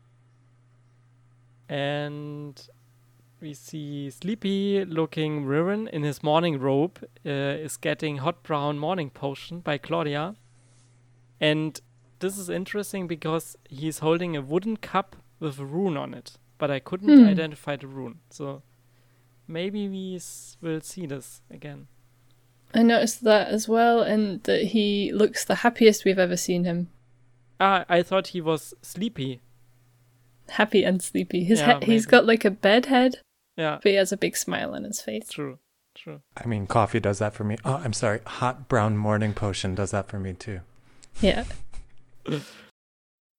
And 1.69 2.61
we 3.39 3.53
see 3.53 4.09
Sleepy 4.09 4.83
looking 4.85 5.45
Viren 5.45 5.87
in 5.89 6.03
his 6.03 6.21
morning 6.21 6.59
robe 6.59 6.99
uh, 7.25 7.29
is 7.29 7.77
getting 7.77 8.17
hot 8.17 8.43
brown 8.43 8.77
morning 8.77 9.09
potion 9.09 9.61
by 9.61 9.77
Claudia. 9.77 10.35
And 11.39 11.79
this 12.19 12.37
is 12.37 12.49
interesting 12.49 13.07
because 13.07 13.55
he's 13.69 13.99
holding 13.99 14.35
a 14.35 14.41
wooden 14.41 14.77
cup 14.77 15.15
with 15.39 15.59
a 15.59 15.65
rune 15.65 15.97
on 15.97 16.13
it, 16.13 16.37
but 16.59 16.69
I 16.69 16.79
couldn't 16.79 17.17
Hmm. 17.17 17.25
identify 17.25 17.77
the 17.77 17.87
rune. 17.87 18.19
So 18.29 18.61
maybe 19.47 19.87
we 19.87 20.15
s- 20.17 20.57
will 20.61 20.81
see 20.81 21.07
this 21.07 21.41
again. 21.49 21.87
I 22.73 22.83
noticed 22.83 23.23
that 23.23 23.47
as 23.49 23.67
well, 23.67 24.01
and 24.01 24.41
that 24.43 24.63
he 24.67 25.11
looks 25.13 25.43
the 25.45 25.55
happiest 25.55 26.05
we've 26.05 26.19
ever 26.19 26.37
seen 26.37 26.63
him. 26.63 26.89
Ah, 27.59 27.85
I 27.89 28.01
thought 28.01 28.27
he 28.27 28.41
was 28.41 28.73
sleepy. 28.81 29.41
Happy 30.49 30.83
and 30.83 31.01
sleepy. 31.01 31.43
His 31.43 31.59
Yeah, 31.59 31.79
he- 31.79 31.85
he's 31.93 32.05
maybe. 32.05 32.11
got 32.11 32.25
like 32.25 32.45
a 32.45 32.51
bed 32.51 32.85
head, 32.87 33.15
Yeah, 33.57 33.79
but 33.81 33.89
he 33.91 33.95
has 33.95 34.11
a 34.11 34.17
big 34.17 34.35
smile 34.37 34.73
on 34.73 34.83
his 34.83 35.01
face. 35.01 35.27
true, 35.29 35.59
true. 35.95 36.21
I 36.37 36.45
mean, 36.47 36.65
coffee 36.67 36.99
does 36.99 37.19
that 37.19 37.33
for 37.33 37.43
me. 37.43 37.57
Oh, 37.65 37.75
I'm 37.83 37.93
sorry. 37.93 38.21
Hot 38.25 38.67
brown 38.67 38.97
morning 38.97 39.33
potion 39.33 39.75
does 39.75 39.91
that 39.91 40.07
for 40.07 40.19
me 40.19 40.33
too. 40.33 40.61
Yeah. 41.21 41.43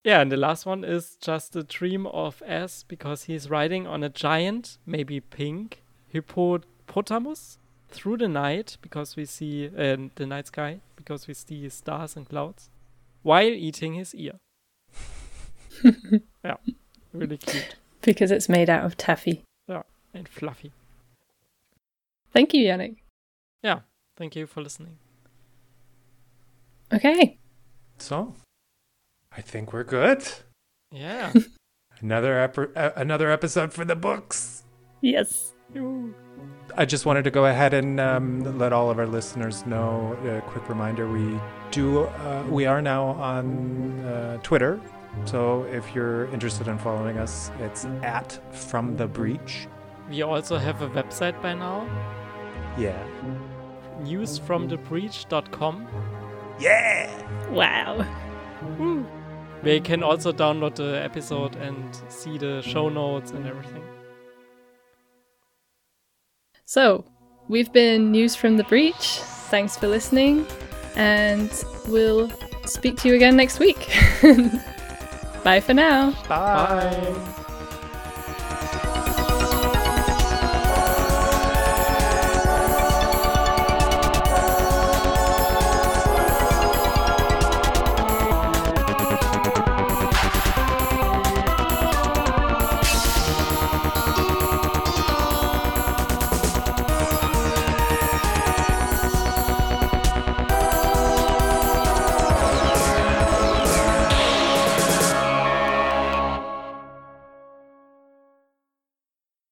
Yeah, 0.04 0.20
and 0.20 0.32
the 0.32 0.36
last 0.36 0.66
one 0.66 0.82
is 0.82 1.16
just 1.20 1.54
a 1.54 1.62
dream 1.62 2.08
of 2.08 2.42
S 2.44 2.84
because 2.88 3.24
he's 3.24 3.48
riding 3.48 3.86
on 3.86 4.02
a 4.02 4.08
giant, 4.08 4.78
maybe 4.84 5.20
pink, 5.20 5.84
hippopotamus 6.08 7.58
through 7.92 8.16
the 8.18 8.28
night 8.28 8.76
because 8.82 9.16
we 9.16 9.24
see 9.24 9.66
uh, 9.68 9.96
the 10.16 10.26
night 10.26 10.46
sky 10.48 10.80
because 10.96 11.26
we 11.26 11.34
see 11.34 11.68
stars 11.68 12.16
and 12.16 12.28
clouds 12.28 12.70
while 13.22 13.46
eating 13.46 13.94
his 13.94 14.14
ear. 14.14 14.32
yeah, 16.44 16.56
really 17.12 17.38
cute 17.38 17.76
Because 18.02 18.30
it's 18.30 18.48
made 18.48 18.68
out 18.70 18.84
of 18.84 18.96
taffy. 18.96 19.42
Yeah, 19.68 19.82
and 20.14 20.28
fluffy. 20.28 20.72
Thank 22.32 22.54
you, 22.54 22.66
Yannick. 22.66 22.96
Yeah, 23.62 23.80
thank 24.16 24.36
you 24.36 24.46
for 24.46 24.62
listening. 24.62 24.98
Okay. 26.92 27.38
So, 27.98 28.34
I 29.36 29.40
think 29.40 29.72
we're 29.72 29.84
good. 29.84 30.28
Yeah. 30.90 31.32
Another 32.00 32.38
ep- 32.40 32.76
uh, 32.76 32.90
another 32.96 33.30
episode 33.30 33.72
for 33.72 33.84
the 33.84 33.94
books. 33.94 34.64
Yes. 35.00 35.52
Yoo. 35.72 36.12
I 36.76 36.84
just 36.86 37.04
wanted 37.06 37.24
to 37.24 37.30
go 37.30 37.46
ahead 37.46 37.74
and 37.74 38.00
um, 38.00 38.58
let 38.58 38.72
all 38.72 38.90
of 38.90 38.98
our 38.98 39.06
listeners 39.06 39.66
know 39.66 40.16
a 40.24 40.40
quick 40.50 40.68
reminder. 40.68 41.06
We 41.10 41.38
do 41.70 42.04
uh, 42.04 42.44
we 42.48 42.66
are 42.66 42.80
now 42.80 43.08
on 43.20 44.00
uh, 44.00 44.38
Twitter, 44.42 44.80
so 45.24 45.64
if 45.64 45.94
you're 45.94 46.26
interested 46.32 46.68
in 46.68 46.78
following 46.78 47.18
us, 47.18 47.50
it's 47.60 47.84
at 48.02 48.38
From 48.54 48.96
the 48.96 49.06
Breach. 49.06 49.68
we 50.08 50.22
also 50.22 50.56
have 50.58 50.80
a 50.82 50.88
website 50.90 51.40
by 51.42 51.54
now, 51.54 51.86
Yeah. 52.78 53.02
newsfromthebreach.com. 54.02 55.86
Yeah. 56.58 57.50
Wow. 57.50 58.02
Where 59.62 59.74
you 59.74 59.80
can 59.80 60.02
also 60.02 60.32
download 60.32 60.74
the 60.76 61.02
episode 61.02 61.56
and 61.56 61.94
see 62.08 62.36
the 62.38 62.62
show 62.62 62.88
notes 62.88 63.30
and 63.30 63.46
everything. 63.46 63.82
So, 66.72 67.04
we've 67.48 67.70
been 67.70 68.10
News 68.10 68.34
from 68.34 68.56
the 68.56 68.64
Breach. 68.64 69.18
thanks 69.50 69.76
for 69.76 69.88
listening, 69.88 70.46
and 70.96 71.52
we'll 71.86 72.32
speak 72.64 72.96
to 73.00 73.08
you 73.08 73.14
again 73.14 73.36
next 73.36 73.58
week. 73.58 73.76
Bye 75.44 75.60
for 75.60 75.74
now. 75.74 76.12
Bye. 76.26 76.94
Bye. 77.04 77.38